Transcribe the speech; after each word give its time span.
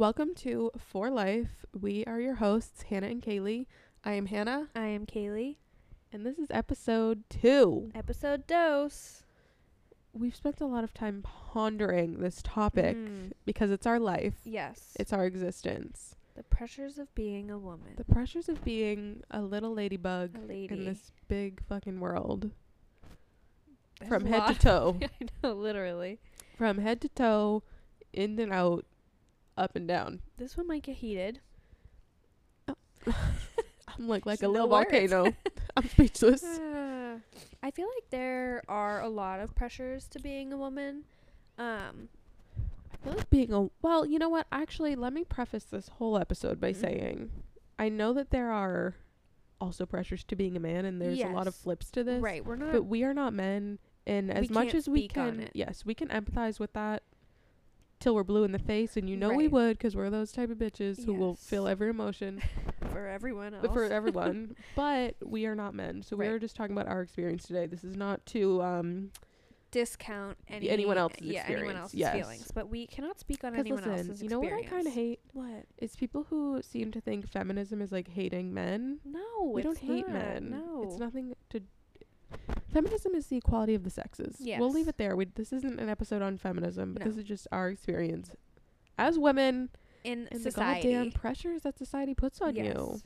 Welcome 0.00 0.34
to 0.36 0.70
For 0.78 1.10
Life. 1.10 1.66
We 1.78 2.06
are 2.06 2.18
your 2.18 2.36
hosts, 2.36 2.84
Hannah 2.84 3.08
and 3.08 3.20
Kaylee. 3.20 3.66
I 4.02 4.12
am 4.14 4.24
Hannah, 4.24 4.68
I 4.74 4.86
am 4.86 5.04
Kaylee. 5.04 5.56
and 6.10 6.24
this 6.24 6.38
is 6.38 6.46
episode 6.50 7.24
two. 7.28 7.90
Episode 7.94 8.46
dose. 8.46 9.24
We've 10.14 10.34
spent 10.34 10.62
a 10.62 10.66
lot 10.66 10.84
of 10.84 10.94
time 10.94 11.20
pondering 11.22 12.20
this 12.20 12.40
topic 12.42 12.96
Mm, 12.96 13.32
because 13.44 13.70
it's 13.70 13.86
our 13.86 14.00
life, 14.00 14.36
yes. 14.44 14.96
it's 14.98 15.12
our 15.12 15.26
existence. 15.26 16.16
the 16.34 16.44
pressures 16.44 16.96
of 16.98 17.14
being 17.14 17.50
a 17.50 17.58
woman. 17.58 17.92
The 17.98 18.04
pressures 18.04 18.48
of 18.48 18.64
being 18.64 19.22
a 19.30 19.42
little 19.42 19.74
ladybug 19.74 20.30
a 20.34 20.46
lady. 20.46 20.72
in 20.72 20.86
this 20.86 21.12
big 21.28 21.60
fucking 21.68 22.00
world. 22.00 22.50
There's 23.98 24.08
from 24.08 24.24
head 24.24 24.46
to 24.46 24.58
toe. 24.58 24.96
I 25.02 25.26
know, 25.42 25.52
literally. 25.52 26.20
From 26.56 26.78
head 26.78 27.02
to 27.02 27.10
toe, 27.10 27.64
in 28.14 28.38
and 28.38 28.50
out, 28.50 28.86
up 29.60 29.76
and 29.76 29.86
down. 29.86 30.20
This 30.38 30.56
one 30.56 30.66
might 30.66 30.82
get 30.82 30.96
heated. 30.96 31.40
I'm 33.06 34.08
like 34.08 34.26
like 34.26 34.42
a 34.42 34.48
little 34.48 34.68
volcano. 34.68 35.32
I'm 35.76 35.88
speechless. 35.88 36.42
Uh, 36.42 37.18
I 37.62 37.70
feel 37.70 37.86
like 37.86 38.10
there 38.10 38.62
are 38.68 39.00
a 39.00 39.08
lot 39.08 39.40
of 39.40 39.54
pressures 39.54 40.06
to 40.08 40.18
being 40.20 40.52
a 40.52 40.56
woman. 40.56 41.04
Um, 41.58 42.08
I 42.92 42.96
feel 43.04 43.14
like 43.14 43.30
being 43.30 43.52
a 43.52 43.68
well, 43.82 44.06
you 44.06 44.18
know 44.18 44.28
what? 44.28 44.46
Actually, 44.52 44.94
let 44.96 45.12
me 45.12 45.24
preface 45.24 45.64
this 45.64 45.88
whole 45.88 46.16
episode 46.18 46.60
by 46.60 46.72
Mhm. 46.72 46.76
saying 46.80 47.30
I 47.78 47.88
know 47.88 48.12
that 48.12 48.30
there 48.30 48.50
are 48.50 48.94
also 49.60 49.84
pressures 49.86 50.24
to 50.24 50.36
being 50.36 50.56
a 50.56 50.60
man 50.60 50.84
and 50.84 51.00
there's 51.00 51.20
a 51.20 51.26
lot 51.28 51.46
of 51.46 51.54
flips 51.54 51.90
to 51.90 52.02
this. 52.04 52.22
right. 52.22 52.44
We're 52.44 52.56
not. 52.56 52.72
But 52.72 52.84
we 52.84 53.04
are 53.04 53.12
not 53.14 53.32
men 53.34 53.78
and 54.06 54.30
as 54.30 54.50
much 54.50 54.74
as 54.74 54.88
we 54.88 55.08
can 55.08 55.48
yes, 55.52 55.84
we 55.84 55.94
can 55.94 56.08
empathize 56.08 56.58
with 56.58 56.72
that 56.74 57.02
till 58.00 58.14
we're 58.14 58.24
blue 58.24 58.44
in 58.44 58.52
the 58.52 58.58
face 58.58 58.96
and 58.96 59.08
you 59.08 59.16
know 59.16 59.32
we 59.32 59.46
would 59.46 59.78
cuz 59.78 59.94
we're 59.94 60.10
those 60.10 60.32
type 60.32 60.50
of 60.50 60.58
bitches 60.58 61.04
who 61.04 61.14
will 61.14 61.34
feel 61.36 61.68
every 61.68 61.90
emotion 61.90 62.42
for 62.90 63.06
everyone 63.06 63.54
else. 63.54 63.66
for 63.72 63.84
everyone. 63.84 64.56
but 64.74 65.14
we 65.24 65.46
are 65.46 65.54
not 65.54 65.74
men. 65.74 66.02
So 66.02 66.16
we 66.16 66.26
are 66.26 66.38
just 66.38 66.56
talking 66.56 66.76
about 66.76 66.88
our 66.88 67.02
experience 67.02 67.46
today. 67.46 67.66
This 67.66 67.84
is 67.84 67.96
not 67.96 68.24
to 68.26 68.62
um 68.62 69.10
discount 69.70 70.36
any, 70.48 70.68
anyone 70.68 70.98
else's 70.98 71.22
yeah, 71.22 71.44
anyone 71.46 71.76
experience, 71.76 71.80
else's 71.80 72.00
yes. 72.00 72.14
feelings. 72.16 72.50
But 72.52 72.68
we 72.68 72.86
cannot 72.86 73.20
speak 73.20 73.44
on 73.44 73.54
anyone 73.54 73.84
listen, 73.84 74.08
else's 74.08 74.22
you 74.22 74.28
know 74.28 74.40
what 74.40 74.52
I 74.52 74.62
kind 74.62 74.86
of 74.86 74.92
hate 74.92 75.20
What? 75.32 75.66
It's 75.78 75.96
people 75.96 76.26
who 76.28 76.60
seem 76.62 76.90
to 76.92 77.00
think 77.00 77.28
feminism 77.28 77.80
is 77.80 77.92
like 77.92 78.08
hating 78.08 78.52
men. 78.52 78.98
No, 79.04 79.20
we 79.52 79.62
don't 79.62 79.72
it's 79.72 79.80
hate 79.80 80.08
not. 80.08 80.12
men. 80.12 80.50
No, 80.50 80.82
It's 80.84 80.98
nothing 80.98 81.34
to. 81.50 81.60
Feminism 82.72 83.14
is 83.14 83.26
the 83.26 83.36
equality 83.38 83.74
of 83.74 83.82
the 83.84 83.90
sexes. 83.90 84.36
Yes. 84.38 84.60
We'll 84.60 84.70
leave 84.70 84.88
it 84.88 84.96
there. 84.96 85.16
We, 85.16 85.24
this 85.26 85.52
isn't 85.52 85.80
an 85.80 85.88
episode 85.88 86.22
on 86.22 86.36
feminism, 86.38 86.92
but 86.94 87.04
No. 87.04 87.10
this 87.10 87.18
is 87.18 87.24
just 87.24 87.48
our 87.50 87.68
experience 87.68 88.30
as 88.98 89.18
women 89.18 89.70
in 90.04 90.28
and 90.30 90.40
society. 90.40 90.88
the 90.88 90.94
goddamn 90.94 91.12
pressures 91.12 91.62
that 91.62 91.76
society 91.78 92.14
puts 92.14 92.40
on 92.40 92.54
you. 92.54 93.00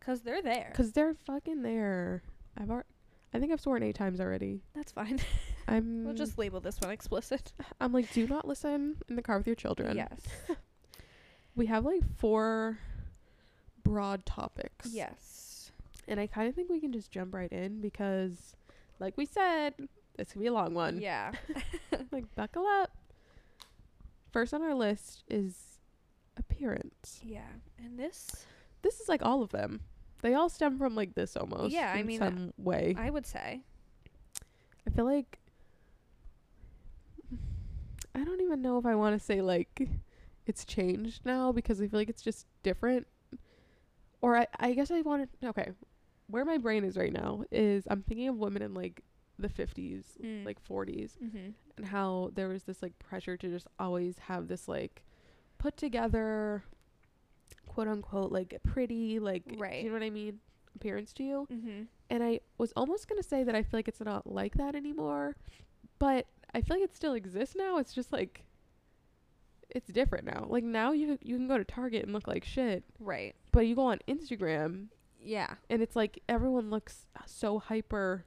Cause 0.00 0.20
they're 0.22 0.42
there. 0.42 0.68
Because 0.72 0.92
they're 0.92 1.14
fucking 1.14 1.62
there. 1.62 2.22
I've 2.56 2.70
ar- 2.70 2.86
I 3.34 3.38
think 3.38 3.52
I've 3.52 3.60
sworn 3.60 3.82
eight 3.82 3.94
times 3.94 4.20
already. 4.20 4.62
That's 4.74 4.92
fine. 4.92 5.20
I'm. 5.68 6.04
we'll 6.04 6.14
just 6.14 6.38
label 6.38 6.58
this 6.60 6.80
one 6.80 6.90
explicit. 6.90 7.52
I'm 7.80 7.92
like, 7.92 8.12
do 8.12 8.26
not 8.26 8.46
listen 8.48 8.96
in 9.08 9.16
the 9.16 9.22
car 9.22 9.38
with 9.38 9.46
your 9.46 9.56
children. 9.56 9.96
Yes. 9.96 10.20
We 11.56 11.66
have 11.66 11.84
like 11.84 12.02
four 12.16 12.78
broad 13.82 14.24
topics. 14.24 14.88
yes. 14.92 15.72
And 16.08 16.18
I 16.18 16.26
kind 16.26 16.48
of 16.48 16.54
think 16.54 16.70
we 16.70 16.80
can 16.80 16.92
just 16.92 17.10
jump 17.10 17.34
right 17.34 17.50
in 17.52 17.80
because, 17.80 18.56
like 19.00 19.16
we 19.16 19.26
said, 19.26 19.74
this 20.16 20.32
can 20.32 20.40
be 20.40 20.46
a 20.46 20.52
long 20.52 20.74
one. 20.74 21.00
Yeah. 21.00 21.32
Like, 22.12 22.34
buckle 22.34 22.66
up. 22.66 22.90
First 24.32 24.52
on 24.54 24.62
our 24.62 24.74
list 24.74 25.22
is 25.28 25.78
appearance. 26.36 27.20
yeah. 27.22 27.42
And 27.78 27.98
this, 27.98 28.46
This 28.82 29.00
is 29.00 29.08
like 29.08 29.22
all 29.22 29.42
of 29.42 29.50
them. 29.50 29.80
They 30.22 30.34
all 30.34 30.48
stem 30.48 30.76
from 30.78 30.94
like 30.94 31.14
this 31.14 31.36
almost. 31.36 31.72
Yeah, 31.72 31.92
I 31.92 32.02
mean, 32.02 32.18
some 32.18 32.52
way. 32.58 32.94
I 32.98 33.10
would 33.10 33.26
say. 33.26 33.62
I 34.86 34.90
feel 34.90 35.04
like 35.04 35.38
I 38.14 38.24
don't 38.24 38.40
even 38.40 38.60
know 38.60 38.78
if 38.78 38.86
I 38.86 38.94
want 38.94 39.18
to 39.18 39.24
say 39.24 39.40
like 39.40 39.88
it's 40.46 40.64
changed 40.64 41.24
now 41.24 41.52
because 41.52 41.80
I 41.80 41.86
feel 41.86 42.00
like 42.00 42.08
it's 42.08 42.22
just 42.22 42.46
different. 42.62 43.06
Or 44.20 44.36
I, 44.36 44.46
I 44.58 44.72
guess 44.74 44.90
I 44.90 45.00
want 45.02 45.30
to 45.40 45.48
okay. 45.48 45.70
Where 46.30 46.44
my 46.44 46.58
brain 46.58 46.84
is 46.84 46.96
right 46.96 47.12
now 47.12 47.44
is 47.50 47.84
I'm 47.90 48.02
thinking 48.02 48.28
of 48.28 48.36
women 48.36 48.62
in 48.62 48.74
like 48.74 49.02
the 49.38 49.48
50s, 49.48 50.04
Mm. 50.22 50.44
like 50.44 50.58
40s, 50.66 51.12
Mm-hmm. 51.22 51.50
and 51.78 51.86
how 51.86 52.30
there 52.34 52.48
was 52.48 52.64
this 52.64 52.82
like 52.82 52.98
pressure 52.98 53.36
to 53.36 53.48
just 53.48 53.66
always 53.78 54.18
have 54.20 54.48
this 54.48 54.68
like 54.68 55.02
put 55.58 55.76
together 55.76 56.62
quote 57.66 57.88
unquote 57.88 58.32
like 58.32 58.58
pretty 58.64 59.18
like 59.18 59.42
Right. 59.56 59.82
you 59.82 59.88
know 59.88 59.94
what 59.94 60.02
I 60.02 60.10
mean 60.10 60.40
appearance 60.76 61.12
to 61.14 61.22
you. 61.24 61.46
Mm-hmm. 61.52 61.82
And 62.10 62.22
I 62.22 62.40
was 62.58 62.72
almost 62.76 63.08
going 63.08 63.20
to 63.22 63.28
say 63.28 63.44
that 63.44 63.54
I 63.54 63.62
feel 63.62 63.78
like 63.78 63.88
it's 63.88 64.00
not 64.00 64.26
like 64.26 64.54
that 64.54 64.74
anymore, 64.74 65.36
but 65.98 66.26
I 66.54 66.60
feel 66.60 66.76
like 66.76 66.84
it 66.84 66.94
still 66.94 67.14
exists 67.14 67.54
now. 67.56 67.78
It's 67.78 67.92
just 67.92 68.12
like 68.12 68.44
it's 69.68 69.88
different 69.88 70.24
now. 70.26 70.46
Like 70.48 70.64
now 70.64 70.92
you 70.92 71.18
you 71.22 71.36
can 71.36 71.46
go 71.48 71.56
to 71.58 71.64
Target 71.64 72.04
and 72.04 72.12
look 72.12 72.26
like 72.26 72.44
shit, 72.44 72.84
Right. 72.98 73.34
but 73.52 73.66
you 73.66 73.74
go 73.76 73.82
on 73.84 74.00
Instagram 74.08 74.88
Yeah. 75.22 75.54
and 75.68 75.82
it's 75.82 75.94
like 75.96 76.22
everyone 76.28 76.70
looks 76.70 77.06
so 77.26 77.58
hyper. 77.58 78.24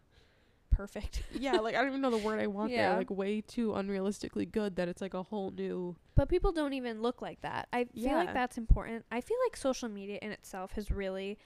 Perfect. 0.71 1.21
Yeah, 1.39 1.59
like 1.59 1.75
I 1.75 1.79
don't 1.79 1.89
even 1.89 2.01
know 2.01 2.09
the 2.11 2.17
word 2.17 2.39
I 2.39 2.47
want 2.47 2.71
Yeah. 2.71 2.89
there. 2.89 2.97
Like 2.97 3.09
way 3.11 3.41
too 3.41 3.69
unrealistically 3.69 4.51
good 4.51 4.75
that 4.77 4.87
it's 4.87 5.01
like 5.01 5.13
a 5.13 5.21
whole 5.23 5.51
new 5.51 5.95
But 6.15 6.29
people 6.29 6.51
don't 6.51 6.73
even 6.73 7.01
look 7.01 7.21
like 7.21 7.41
that. 7.41 7.67
I 7.73 7.85
feel 7.85 8.13
like 8.13 8.33
that's 8.33 8.57
important. 8.57 9.05
I 9.11 9.21
feel 9.21 9.37
like 9.45 9.55
social 9.57 9.87
media 9.89 10.17
in 10.21 10.31
itself 10.31 10.71
has 10.71 10.89
really 10.91 11.37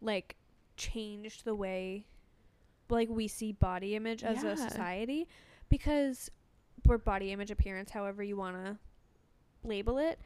like 0.00 0.36
changed 0.76 1.44
the 1.44 1.54
way 1.54 2.04
like 2.88 3.08
we 3.08 3.26
see 3.26 3.50
body 3.52 3.96
image 3.96 4.22
as 4.22 4.42
Yeah. 4.44 4.50
a 4.52 4.56
society 4.56 5.26
because 5.68 6.30
or 6.88 6.98
body 6.98 7.32
image 7.32 7.50
appearance 7.50 7.90
however 7.90 8.22
you 8.22 8.36
want 8.36 8.54
to 8.56 8.78
label 9.64 9.98
it. 9.98 10.20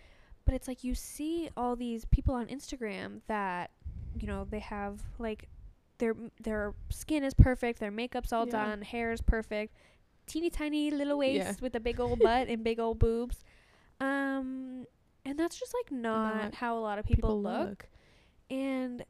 But 0.44 0.54
it's 0.54 0.68
like 0.68 0.84
you 0.84 0.94
see 0.94 1.48
all 1.56 1.76
these 1.76 2.04
people 2.06 2.34
on 2.34 2.46
Instagram 2.48 3.20
that 3.28 3.70
you 4.18 4.26
know, 4.26 4.46
they 4.48 4.58
have 4.60 5.00
like 5.18 5.48
their 5.98 6.14
their 6.42 6.74
skin 6.88 7.22
is 7.24 7.34
perfect, 7.34 7.78
their 7.80 7.90
makeup's 7.90 8.32
all 8.32 8.46
Yeah. 8.46 8.52
done, 8.66 8.82
hair 8.82 9.12
is 9.12 9.20
perfect, 9.20 9.74
teeny 10.26 10.50
tiny 10.50 10.90
little 10.90 11.18
waist 11.18 11.36
Yeah. 11.46 11.54
with 11.60 11.74
a 11.74 11.80
big 11.80 12.00
old 12.00 12.18
butt 12.20 12.48
and 12.48 12.64
big 12.64 12.78
old 12.80 12.98
boobs. 12.98 13.44
Um 14.00 14.86
and 15.24 15.38
that's 15.38 15.58
just 15.60 15.74
like 15.74 15.92
not, 15.92 16.44
Not 16.44 16.54
how 16.54 16.78
a 16.78 16.80
lot 16.80 16.98
of 16.98 17.04
people, 17.04 17.28
people 17.28 17.42
look. 17.42 17.68
look. 17.68 17.88
And 18.48 19.04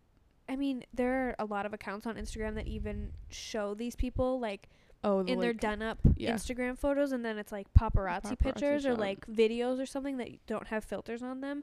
I 0.49 0.57
mean, 0.57 0.85
there 0.93 1.29
are 1.29 1.37
a 1.39 1.45
lot 1.45 1.65
of 1.65 1.73
accounts 1.73 2.07
on 2.07 2.17
Instagram 2.17 2.57
that 2.57 2.67
even 2.67 3.13
show 3.31 3.75
these 3.75 3.95
people 3.95 4.41
like 4.41 4.69
Oh, 5.03 5.23
the, 5.23 5.33
in 5.33 5.41
their 5.41 5.55
done 5.55 5.81
up 5.81 5.99
yeah. 6.17 6.35
Instagram 6.35 6.77
photos 6.77 7.13
and 7.13 7.25
then 7.25 7.39
it's 7.39 7.53
like 7.53 7.73
paparazzi, 7.73 8.33
Paparazzi 8.37 8.39
pictures 8.39 8.85
or 8.85 8.95
like 8.97 9.25
videos 9.29 9.81
or 9.81 9.87
something 9.87 10.19
that 10.19 10.29
don't 10.47 10.67
have 10.67 10.85
filters 10.85 11.23
on 11.23 11.41
them. 11.41 11.63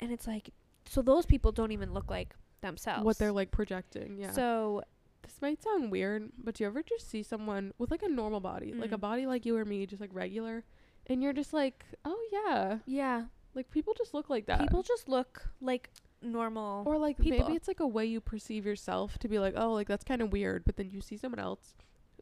And 0.00 0.10
it's 0.12 0.26
like 0.26 0.50
so 0.86 1.00
those 1.00 1.24
people 1.24 1.52
don't 1.52 1.70
even 1.72 1.94
look 1.94 2.10
like 2.10 2.34
themselves. 2.60 3.04
what 3.04 3.18
they're 3.18 3.32
like 3.32 3.50
projecting. 3.50 4.18
Yeah. 4.18 4.32
So 4.32 4.82
This 5.22 5.42
might 5.42 5.60
sound 5.62 5.90
weird, 5.90 6.30
but 6.38 6.54
do 6.54 6.62
you 6.64 6.68
ever 6.68 6.82
just 6.84 7.10
see 7.10 7.22
someone 7.22 7.72
with 7.78 7.90
like 7.90 8.02
a 8.04 8.08
normal 8.08 8.38
body, 8.40 8.72
like 8.72 8.92
a 8.92 8.96
Mm. 8.96 9.00
body 9.00 9.26
like 9.26 9.44
you 9.44 9.56
or 9.56 9.64
me, 9.64 9.84
just 9.84 10.00
like 10.00 10.10
regular, 10.12 10.62
and 11.08 11.20
you're 11.22 11.32
just 11.32 11.52
like, 11.52 11.84
oh 12.04 12.20
yeah, 12.32 12.78
yeah, 12.86 13.24
like 13.54 13.68
people 13.70 13.92
just 13.94 14.14
look 14.14 14.30
like 14.30 14.46
that. 14.46 14.60
people 14.60 14.82
just 14.84 15.08
look 15.08 15.48
like 15.60 15.90
normal. 16.22 16.84
or 16.86 16.96
like 16.96 17.18
people. 17.18 17.38
maybe 17.40 17.56
it's 17.56 17.66
like 17.66 17.80
a 17.80 17.86
way 17.86 18.06
you 18.06 18.20
perceive 18.20 18.64
yourself 18.64 19.18
to 19.18 19.26
be 19.28 19.40
like, 19.40 19.54
oh, 19.56 19.72
like 19.72 19.88
that's 19.88 20.04
kind 20.04 20.22
of 20.22 20.30
weird, 20.30 20.64
but 20.64 20.76
then 20.76 20.90
you 20.90 21.00
see 21.00 21.16
someone 21.16 21.40
else, 21.40 21.74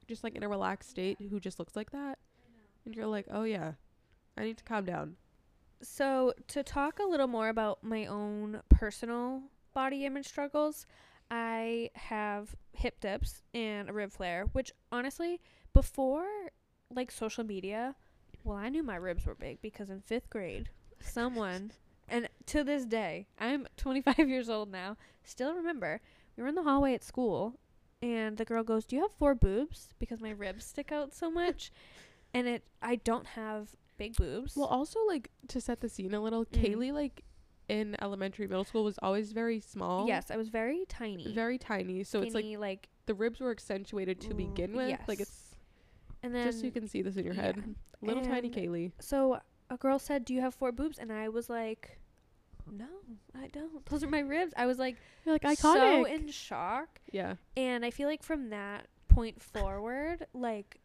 just 0.09 0.25
like 0.25 0.35
in 0.35 0.43
a 0.43 0.49
relaxed 0.49 0.89
state, 0.89 1.19
who 1.31 1.39
just 1.39 1.59
looks 1.59 1.77
like 1.77 1.91
that, 1.91 2.19
and 2.87 2.95
you're 2.95 3.07
like, 3.07 3.27
oh 3.31 3.43
yeah, 3.43 3.73
I 4.39 4.45
need 4.45 4.57
to 4.57 4.65
calm 4.65 4.87
down. 4.87 5.17
So, 5.83 6.33
to 6.49 6.63
talk 6.63 6.99
a 6.99 7.03
little 7.05 7.27
more 7.27 7.51
about 7.51 7.85
my 7.85 8.07
own 8.07 8.63
personal 8.71 9.43
body 9.75 10.05
image 10.07 10.27
struggles, 10.27 10.87
I 11.31 11.91
have 11.95 12.55
hip 12.73 13.01
dips 13.01 13.43
and 13.53 13.89
a 13.89 13.93
rib 13.93 14.13
flare, 14.13 14.47
which 14.53 14.73
honestly, 14.93 15.41
before 15.73 16.27
like 16.91 17.11
social 17.11 17.45
media, 17.45 17.95
well, 18.45 18.57
I 18.57 18.69
knew 18.69 18.83
my 18.83 18.97
ribs 18.97 19.27
were 19.27 19.35
big 19.35 19.61
because 19.63 19.91
in 19.91 20.01
fifth 20.01 20.31
grade, 20.31 20.69
someone, 21.01 21.73
and 22.09 22.29
to 22.47 22.63
this 22.63 22.85
day, 22.85 23.27
I'm 23.39 23.67
25 23.77 24.19
years 24.29 24.49
old 24.49 24.71
now, 24.71 24.97
still 25.25 25.55
remember, 25.55 26.01
we 26.37 26.43
were 26.43 26.49
in 26.49 26.55
the 26.55 26.63
hallway 26.63 26.95
at 26.95 27.03
school, 27.05 27.59
and 28.03 28.37
the 28.37 28.45
girl 28.45 28.63
goes, 28.63 28.85
Do 28.85 28.97
you 28.97 29.03
have 29.03 29.13
four 29.13 29.35
boobs? 29.35 29.89
Because 29.99 30.21
my 30.21 30.31
ribs 30.31 30.65
stick 30.67 30.93
out 30.93 31.15
so 31.15 31.31
much. 31.31 31.73
And 32.35 32.47
it, 32.49 32.65
I 32.83 32.97
don't 32.97 33.29
have 33.29 33.69
big 33.97 34.17
boobs. 34.17 34.57
Well, 34.57 34.67
also 34.67 34.99
like 35.07 35.31
to 35.49 35.61
set 35.61 35.81
the 35.81 35.89
scene 35.89 36.13
a 36.13 36.21
little, 36.21 36.45
Mhm. 36.45 36.63
Kaylee 36.63 36.93
like 36.93 37.23
in 37.69 37.97
elementary, 38.01 38.47
middle 38.47 38.65
school 38.65 38.85
was 38.85 38.99
always 39.03 39.33
very 39.33 39.61
small. 39.61 40.07
Yes, 40.07 40.31
I 40.31 40.37
was 40.37 40.49
very 40.49 40.85
tiny. 40.89 41.33
Very 41.33 41.59
tiny. 41.59 42.05
So 42.05 42.21
it's 42.21 42.35
like 42.35 42.45
like, 42.59 42.89
the 43.07 43.15
ribs 43.15 43.41
were 43.41 43.51
accentuated 43.51 44.21
to 44.23 44.35
begin 44.35 44.75
with. 44.75 44.99
Like 45.07 45.21
it's 45.21 45.57
and 46.23 46.35
then 46.35 46.47
just 46.47 46.61
so 46.61 46.67
you 46.67 46.73
can 46.73 46.89
see 46.89 47.03
this 47.03 47.17
in 47.17 47.25
your 47.25 47.35
head. 47.35 47.57
yeah. 47.57 48.09
Little 48.09 48.25
tiny 48.25 48.51
Kaylee. 48.51 48.93
so 49.01 49.39
a 49.71 49.77
girl 49.77 49.99
said, 49.99 50.25
"Do 50.25 50.35
you 50.35 50.41
have 50.41 50.55
four 50.55 50.73
boobs?" 50.73 50.99
And 50.99 51.11
I 51.11 51.29
was 51.31 51.49
like, 51.49 51.99
no, 52.71 52.87
I 53.35 53.49
don't. 53.49 53.85
Those 53.91 54.03
are 54.03 54.09
my 54.09 54.21
ribs. 54.21 54.53
I 54.57 54.67
was 54.67 54.79
like, 54.79 54.97
You're 55.25 55.39
like 55.43 55.59
so 55.59 56.05
in 56.05 56.29
shock. 56.29 57.01
yeah. 57.13 57.35
And 57.57 57.85
I 57.85 57.91
feel 57.91 58.09
like 58.09 58.23
from 58.23 58.51
that 58.51 58.87
point 59.09 59.43
forward, 59.43 60.27
like, 60.33 60.81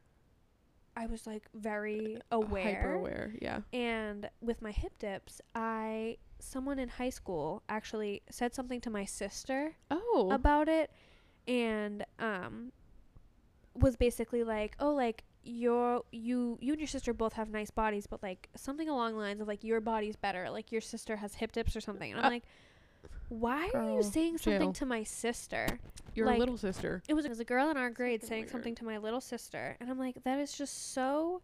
I 1.02 1.06
was 1.06 1.26
like 1.26 1.44
very 1.54 2.20
aware. 2.32 2.64
Hyper 2.76 2.94
aware. 2.94 3.34
Yeah. 3.42 3.62
And 3.72 4.30
with 4.42 4.62
my 4.62 4.72
hip 4.72 4.94
dips, 5.00 5.40
I 5.56 6.18
someone 6.40 6.78
in 6.80 6.90
high 6.90 7.10
school 7.10 7.64
actually 7.70 8.22
said 8.30 8.54
something 8.54 8.82
to 8.82 8.90
my 8.90 9.06
sister 9.06 9.76
Oh. 9.92 10.30
about 10.32 10.68
it 10.70 10.90
and 11.48 12.06
um 12.20 12.72
was 13.74 13.96
basically 13.96 14.44
like, 14.44 14.76
"Oh, 14.80 14.92
like 14.94 15.24
your 15.44 16.04
you 16.12 16.58
you 16.60 16.74
and 16.74 16.82
your 16.82 16.88
sister 16.88 17.14
both 17.14 17.34
have 17.34 17.50
nice 17.50 17.72
bodies, 17.72 18.06
but 18.08 18.22
like 18.22 18.50
something 18.56 18.90
along 18.90 19.14
the 19.14 19.20
lines 19.20 19.40
of 19.42 19.48
like 19.48 19.64
your 19.64 19.80
body's 19.80 20.18
better, 20.18 20.50
like 20.50 20.72
your 20.72 20.82
sister 20.82 21.16
has 21.18 21.36
hip 21.36 21.52
dips 21.54 21.76
or 21.78 21.82
something." 21.82 22.12
And 22.12 22.20
I'm 22.20 22.26
Uh, 22.26 22.30
like, 22.30 22.44
"Why 23.30 23.70
are 23.74 23.92
you 23.92 24.04
saying 24.04 24.38
something 24.40 24.60
jail. 24.62 24.74
to 24.74 24.86
my 24.86 25.04
sister?" 25.04 25.80
Your 26.16 26.26
like- 26.26 26.40
little 26.40 26.58
sister. 26.58 27.02
It 27.08 27.14
was, 27.14 27.26
it 27.26 27.30
was 27.30 27.40
a 27.40 27.46
girl 27.46 27.70
in 27.70 27.78
our 27.78 27.90
grade 27.90 28.22
Fucking 28.22 28.30
saying 28.30 28.42
weird. 28.44 28.52
something 28.52 28.76
to 28.76 28.84
my 28.86 28.98
little 28.98 29.22
sister, 29.22 29.78
and 29.80 29.90
I'm 29.90 29.98
like, 30.00 30.24
"That 30.24 30.40
is 30.40 30.54
just 30.58 30.92
so 30.94 31.42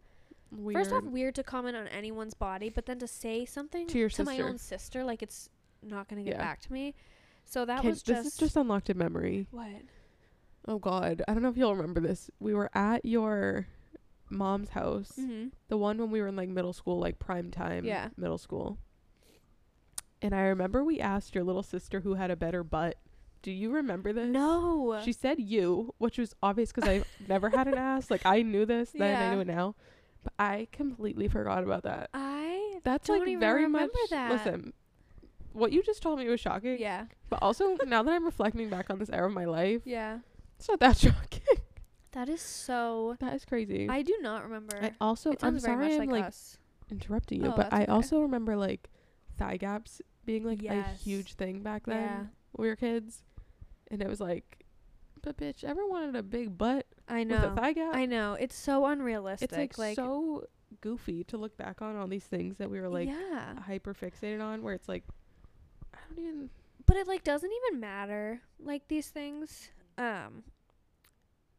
Weird. 0.52 0.78
First 0.84 0.92
off, 0.92 1.02
weird 1.02 1.34
to 1.34 1.42
comment 1.42 1.76
on 1.76 1.88
anyone's 1.88 2.34
body, 2.34 2.68
but 2.68 2.86
then 2.86 3.00
to 3.00 3.08
say 3.08 3.44
something 3.44 3.88
To 3.88 3.98
your 3.98 4.08
to 4.10 4.22
my 4.24 4.38
own 4.38 4.58
sister, 4.58 5.02
like 5.02 5.20
it's 5.20 5.50
not 5.82 6.06
gonna 6.08 6.22
get 6.22 6.34
Yeah. 6.34 6.38
back 6.38 6.60
to 6.60 6.72
me. 6.72 6.94
So 7.44 7.64
that 7.64 7.80
Can- 7.80 7.90
was 7.90 8.02
this 8.04 8.26
is 8.26 8.36
just 8.36 8.56
unlocked 8.56 8.88
a 8.88 8.94
memory. 8.94 9.48
what? 9.50 9.82
Oh 10.68 10.78
God, 10.78 11.22
I 11.26 11.34
don't 11.34 11.42
know 11.42 11.48
if 11.48 11.56
you'll 11.56 11.74
remember 11.74 12.00
this. 12.00 12.30
We 12.38 12.54
were 12.54 12.70
at 12.76 13.04
your 13.04 13.66
mom's 14.30 14.70
house, 14.70 15.12
Mm-hmm. 15.18 15.48
the 15.68 15.76
one 15.76 15.98
when 15.98 16.10
we 16.12 16.20
were 16.20 16.28
in 16.28 16.36
like 16.36 16.48
middle 16.48 16.72
school, 16.72 16.98
like 17.00 17.18
prime 17.18 17.50
time, 17.50 17.84
Yeah. 17.84 18.10
middle 18.16 18.38
school. 18.38 18.78
And 20.22 20.34
I 20.34 20.42
remember 20.42 20.82
we 20.82 20.98
asked 21.00 21.34
your 21.34 21.44
little 21.44 21.62
sister 21.62 22.00
who 22.00 22.14
had 22.14 22.30
a 22.30 22.36
better 22.36 22.64
butt. 22.64 22.96
Do 23.42 23.50
you 23.52 23.70
remember 23.70 24.12
this? 24.12 24.26
No. 24.28 25.00
She 25.04 25.12
said 25.12 25.38
you, 25.38 25.94
which 25.98 26.18
was 26.18 26.34
obvious 26.42 26.72
because 26.72 26.88
I've 26.88 27.04
never 27.28 27.50
had 27.50 27.68
an 27.68 27.74
ass. 27.74 28.10
Like 28.10 28.22
I 28.24 28.42
knew 28.42 28.64
this 28.66 28.90
then, 28.92 29.02
I 29.02 29.24
Yeah. 29.24 29.34
knew 29.34 29.40
it 29.40 29.46
now, 29.46 29.74
but 30.24 30.32
I 30.38 30.68
completely 30.72 31.28
forgot 31.28 31.62
about 31.62 31.82
that. 31.84 32.10
I 32.14 32.80
That's 32.82 33.08
like 33.08 33.22
very 33.38 33.64
remember 33.64 33.92
much. 34.02 34.10
that. 34.10 34.30
Listen, 34.32 34.72
what 35.52 35.70
you 35.72 35.82
just 35.82 36.02
told 36.02 36.18
me 36.18 36.28
was 36.28 36.40
shocking. 36.40 36.78
yeah. 36.80 37.04
But 37.28 37.40
also 37.42 37.76
now 37.86 38.02
that 38.02 38.12
I'm 38.12 38.24
reflecting 38.24 38.68
back 38.70 38.90
on 38.90 38.98
this 38.98 39.10
era 39.10 39.26
of 39.28 39.32
my 39.34 39.44
life, 39.44 39.82
Yeah. 39.84 40.18
it's 40.58 40.68
not 40.68 40.80
that 40.80 40.96
shocking. 40.96 41.42
That 42.12 42.28
is 42.30 42.40
so. 42.40 43.16
that 43.20 43.34
is 43.34 43.44
crazy. 43.44 43.86
I 43.90 44.00
do 44.02 44.16
not 44.22 44.42
remember. 44.44 44.78
I 44.82 44.92
also 45.00 45.34
I'm 45.42 45.60
sorry 45.60 45.94
I'm 45.96 46.08
like 46.08 46.24
like 46.24 46.32
interrupting 46.90 47.44
you, 47.44 47.50
Oh, 47.50 47.54
but 47.56 47.72
I 47.72 47.82
okay. 47.82 47.92
also 47.92 48.20
remember 48.22 48.56
like 48.56 48.88
thigh 49.36 49.56
gaps 49.56 50.00
being 50.24 50.44
like 50.44 50.62
a 50.64 50.82
huge 50.82 51.34
thing 51.34 51.60
back 51.62 51.86
then 51.86 52.00
Yeah. 52.02 52.18
when 52.52 52.64
we 52.64 52.68
were 52.68 52.76
kids, 52.76 53.22
and 53.90 54.02
it 54.02 54.08
was 54.08 54.20
like, 54.20 54.64
but 55.22 55.36
bitch, 55.36 55.64
everyone 55.64 55.90
wanted 55.90 56.16
a 56.16 56.22
big 56.22 56.56
butt 56.58 56.86
I 57.08 57.20
with 57.20 57.30
a 57.32 57.48
know. 57.48 57.54
thigh 57.54 57.72
gap. 57.72 57.94
I 57.94 58.06
know. 58.06 58.34
It's 58.34 58.56
so 58.56 58.86
unrealistic. 58.86 59.52
it's 59.52 59.78
like, 59.78 59.96
so 59.96 60.44
goofy 60.80 61.22
to 61.24 61.36
look 61.36 61.56
back 61.56 61.80
on 61.80 61.96
all 61.96 62.06
these 62.08 62.24
things 62.24 62.58
that 62.58 62.68
we 62.70 62.80
were 62.80 62.88
like 62.88 63.08
yeah. 63.08 63.60
hyper 63.60 63.94
fixated 63.94 64.42
on, 64.42 64.62
where 64.62 64.74
it's 64.74 64.88
like, 64.88 65.04
I 65.94 65.98
don't 66.08 66.24
even. 66.24 66.50
but 66.86 66.96
it 66.96 67.06
like 67.06 67.24
doesn't 67.24 67.50
even 67.68 67.80
matter 67.80 68.40
like 68.60 68.86
these 68.88 69.08
things 69.08 69.70
um 69.98 70.44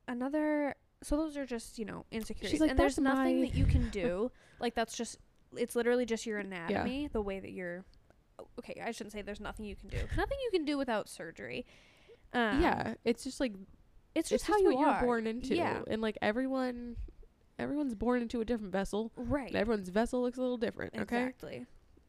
another 0.08 0.76
so 1.04 1.18
those 1.18 1.36
are 1.38 1.46
just 1.46 1.78
you 1.78 1.86
know 1.86 2.06
insecurities 2.12 2.60
like, 2.62 2.72
and 2.72 2.80
there's 2.80 3.00
nothing 3.00 3.42
that 3.42 3.54
you 3.56 3.66
can 3.66 3.90
do 3.90 4.32
like 4.60 4.74
that's 4.76 4.96
just 4.96 5.18
it's 5.56 5.76
literally 5.76 6.06
just 6.06 6.26
your 6.26 6.40
anatomy 6.40 7.08
the 7.12 7.22
way 7.22 7.40
that 7.40 7.52
you're 7.52 7.86
okay 8.60 8.82
i 8.84 8.92
shouldn't 8.92 9.14
say 9.14 9.22
there's 9.22 9.40
nothing 9.40 9.66
you 9.66 9.76
can 9.76 9.88
do 9.90 9.98
nothing 10.18 10.38
you 10.44 10.50
can 10.52 10.66
do 10.66 10.78
without 10.78 11.08
surgery 11.10 11.66
um, 12.34 12.62
yeah, 12.62 12.96
it's 13.06 13.24
just 13.24 13.40
like 13.40 13.54
it's 14.14 14.30
it's 14.32 14.44
just 14.44 14.46
how 14.48 14.54
what 14.62 14.74
you 14.74 14.80
you're 14.82 14.90
are 14.90 15.02
born 15.04 15.26
into, 15.28 15.56
yeah 15.56 15.80
and 15.88 16.02
like 16.02 16.18
everyone, 16.22 16.98
everyone's 17.58 17.96
born 17.96 18.22
into 18.22 18.42
a 18.42 18.46
different 18.46 18.74
vessel. 18.74 19.12
right 19.16 19.48
And 19.48 19.56
everyone's 19.56 19.88
vessel 19.88 20.22
looks 20.22 20.38
a 20.38 20.42
little 20.42 20.58
different. 20.58 20.94
Okay. 20.94 21.22
Exactly. 21.24 21.66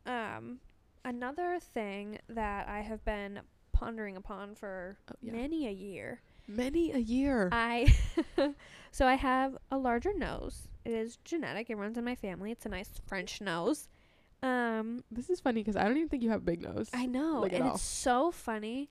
Um, 0.07 0.59
another 1.05 1.61
thing 1.61 2.19
that 2.29 2.69
I 2.69 2.81
have 2.81 3.05
been 3.05 3.41
pondering 3.73 4.17
upon 4.17 4.57
for 4.57 4.99
Oh, 5.09 5.15
yeah. 5.23 5.33
many 5.33 5.69
a 5.69 5.73
year. 5.73 6.21
Many 6.49 6.91
a 6.93 6.99
year. 6.99 7.49
I 7.53 7.95
so 8.91 9.07
I 9.07 9.15
have 9.15 9.57
a 9.71 9.79
larger 9.79 10.13
nose. 10.17 10.67
It 10.89 10.95
is 10.95 11.19
genetic. 11.25 11.69
It 11.69 11.77
runs 11.77 11.99
in 11.99 12.05
my 12.05 12.15
family. 12.15 12.51
It's 12.51 12.65
a 12.65 12.71
nice 12.71 12.91
French 13.07 13.41
nose. 13.43 13.89
Um, 14.43 15.05
this 15.11 15.29
is 15.29 15.39
funny 15.41 15.61
because 15.61 15.77
I 15.77 15.85
don't 15.85 15.97
even 15.99 16.09
think 16.09 16.23
you 16.23 16.31
have 16.31 16.41
a 16.41 16.45
big 16.45 16.63
nose. 16.63 16.89
I 16.95 17.05
know, 17.07 17.41
Like 17.43 17.53
and 17.53 17.67
it's 17.67 17.83
so 17.83 18.31
funny. 18.31 18.89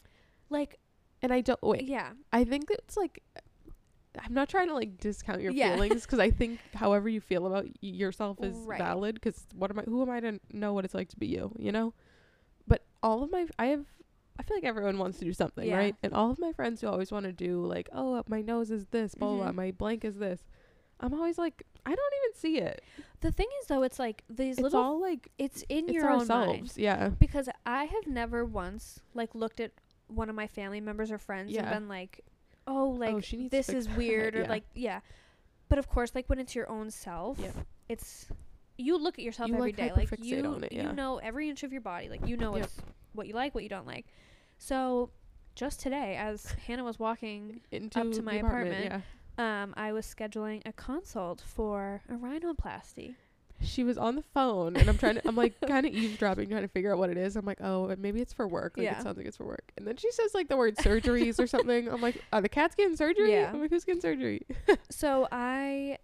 Like, 0.49 0.77
and 1.23 1.33
I 1.33 1.41
don't 1.41 1.61
wait. 1.63 1.83
yeah, 1.83 2.11
I 2.31 2.43
think 2.43 2.69
it's 2.69 2.95
like 2.97 3.23
I'm 4.19 4.33
not 4.33 4.49
trying 4.49 4.67
to 4.67 4.73
like 4.75 4.97
discount 4.99 5.41
your 5.41 5.51
Yeah. 5.53 5.73
feelings 5.73 6.03
because 6.05 6.19
I 6.19 6.29
think 6.31 6.59
however 6.75 7.07
you 7.09 7.19
feel 7.21 7.47
about 7.47 7.65
y- 7.65 7.71
yourself 7.81 8.37
is 8.43 8.55
Right. 8.57 8.77
valid. 8.77 9.15
Because 9.15 9.47
what 9.55 9.71
am 9.71 9.79
I? 9.79 9.83
Who 9.83 10.01
am 10.03 10.09
I 10.11 10.19
to 10.19 10.39
know 10.53 10.73
what 10.73 10.85
it's 10.85 10.93
like 10.93 11.09
to 11.09 11.17
be 11.17 11.27
you? 11.27 11.51
You 11.57 11.71
know. 11.71 11.93
But 12.67 12.83
all 13.01 13.23
of 13.23 13.31
my, 13.31 13.47
I 13.57 13.67
have, 13.67 13.85
I 14.37 14.43
feel 14.43 14.57
like 14.57 14.65
everyone 14.65 14.97
wants 14.97 15.17
to 15.19 15.25
do 15.25 15.33
something, 15.33 15.67
Yeah. 15.67 15.77
right? 15.77 15.95
And 16.03 16.13
all 16.13 16.29
of 16.29 16.37
my 16.39 16.51
friends 16.51 16.81
who 16.81 16.87
always 16.87 17.11
want 17.11 17.25
to 17.25 17.31
do 17.31 17.65
like, 17.65 17.89
oh, 17.93 18.21
my 18.27 18.41
nose 18.41 18.69
is 18.71 18.85
this, 18.87 19.15
blah 19.15 19.27
blah, 19.29 19.43
blah, 19.45 19.51
my 19.53 19.71
blank 19.71 20.03
is 20.03 20.17
this. 20.17 20.41
I'm 20.99 21.13
always 21.13 21.37
like, 21.37 21.63
I 21.85 21.89
don't 21.95 22.13
even 22.25 22.39
see 22.39 22.57
it. 22.59 22.81
the 23.21 23.31
thing 23.31 23.47
is 23.61 23.67
though, 23.67 23.83
it's 23.83 23.99
like 23.99 24.23
these 24.29 24.53
It's 24.55 24.61
little. 24.61 24.79
It's 24.79 24.85
all 24.85 25.01
like 25.01 25.29
it's 25.37 25.63
in 25.69 25.85
it's 25.85 25.93
your 25.93 26.09
own 26.09 26.27
mind. 26.27 26.73
Yeah. 26.75 27.09
because 27.09 27.49
I 27.65 27.85
have 27.85 28.07
never 28.07 28.43
once 28.45 28.99
like 29.13 29.33
looked 29.35 29.59
at 29.59 29.71
one 30.07 30.29
of 30.29 30.35
my 30.35 30.47
family 30.47 30.81
members 30.81 31.11
or 31.11 31.17
friends 31.17 31.51
Yeah. 31.51 31.61
and 31.63 31.69
been 31.71 31.87
like, 31.87 32.21
oh, 32.65 32.79
"Oh, 32.79 32.89
like 32.89 33.23
she 33.23 33.37
needs 33.37 33.51
to 33.51 33.57
this 33.57 33.69
is 33.69 33.87
that," 33.87 33.97
weird," 33.97 34.35
or 34.35 34.41
yeah. 34.41 34.49
like, 34.49 34.63
yeah. 34.73 34.99
But 35.69 35.79
of 35.79 35.87
course, 35.89 36.15
like 36.15 36.27
when 36.29 36.39
it's 36.39 36.55
your 36.55 36.69
own 36.69 36.89
self, 36.91 37.37
Yeah. 37.39 37.51
it's 37.89 38.27
you 38.77 38.97
look 38.97 39.17
at 39.19 39.23
yourself 39.25 39.49
You, 39.49 39.55
every 39.55 39.69
like, 39.69 39.75
day, 39.75 39.91
like 39.95 40.09
you 40.23 40.43
on 40.45 40.63
it, 40.63 40.71
yeah. 40.71 40.87
you 40.89 40.93
know 40.93 41.17
every 41.17 41.49
inch 41.49 41.63
of 41.63 41.71
your 41.71 41.81
body, 41.81 42.09
like 42.09 42.25
you 42.27 42.37
know 42.37 42.55
Yep. 42.55 42.69
what 43.13 43.27
you 43.27 43.33
like, 43.33 43.53
what 43.55 43.63
you 43.63 43.69
don't 43.69 43.87
like. 43.87 44.05
So 44.57 45.09
just 45.55 45.79
today, 45.79 46.15
as 46.15 46.51
Hannah 46.67 46.83
was 46.83 46.99
walking, 46.99 47.61
Into 47.71 48.11
to 48.11 48.21
my 48.21 48.35
apartment. 48.35 48.85
apartment. 48.85 49.03
Um, 49.37 49.73
I 49.77 49.91
was 49.91 50.05
scheduling 50.05 50.61
a 50.65 50.73
consult 50.73 51.41
for 51.41 52.01
a 52.09 52.13
rhinoplasty. 52.13 53.15
She 53.61 53.83
was 53.83 53.97
on 53.97 54.15
the 54.15 54.21
phone, 54.21 54.75
and 54.75 54.87
I'm 54.87 54.97
trying 54.99 55.15
to. 55.15 55.27
I'm 55.27 55.35
like 55.35 55.59
kind 55.67 55.85
of 55.85 55.91
eavesdropping, 55.93 56.49
trying 56.49 56.61
to 56.61 56.67
figure 56.67 56.91
out 56.91 56.99
what 56.99 57.09
it 57.09 57.17
is. 57.17 57.35
I'm 57.35 57.45
like, 57.45 57.59
oh, 57.61 57.93
maybe 57.97 58.21
it's 58.21 58.31
for 58.33 58.47
work. 58.47 58.77
Like 58.77 58.85
Yeah. 58.85 58.99
it 58.99 59.03
sounds 59.03 59.17
like 59.17 59.25
it's 59.25 59.37
for 59.37 59.45
work. 59.45 59.71
And 59.77 59.87
then 59.87 59.97
she 59.97 60.11
says 60.11 60.33
like 60.35 60.47
the 60.47 60.57
word 60.57 60.75
surgeries 60.77 61.39
or 61.39 61.47
something. 61.47 61.87
I'm 61.87 61.99
like, 62.01 62.21
are 62.31 62.41
the 62.41 62.49
cats 62.49 62.75
getting 62.75 62.95
surgery? 62.95 63.31
Yeah. 63.31 63.49
I'm 63.51 63.59
like, 63.61 63.71
who's 63.71 63.83
getting 63.83 64.01
surgery? 64.01 64.41
So 64.91 65.27
I, 65.31 65.97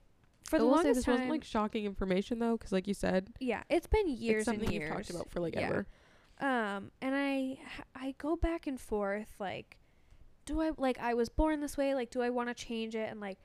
for 0.46 0.58
the 0.58 0.66
longest 0.66 0.96
this 0.96 1.06
time, 1.06 1.14
wasn't 1.14 1.30
like 1.30 1.44
shocking 1.44 1.86
information 1.86 2.40
though, 2.40 2.58
because 2.58 2.72
like 2.72 2.88
you 2.88 2.94
said, 2.96 3.30
yeah, 3.40 3.62
it's 3.70 3.88
been 3.88 4.08
years 4.08 4.42
it's 4.42 4.46
something 4.46 4.66
and 4.66 4.74
years. 4.74 4.90
you've 4.90 4.98
talked 4.98 5.10
about 5.12 5.30
for 5.30 5.40
like 5.40 5.54
Yeah. 5.56 5.62
ever. 5.68 5.88
Um, 6.42 6.92
and 7.02 7.16
I 7.16 7.60
I 7.96 8.16
go 8.18 8.36
back 8.36 8.66
and 8.66 8.80
forth 8.80 9.30
like 9.40 9.78
do 10.46 10.62
I 10.62 10.72
like 10.78 10.98
I 11.00 11.14
was 11.14 11.30
born 11.30 11.60
this 11.62 11.78
way, 11.78 11.94
like 11.96 12.10
do 12.12 12.22
I 12.22 12.30
want 12.30 12.50
to 12.50 12.54
change 12.56 12.96
it 12.96 13.10
and 13.10 13.20
like 13.20 13.38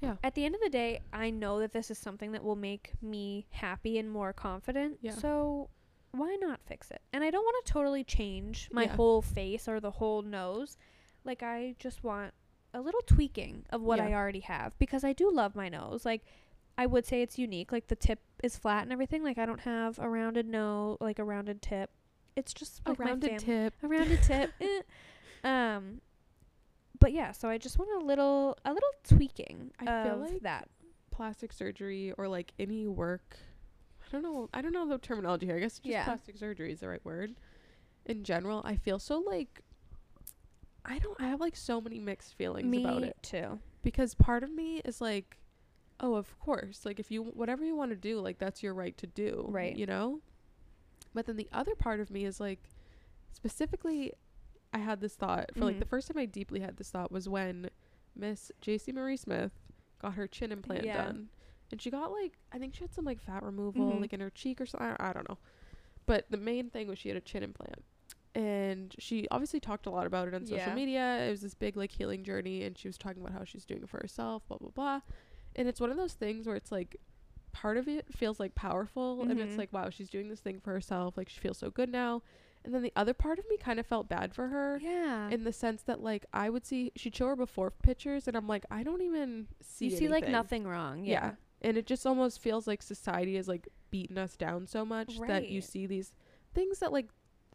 Yeah. 0.00 0.16
At 0.24 0.34
the 0.34 0.44
end 0.44 0.54
of 0.56 0.60
the 0.60 0.68
day, 0.70 1.00
I 1.12 1.30
know 1.30 1.60
that 1.60 1.72
this 1.72 1.90
is 1.90 1.96
something 1.98 2.32
that 2.32 2.42
will 2.42 2.56
make 2.56 2.92
me 3.00 3.46
happy 3.50 3.98
and 3.98 4.10
more 4.10 4.32
confident. 4.32 4.98
Yeah. 5.00 5.12
So 5.14 5.70
why 6.10 6.36
not 6.40 6.60
fix 6.66 6.90
it? 6.90 7.00
And 7.12 7.22
I 7.24 7.30
don't 7.30 7.44
want 7.44 7.64
to 7.64 7.72
totally 7.72 8.04
change 8.04 8.68
my 8.72 8.84
Yeah. 8.84 8.96
whole 8.96 9.22
face 9.22 9.68
or 9.68 9.80
the 9.80 9.92
whole 9.92 10.22
nose. 10.22 10.76
Like 11.24 11.42
I 11.42 11.74
just 11.78 12.02
want 12.04 12.34
a 12.74 12.80
little 12.80 13.00
tweaking 13.06 13.64
of 13.70 13.80
what 13.82 13.98
Yeah. 13.98 14.06
I 14.08 14.12
already 14.14 14.40
have 14.40 14.76
because 14.78 15.04
I 15.04 15.12
do 15.12 15.30
love 15.30 15.54
my 15.54 15.68
nose. 15.68 16.04
Like 16.04 16.22
I 16.76 16.86
would 16.86 17.06
say 17.06 17.22
it's 17.22 17.38
unique. 17.38 17.70
Like 17.70 17.86
the 17.88 17.96
tip 17.96 18.18
is 18.42 18.56
flat 18.58 18.82
and 18.82 18.92
everything. 18.92 19.22
Like 19.22 19.38
I 19.38 19.46
don't 19.46 19.60
have 19.60 19.98
a 19.98 20.08
rounded 20.08 20.46
nose, 20.48 20.96
like 21.00 21.18
a 21.18 21.24
rounded 21.24 21.62
tip. 21.62 21.90
It's 22.34 22.52
just 22.52 22.80
A 22.86 22.90
like 22.90 22.98
my 22.98 23.04
rounded 23.06 23.38
tip. 23.38 23.74
a 23.82 23.86
rounded 23.88 24.22
tip. 24.22 24.50
eh. 24.60 24.80
Um, 25.44 26.00
but 27.02 27.12
yeah, 27.12 27.32
so 27.32 27.48
I 27.48 27.58
just 27.58 27.78
want 27.78 28.02
a 28.02 28.06
little, 28.06 28.56
a 28.64 28.72
little 28.72 28.88
tweaking 29.06 29.70
I 29.78 29.84
feel 30.04 30.14
of 30.24 30.30
like 30.32 30.42
that. 30.42 30.68
Plastic 31.10 31.52
surgery 31.52 32.12
or 32.16 32.26
like 32.28 32.52
any 32.58 32.86
work. 32.86 33.36
I 34.00 34.10
don't 34.12 34.22
know. 34.22 34.48
I 34.54 34.62
don't 34.62 34.72
know 34.72 34.88
the 34.88 34.96
terminology 34.98 35.46
here. 35.46 35.56
I 35.56 35.60
guess 35.60 35.74
just 35.78 35.86
Yeah. 35.86 36.04
plastic 36.04 36.36
surgery 36.38 36.72
is 36.72 36.80
the 36.80 36.88
right 36.88 37.04
word. 37.04 37.34
In 38.06 38.24
general, 38.24 38.62
I 38.64 38.76
feel 38.76 38.98
so 38.98 39.18
like. 39.20 39.60
I 40.84 40.98
don't. 40.98 41.20
I 41.20 41.28
have 41.28 41.40
like 41.40 41.54
so 41.56 41.80
many 41.80 41.98
mixed 42.00 42.34
feelings 42.34 42.66
Me 42.66 42.82
about 42.82 43.02
it. 43.04 43.16
too. 43.22 43.58
because 43.82 44.14
part 44.14 44.42
of 44.42 44.50
me 44.50 44.80
is 44.84 45.00
like 45.00 45.36
oh 46.00 46.14
of 46.14 46.36
course 46.40 46.84
like 46.84 46.98
if 46.98 47.10
you 47.12 47.22
whatever 47.22 47.64
you 47.64 47.76
want 47.76 47.90
to 47.92 47.96
do 47.96 48.18
like 48.18 48.38
that's 48.38 48.62
your 48.62 48.74
right 48.74 48.96
to 48.98 49.06
do 49.06 49.44
Right. 49.48 49.76
you 49.76 49.86
know 49.86 50.20
but 51.14 51.26
then 51.26 51.36
the 51.36 51.48
other 51.52 51.74
part 51.76 52.00
of 52.00 52.10
me 52.10 52.24
is 52.24 52.40
like 52.40 52.58
specifically 53.32 54.12
i 54.72 54.78
had 54.78 55.00
this 55.00 55.14
thought 55.14 55.50
for 55.54 55.64
like 55.64 55.76
Mhm. 55.76 55.80
the 55.80 55.86
first 55.86 56.08
time 56.08 56.18
i 56.18 56.24
deeply 56.26 56.60
had 56.60 56.76
this 56.76 56.90
thought 56.90 57.10
was 57.12 57.28
when 57.28 57.70
miss 58.16 58.50
j.c 58.60 58.90
marie 58.92 59.16
smith 59.16 59.52
got 60.00 60.14
her 60.14 60.26
chin 60.26 60.52
implant 60.52 60.84
Yeah. 60.84 61.04
done 61.04 61.28
and 61.70 61.80
she 61.80 61.90
got 61.90 62.10
like 62.12 62.38
i 62.52 62.58
think 62.58 62.74
she 62.74 62.80
had 62.84 62.92
some 62.92 63.04
like 63.04 63.20
fat 63.20 63.42
removal 63.42 63.92
Mhm. 63.92 64.00
like 64.00 64.12
in 64.12 64.20
her 64.20 64.30
cheek 64.30 64.60
or 64.60 64.66
something 64.66 64.96
I, 64.98 65.12
don't 65.12 65.28
know 65.28 65.38
But 66.06 66.26
the 66.30 66.36
main 66.36 66.68
thing 66.70 66.88
was 66.88 66.98
she 66.98 67.08
had 67.08 67.16
a 67.16 67.20
chin 67.20 67.44
implant. 67.44 67.84
And 68.34 68.92
she 68.98 69.28
obviously 69.30 69.60
talked 69.60 69.86
a 69.86 69.90
lot 69.90 70.04
about 70.06 70.26
it 70.26 70.34
on 70.34 70.44
social 70.44 70.56
Yeah. 70.70 70.74
media. 70.74 71.26
It 71.26 71.30
was 71.30 71.42
this 71.42 71.54
big 71.54 71.76
like 71.76 71.92
healing 71.92 72.24
journey 72.24 72.64
and 72.64 72.76
she 72.76 72.88
was 72.88 72.98
talking 72.98 73.22
about 73.22 73.34
how 73.38 73.44
she's 73.44 73.64
doing 73.64 73.82
it 73.82 73.88
for 73.88 73.98
herself, 73.98 74.42
blah 74.48 74.56
blah 74.58 74.70
blah. 74.70 75.00
And 75.54 75.68
it's 75.68 75.80
one 75.80 75.90
of 75.90 75.96
those 75.96 76.14
things 76.14 76.46
where 76.46 76.56
it's 76.56 76.72
like 76.72 76.96
part 77.52 77.76
of 77.76 77.86
it 77.86 78.12
feels 78.12 78.40
like 78.40 78.54
powerful 78.56 79.22
and 79.22 79.38
it's 79.38 79.54
Mhm. 79.54 79.58
like 79.58 79.72
wow, 79.72 79.90
she's 79.90 80.08
doing 80.08 80.28
this 80.28 80.40
thing 80.40 80.58
for 80.60 80.72
herself, 80.72 81.16
like 81.16 81.28
she 81.28 81.38
feels 81.40 81.58
so 81.58 81.70
good 81.70 81.88
now. 81.90 82.22
And 82.64 82.72
then 82.74 82.82
the 82.82 82.92
other 82.94 83.12
part 83.14 83.38
of 83.38 83.44
me 83.48 83.56
kind 83.56 83.80
of 83.80 83.86
felt 83.86 84.08
bad 84.08 84.34
for 84.34 84.48
her 84.48 84.78
Yeah. 84.80 85.28
in 85.30 85.44
the 85.44 85.52
sense 85.52 85.82
that 85.82 86.00
like 86.00 86.26
I 86.32 86.48
would 86.50 86.64
see 86.64 86.92
she'd 86.96 87.16
show 87.16 87.26
her 87.28 87.36
before 87.36 87.70
pictures 87.70 88.28
and 88.28 88.36
I'm 88.36 88.46
like 88.46 88.64
I 88.70 88.82
don't 88.82 89.02
even 89.02 89.48
see 89.60 89.86
you 89.86 89.96
see 89.96 90.08
like 90.08 90.28
nothing 90.28 90.64
wrong. 90.66 91.04
Yeah. 91.04 91.12
Yeah. 91.12 91.30
And 91.62 91.76
it 91.76 91.86
just 91.86 92.06
almost 92.06 92.40
feels 92.40 92.66
like 92.66 92.82
society 92.82 93.36
has 93.36 93.48
like 93.48 93.68
beaten 93.90 94.18
us 94.18 94.36
down 94.36 94.66
so 94.66 94.84
much 94.84 95.18
that 95.26 95.48
you 95.48 95.60
see 95.60 95.86
these 95.86 96.12
things 96.54 96.78
that 96.80 96.92
like 96.92 97.08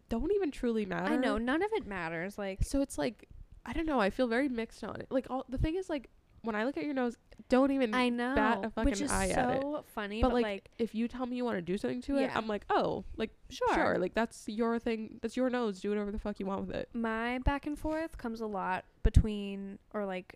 don't 0.10 0.32
even 0.34 0.52
truly 0.52 0.86
matter. 0.86 1.14
I 1.14 1.18
know 1.18 1.38
none 1.38 1.62
of 1.62 1.70
it 1.74 1.86
matters. 1.88 2.38
Like 2.38 2.64
So 2.64 2.82
it's 2.82 2.98
like 2.98 3.28
I 3.66 3.74
don't 3.74 3.86
know, 3.86 4.00
I 4.00 4.10
feel 4.10 4.28
very 4.28 4.48
mixed 4.50 4.84
on 4.84 4.96
it. 5.02 5.08
Like 5.10 5.28
all 5.30 5.46
the 5.50 5.58
thing 5.58 5.76
is 5.76 5.90
like 5.90 6.10
when 6.48 6.56
I 6.56 6.64
look 6.66 6.78
at 6.78 6.84
your 6.86 6.94
nose, 6.94 7.16
don't 7.50 7.72
even 7.72 7.94
I 7.94 8.10
know, 8.10 8.72
a 8.76 8.84
which 8.84 9.02
is 9.02 9.12
eye 9.12 9.28
at 9.28 9.58
it. 9.58 9.62
so 9.62 9.84
funny. 9.94 10.22
but, 10.22 10.30
But, 10.30 10.34
like, 10.36 10.44
like, 10.44 10.70
if 10.80 10.96
you 10.96 11.08
tell 11.08 11.26
me 11.26 11.36
you 11.36 11.46
want 11.46 11.58
to 11.58 11.62
do 11.62 11.78
something 11.78 12.02
to 12.04 12.18
it, 12.18 12.22
Yeah. 12.24 12.32
I'm 12.38 12.48
like, 12.48 12.66
"Oh, 12.70 13.04
like 13.16 13.32
sure, 13.50 13.74
sure, 13.74 13.98
like 14.00 14.14
that's 14.16 14.48
your 14.48 14.80
thing. 14.80 15.20
That's 15.22 15.36
your 15.38 15.50
nose. 15.50 15.80
Do 15.82 15.90
whatever 15.90 16.12
the 16.12 16.20
fuck 16.20 16.40
you 16.40 16.46
want 16.46 16.68
with 16.68 16.76
it." 16.76 16.90
my 16.94 17.38
back 17.40 17.68
and 17.68 17.78
forth 17.78 18.18
comes 18.18 18.42
a 18.42 18.48
lot 18.48 18.86
between 19.04 19.78
or 19.94 20.06
like 20.06 20.36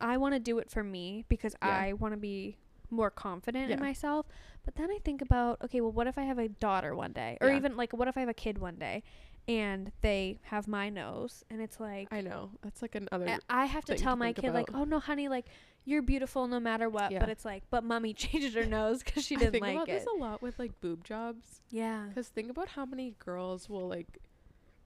I 0.00 0.16
want 0.16 0.34
to 0.34 0.40
do 0.40 0.58
it 0.58 0.70
for 0.70 0.82
me 0.82 1.24
because 1.28 1.54
Yeah. 1.62 1.68
I 1.68 1.92
want 1.92 2.14
to 2.14 2.18
be 2.18 2.56
more 2.90 3.10
confident 3.10 3.70
in 3.70 3.80
myself. 3.80 4.26
But 4.64 4.74
then 4.76 4.90
I 4.90 4.98
think 5.04 5.22
about, 5.22 5.62
okay, 5.64 5.80
well 5.80 5.92
what 5.92 6.06
if 6.06 6.18
I 6.18 6.22
have 6.22 6.38
a 6.38 6.48
daughter 6.48 6.94
one 6.94 7.12
day 7.12 7.38
or 7.40 7.48
Yeah. 7.48 7.56
even 7.56 7.76
like 7.76 7.92
what 7.92 8.06
if 8.08 8.16
I 8.16 8.20
have 8.20 8.28
a 8.28 8.34
kid 8.34 8.58
one 8.58 8.76
day 8.76 9.02
and 9.48 9.90
they 10.02 10.38
have 10.44 10.68
my 10.68 10.88
nose 10.88 11.44
and 11.50 11.60
it's 11.60 11.80
like 11.80 12.08
I 12.12 12.20
know. 12.20 12.50
That's 12.62 12.80
like 12.82 12.94
another 12.94 13.28
I- 13.28 13.62
I 13.62 13.66
have 13.66 13.84
to 13.86 13.92
thing 13.92 13.98
to 13.98 14.02
tell 14.02 14.16
my 14.16 14.32
kid 14.32 14.52
like, 14.54 14.68
"Oh 14.74 14.84
no, 14.84 14.98
honey, 15.00 15.28
like 15.28 15.46
you're 15.84 16.02
beautiful 16.02 16.46
no 16.46 16.60
matter 16.60 16.88
what." 16.88 17.10
Yeah. 17.10 17.18
But 17.20 17.28
it's 17.28 17.44
like, 17.44 17.64
"But 17.70 17.82
mommy 17.84 18.14
changed 18.24 18.54
her 18.54 18.64
nose 18.78 19.02
cuz 19.02 19.24
she 19.24 19.34
didn't 19.36 19.48
I 19.48 19.50
think 19.52 19.62
like 19.62 19.74
about 19.74 19.88
it." 19.88 19.92
this 19.92 20.06
a 20.06 20.16
lot 20.18 20.42
with 20.42 20.58
like 20.58 20.80
boob 20.80 21.04
jobs. 21.04 21.60
yeah. 21.70 22.06
Because 22.08 22.28
think 22.28 22.50
about 22.50 22.68
how 22.68 22.86
many 22.86 23.16
girls 23.18 23.68
will 23.68 23.88
like, 23.88 24.18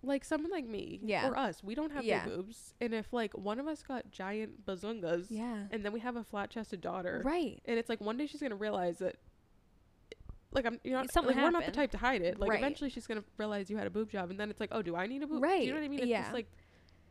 like 0.03 0.25
someone 0.25 0.51
like 0.51 0.67
me 0.67 1.01
Yeah. 1.03 1.29
or 1.29 1.37
us. 1.37 1.63
We 1.63 1.75
don't 1.75 1.91
have 1.93 2.05
Yeah. 2.05 2.25
big 2.25 2.35
boobs, 2.35 2.75
and 2.81 2.95
if 2.95 3.13
like 3.13 3.37
one 3.37 3.61
of 3.61 3.67
us 3.67 3.83
got 3.83 4.11
giant 4.11 4.65
bazungas, 4.65 5.27
Yeah. 5.31 5.65
and 5.71 5.85
then 5.85 5.93
we 5.93 6.01
have 6.01 6.17
a 6.17 6.25
flat 6.25 6.49
chested 6.51 6.81
daughter, 6.81 7.21
Right. 7.25 7.61
and 7.67 7.79
it's 7.79 7.89
like 7.91 8.01
one 8.01 8.17
day 8.17 8.27
she's 8.27 8.41
gonna 8.41 8.55
realize 8.57 8.99
that, 8.99 9.17
like 10.57 10.67
I'm, 10.67 10.81
you 10.83 10.91
know, 10.93 11.05
Something 11.11 11.37
like, 11.37 11.45
we're 11.45 11.51
not 11.51 11.59
the 11.61 11.67
happened. 11.67 11.75
type 11.75 11.91
to 11.93 11.99
hide 11.99 12.23
it. 12.23 12.41
Like 12.41 12.51
Right. 12.51 12.59
eventually 12.59 12.91
she's 12.91 13.07
gonna 13.07 13.23
realize 13.39 13.71
you 13.71 13.77
had 13.77 13.87
a 13.87 13.91
boob 13.91 14.11
job, 14.11 14.31
and 14.31 14.41
then 14.41 14.51
it's 14.51 14.59
like, 14.61 14.71
oh, 14.73 14.83
do 14.83 14.97
I 14.97 15.07
need 15.07 15.23
a 15.23 15.27
boob? 15.29 15.43
Do 15.43 15.49
you 15.49 15.69
know 15.69 15.75
what 15.77 15.85
I 15.85 15.89
mean? 15.89 16.01
It's 16.01 16.09
yeah. 16.09 16.23
just 16.23 16.33
like, 16.35 16.49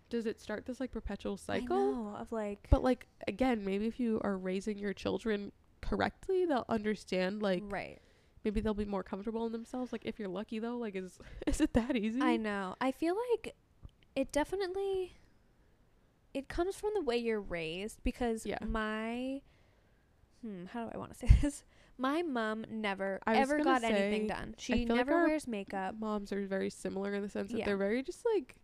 does 0.10 0.26
it 0.26 0.40
start 0.42 0.66
this 0.66 0.80
like 0.80 0.92
perpetual 0.92 1.34
I 1.34 1.60
cycle? 1.60 1.78
know, 1.96 2.16
of 2.20 2.32
like 2.32 2.68
But 2.70 2.84
like 2.84 3.08
again, 3.28 3.64
maybe 3.64 3.88
if 3.88 4.00
you 4.00 4.20
are 4.24 4.38
raising 4.38 4.78
your 4.78 4.94
children 4.94 5.52
correctly, 5.82 6.46
they'll 6.46 6.66
understand. 6.70 7.42
Like 7.42 7.64
right. 7.68 8.00
maybe 8.44 8.60
they'll 8.62 8.74
be 8.74 8.86
more 8.86 9.04
comfortable 9.04 9.46
in 9.46 9.52
themselves. 9.52 9.92
Like 9.92 10.02
if 10.06 10.20
you're 10.20 10.28
lucky 10.30 10.60
though, 10.60 10.78
like 10.78 10.96
is 10.96 11.20
is 11.48 11.62
it 11.62 11.74
that 11.74 11.96
easy? 11.96 12.22
I 12.22 12.38
know. 12.38 12.76
I 12.82 12.92
feel 12.92 13.16
like 13.32 13.56
it 14.16 14.32
definitely 14.32 15.18
it 16.34 16.48
comes 16.50 16.76
from 16.76 16.92
the 16.94 17.02
way 17.02 17.18
you're 17.18 17.42
raised 17.42 18.04
because 18.04 18.46
Yeah. 18.46 18.58
my 18.66 19.42
hmm, 20.42 20.66
how 20.66 20.86
do 20.86 20.92
I 20.94 20.98
want 20.98 21.14
to 21.14 21.18
say 21.18 21.30
this? 21.42 21.64
My 21.98 22.22
mom 22.22 22.66
never 22.70 23.20
ever 23.26 23.60
got 23.64 23.84
anything 23.84 24.28
done. 24.28 24.56
She 24.58 24.74
feel 24.86 24.96
like 24.96 25.08
never 25.08 25.26
wears 25.26 25.48
makeup. 25.48 25.96
moms 26.00 26.32
are 26.34 26.46
very 26.46 26.70
similar 26.70 27.14
in 27.14 27.22
the 27.22 27.30
sense 27.30 27.52
that 27.52 27.64
they're 27.66 27.78
very 27.78 28.04
just 28.04 28.26
like 28.34 28.56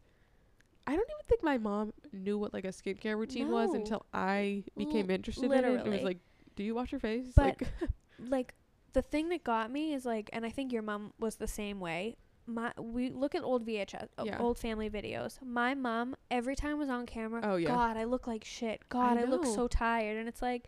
I 0.88 0.92
don't 0.96 1.10
even 1.10 1.26
think 1.30 1.44
my 1.44 1.58
mom 1.58 1.94
knew 2.12 2.38
what 2.38 2.54
like 2.54 2.66
a 2.66 2.70
skincare 2.70 3.18
routine 3.18 3.52
was 3.52 3.74
until 3.74 4.06
I 4.14 4.64
became 4.78 5.10
L- 5.10 5.16
interested 5.16 5.46
in 5.52 5.64
it. 5.64 5.86
It 5.86 5.90
was 5.90 6.04
like, 6.04 6.18
do 6.56 6.64
you 6.64 6.76
wash 6.76 6.92
your 6.92 7.00
face? 7.00 7.28
But 7.36 7.46
like 7.62 7.68
like 8.20 8.54
the 8.94 9.02
thing 9.02 9.30
that 9.30 9.44
got 9.44 9.72
me 9.72 9.94
is 9.94 10.06
like 10.06 10.30
and 10.34 10.46
I 10.46 10.50
think 10.50 10.74
your 10.74 10.82
mom 10.82 11.14
was 11.20 11.36
the 11.38 11.48
same 11.48 11.80
way. 11.80 12.18
My 12.48 12.74
we 12.78 13.10
look 13.12 13.36
at 13.36 13.44
old 13.44 13.66
VHS 13.66 14.10
uh, 14.18 14.24
Yeah. 14.26 14.40
old 14.40 14.58
family 14.58 14.90
videos. 14.90 15.42
My 15.42 15.76
mom 15.76 16.16
every 16.30 16.56
time 16.56 16.78
was 16.80 16.90
on 16.90 17.06
camera, 17.06 17.40
Oh, 17.44 17.56
yeah. 17.56 17.68
god, 17.70 17.96
I 17.96 18.04
look 18.04 18.28
like 18.28 18.44
shit. 18.44 18.82
God, 18.90 19.18
I, 19.18 19.24
look 19.24 19.46
so 19.46 19.68
tired 19.68 20.18
and 20.18 20.28
it's 20.28 20.42
like 20.42 20.68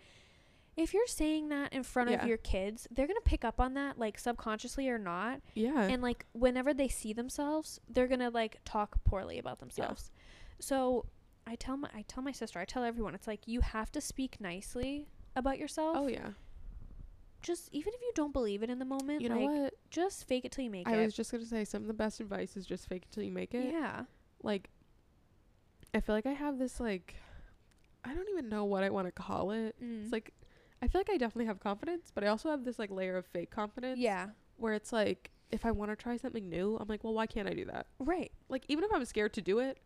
if 0.75 0.94
you're 0.94 1.06
saying 1.08 1.50
that 1.50 1.72
in 1.72 1.84
front 1.84 2.10
Yeah. 2.10 2.22
of 2.22 2.27
your 2.27 2.38
kids, 2.38 2.88
they're 2.92 3.06
going 3.08 3.20
to 3.22 3.30
pick 3.30 3.44
up 3.46 3.60
on 3.60 3.74
that 3.75 4.00
like 4.00 4.18
subconsciously 4.18 4.89
or 4.89 4.98
not. 4.98 5.42
yeah. 5.53 5.84
And 5.84 6.01
like 6.01 6.25
whenever 6.34 6.74
they 6.74 6.88
see 6.88 7.13
themselves, 7.13 7.80
they're 7.89 8.08
going 8.08 8.20
to 8.22 8.30
like 8.30 8.60
talk 8.65 9.03
poorly 9.03 9.38
about 9.38 9.60
themselves. 9.60 10.12
So 10.60 11.06
I 11.46 11.56
tell 11.56 11.77
my 11.77 11.89
I 11.94 12.03
tell 12.08 12.24
my 12.24 12.32
sister, 12.32 12.58
I 12.60 12.65
tell 12.65 12.84
everyone 12.84 13.13
it's 13.15 13.27
like 13.27 13.48
you 13.48 13.62
have 13.62 13.92
to 13.92 14.01
speak 14.01 14.39
nicely 14.42 15.08
about 15.36 15.58
yourself 15.58 15.98
oh 16.00 16.08
yeah. 16.08 16.30
just 17.42 17.68
even 17.72 17.92
if 17.94 18.00
you 18.01 18.12
don't 18.15 18.32
believe 18.34 18.63
it 18.63 18.70
in 18.70 18.80
the 18.80 18.86
moment, 18.86 19.22
You 19.22 19.30
know 19.30 19.39
like 19.39 19.62
what? 19.63 19.74
just 19.89 20.27
fake 20.27 20.46
it 20.46 20.51
till 20.51 20.63
you 20.63 20.70
make 20.72 20.88
I 20.88 20.94
it. 20.94 21.01
I 21.01 21.06
was 21.06 21.13
just 21.13 21.32
gonna 21.32 21.46
say 21.46 21.65
some 21.65 21.82
of 21.82 21.88
the 21.88 21.94
best 21.94 22.20
advice 22.20 22.56
is 22.56 22.65
just 22.65 22.88
fake 22.88 23.03
it 23.03 23.12
till 23.12 23.24
you 23.24 23.32
make 23.32 23.53
it. 23.53 23.72
yeah. 23.74 24.03
Like 24.42 24.70
I 25.94 26.00
feel 26.00 26.15
like 26.15 26.25
I 26.25 26.32
have 26.34 26.58
this 26.60 26.80
like 26.80 27.15
I 28.06 28.13
don't 28.13 28.27
even 28.30 28.48
know 28.50 28.65
what 28.65 28.84
I 28.84 28.89
want 28.89 29.08
to 29.08 29.12
call 29.12 29.51
it. 29.51 29.75
Mm. 29.84 30.03
It's 30.03 30.12
like 30.12 30.34
I 30.84 30.88
feel 30.88 31.00
like 31.00 31.10
I 31.10 31.18
definitely 31.18 31.46
have 31.46 31.60
confidence, 31.62 32.12
but 32.13 32.24
I 32.24 32.28
also 32.28 32.50
have 32.50 32.66
this 32.66 32.78
like 32.78 32.92
layer 32.92 33.16
of 33.18 33.25
fake 33.25 33.52
confidence. 33.52 34.00
yeah. 34.00 34.28
Where 34.58 34.74
it's 34.74 34.92
like 34.94 35.32
if 35.50 35.66
I 35.66 35.72
want 35.72 35.92
to 35.92 35.96
try 35.96 36.18
something 36.18 36.50
new, 36.50 36.78
I'm 36.80 36.88
like, 36.88 37.04
well, 37.04 37.13
why 37.13 37.25
can't 37.25 37.48
I 37.48 37.54
do 37.54 37.66
that? 37.66 37.88
Right. 38.00 38.32
Like 38.50 38.63
even 38.68 38.84
if 38.84 38.92
I'm 38.94 39.06
scared 39.06 39.34
to 39.34 39.42
do 39.42 39.60
it, 39.60 39.80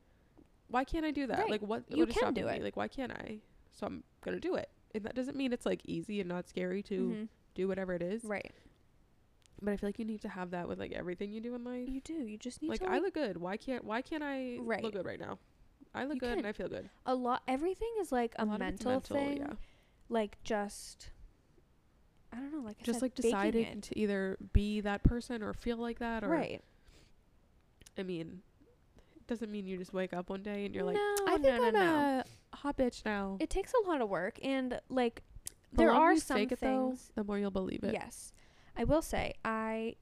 why 0.69 0.83
can't 0.83 1.05
I 1.05 1.11
do 1.11 1.27
that? 1.27 1.39
Right. 1.39 1.49
Like 1.51 1.61
what? 1.61 1.83
You 1.89 1.99
what 2.05 2.09
can 2.09 2.33
do 2.33 2.45
me? 2.45 2.51
it. 2.53 2.63
Like 2.63 2.75
why 2.75 2.87
can't 2.87 3.11
I? 3.11 3.39
So 3.73 3.85
I'm 3.85 4.03
gonna 4.21 4.39
do 4.39 4.55
it. 4.55 4.69
And 4.95 5.03
that 5.05 5.13
doesn't 5.15 5.37
mean 5.37 5.53
it's 5.53 5.65
like 5.65 5.81
easy 5.85 6.19
and 6.19 6.27
not 6.27 6.49
scary 6.49 6.81
to 6.83 6.99
Mhm. 7.09 7.27
do 7.53 7.67
whatever 7.67 7.93
it 7.93 8.01
is. 8.01 8.23
Right. 8.23 8.51
But 9.61 9.71
I 9.73 9.77
feel 9.77 9.89
like 9.89 9.99
you 9.99 10.05
need 10.05 10.21
to 10.21 10.29
have 10.29 10.51
that 10.51 10.67
with 10.67 10.79
like 10.79 10.91
everything 10.93 11.31
you 11.31 11.41
do 11.41 11.53
in 11.55 11.63
life. 11.63 11.87
You 11.89 12.01
do. 12.01 12.13
You 12.13 12.37
just 12.37 12.61
need 12.61 12.69
like 12.69 12.79
to 12.81 12.89
I 12.89 12.99
look 12.99 13.13
good. 13.13 13.37
Why 13.37 13.57
can't 13.57 13.83
why 13.83 14.01
can't 14.01 14.23
I 14.23 14.57
Right. 14.61 14.83
look 14.83 14.93
good 14.93 15.05
right 15.05 15.19
now? 15.19 15.37
I 15.95 16.03
look 16.05 16.15
You 16.15 16.19
good 16.21 16.29
can. 16.29 16.37
and 16.39 16.47
I 16.47 16.51
feel 16.53 16.67
good. 16.69 16.89
a 17.05 17.15
lot 17.15 17.43
everything 17.47 17.91
is 18.01 18.11
like 18.11 18.33
a, 18.37 18.41
of 18.43 18.49
it's 18.53 18.59
mental, 18.59 18.99
thing. 18.99 19.37
yeah. 19.37 19.53
Like 20.09 20.37
just 20.43 21.09
I 22.31 22.37
don't 22.37 22.51
know, 22.51 22.61
like 22.61 22.77
I 22.81 22.83
Just 22.83 22.99
said, 22.99 23.05
like 23.05 23.15
deciding 23.15 23.81
to 23.81 23.97
either 23.97 24.37
be 24.53 24.81
that 24.81 25.03
person 25.03 25.41
or 25.41 25.53
feel 25.53 25.77
like 25.77 25.99
that 25.99 26.23
or 26.23 26.29
Right. 26.29 26.61
I 27.97 28.03
mean, 28.03 28.41
it 29.15 29.27
doesn't 29.27 29.51
mean 29.51 29.65
you 29.65 29.77
just 29.77 29.93
wake 29.93 30.13
up 30.13 30.29
one 30.29 30.43
day 30.43 30.65
and 30.65 30.75
you're 30.75 30.83
like, 30.83 30.95
no, 30.95 31.15
I 31.27 31.37
think 31.37 31.43
no, 31.43 31.69
no, 31.71 31.79
I'm 31.79 32.23
a 32.53 32.55
hot 32.55 32.77
bitch 32.77 33.03
now. 33.05 33.37
It 33.39 33.49
takes 33.49 33.73
a 33.73 33.87
lot 33.87 34.01
of 34.01 34.09
work 34.09 34.39
and 34.43 34.79
like 34.89 35.23
The 35.71 35.77
there 35.77 35.91
are 35.91 36.15
some 36.17 36.37
it, 36.39 36.49
though, 36.49 36.55
things 36.55 37.11
the 37.15 37.23
more 37.23 37.39
you'll 37.39 37.51
believe 37.51 37.83
it. 37.83 37.93
Yes. 37.93 38.33
I 38.75 38.83
will 38.83 39.01
say 39.01 39.33
I 39.43 39.95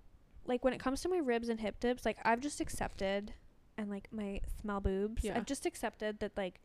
like 0.45 0.63
when 0.63 0.73
it 0.73 0.79
comes 0.79 1.01
to 1.01 1.09
my 1.09 1.17
ribs 1.17 1.49
and 1.49 1.59
hip 1.59 1.79
dips, 1.79 2.05
like 2.05 2.17
I've 2.25 2.41
just 2.41 2.59
accepted 2.59 3.33
and 3.77 3.89
like 3.89 4.07
my 4.11 4.41
small 4.61 4.79
boobs. 4.81 5.23
Yeah. 5.23 5.37
I've 5.37 5.45
just 5.45 5.65
accepted 5.65 6.19
that 6.19 6.35
like 6.37 6.59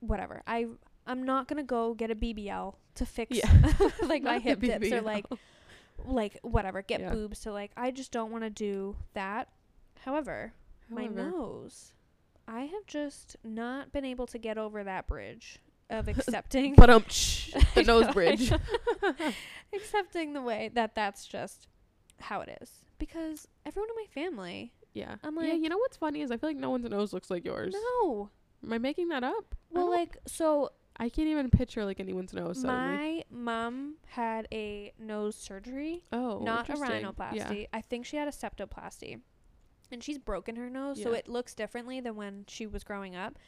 whatever. 0.00 0.42
I 0.46 0.66
I'm 1.06 1.22
not 1.24 1.48
going 1.48 1.56
to 1.58 1.62
go 1.66 1.94
get 1.94 2.10
a 2.10 2.14
BBL 2.14 2.74
to 2.96 3.06
fix 3.06 3.36
Yeah. 3.36 3.50
like 4.06 4.22
my 4.22 4.38
hip 4.38 4.60
dips 4.60 4.90
or 4.92 5.00
like 5.00 5.26
like 6.04 6.38
whatever, 6.42 6.82
get 6.82 7.00
Yeah. 7.00 7.10
boobs 7.12 7.40
to 7.40 7.52
like 7.52 7.70
I 7.76 7.90
just 7.90 8.12
don't 8.12 8.30
want 8.30 8.44
to 8.44 8.50
do 8.50 8.96
that. 9.14 9.48
However, 10.04 10.52
my 10.88 11.06
nose 11.06 11.92
I 12.48 12.62
have 12.62 12.86
just 12.86 13.36
not 13.44 13.92
been 13.92 14.04
able 14.04 14.26
to 14.26 14.38
get 14.38 14.58
over 14.58 14.82
that 14.84 15.06
bridge 15.06 15.58
of 15.90 16.08
accepting 16.14 16.74
But 16.74 16.90
um, 16.90 17.04
the 17.74 17.82
nose 17.86 18.12
bridge. 18.12 18.52
accepting 19.74 20.32
the 20.32 20.42
way 20.42 20.70
that 20.74 20.94
that's 20.94 21.26
just 21.26 21.68
how 22.20 22.40
it 22.40 22.58
is 22.60 22.70
because 22.98 23.48
everyone 23.66 23.88
in 23.90 23.96
my 23.96 24.06
family 24.28 24.72
yeah. 24.94 25.14
I'm 25.24 25.34
like, 25.34 25.46
yeah. 25.46 25.52
like- 25.54 25.62
You 25.62 25.68
know 25.70 25.78
what's 25.78 25.96
funny 25.96 26.20
is 26.20 26.30
I 26.30 26.36
feel 26.36 26.50
like 26.50 26.56
no 26.58 26.68
one's 26.70 26.88
nose 26.88 27.12
looks 27.14 27.30
like 27.30 27.44
yours. 27.44 27.74
no 28.02 28.30
Am 28.64 28.72
I 28.72 28.78
making 28.78 29.08
that 29.08 29.24
up? 29.24 29.54
Well 29.70 29.88
like 29.90 30.18
so 30.26 30.70
I 30.96 31.08
can't 31.08 31.28
even 31.28 31.50
picture 31.50 31.84
like 31.84 32.00
anyone's 32.00 32.32
nose. 32.32 32.60
Suddenly. 32.60 33.24
my 33.30 33.52
mom 33.54 33.94
had 34.06 34.46
a 34.52 34.92
nose 34.98 35.34
surgery 35.36 36.04
Oh, 36.12 36.40
not 36.42 36.68
a 36.68 36.74
rhinoplasty 36.74 37.60
Yeah. 37.62 37.66
i 37.72 37.80
think 37.80 38.04
she 38.06 38.16
had 38.16 38.28
a 38.28 38.30
septoplasty 38.30 39.20
and 39.90 40.02
she's 40.02 40.18
broken 40.18 40.56
her 40.56 40.68
nose 40.70 41.02
so 41.02 41.12
it 41.12 41.28
looks 41.28 41.54
differently 41.54 42.00
than 42.00 42.14
when 42.16 42.44
she 42.48 42.66
was 42.66 42.84
growing 42.84 43.14
up 43.16 43.38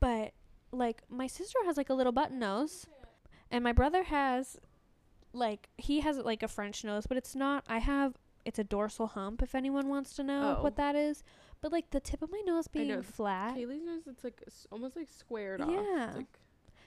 but 0.00 0.32
like 0.72 1.02
my 1.08 1.26
sister 1.26 1.58
has 1.66 1.76
like 1.76 1.90
a 1.90 1.94
little 1.94 2.12
button 2.12 2.38
nose 2.38 2.86
and 3.50 3.62
my 3.62 3.72
brother 3.72 4.04
has 4.04 4.56
like 5.32 5.68
he 5.78 6.00
has 6.00 6.18
like 6.18 6.42
a 6.42 6.48
french 6.48 6.84
nose 6.84 7.06
but 7.06 7.16
it's 7.16 7.34
not 7.34 7.64
i 7.68 7.78
have 7.78 8.14
it's 8.44 8.58
a 8.58 8.64
dorsal 8.64 9.06
hump 9.08 9.42
if 9.42 9.54
anyone 9.54 9.88
wants 9.88 10.14
to 10.14 10.22
know 10.22 10.56
Oh. 10.58 10.62
what 10.62 10.76
that 10.76 10.94
is 10.96 11.22
but 11.60 11.70
like 11.72 11.90
the 11.90 12.00
tip 12.00 12.22
of 12.22 12.30
my 12.32 12.42
nose 12.44 12.66
being 12.68 13.02
flat 13.02 13.56
Kaylee's 13.56 13.84
nose, 13.84 14.02
it's 14.08 14.24
like 14.24 14.42
s- 14.46 14.66
almost 14.72 14.96
like 14.96 15.08
squared 15.08 15.60
off. 15.60 15.70
Yeah. 15.70 16.12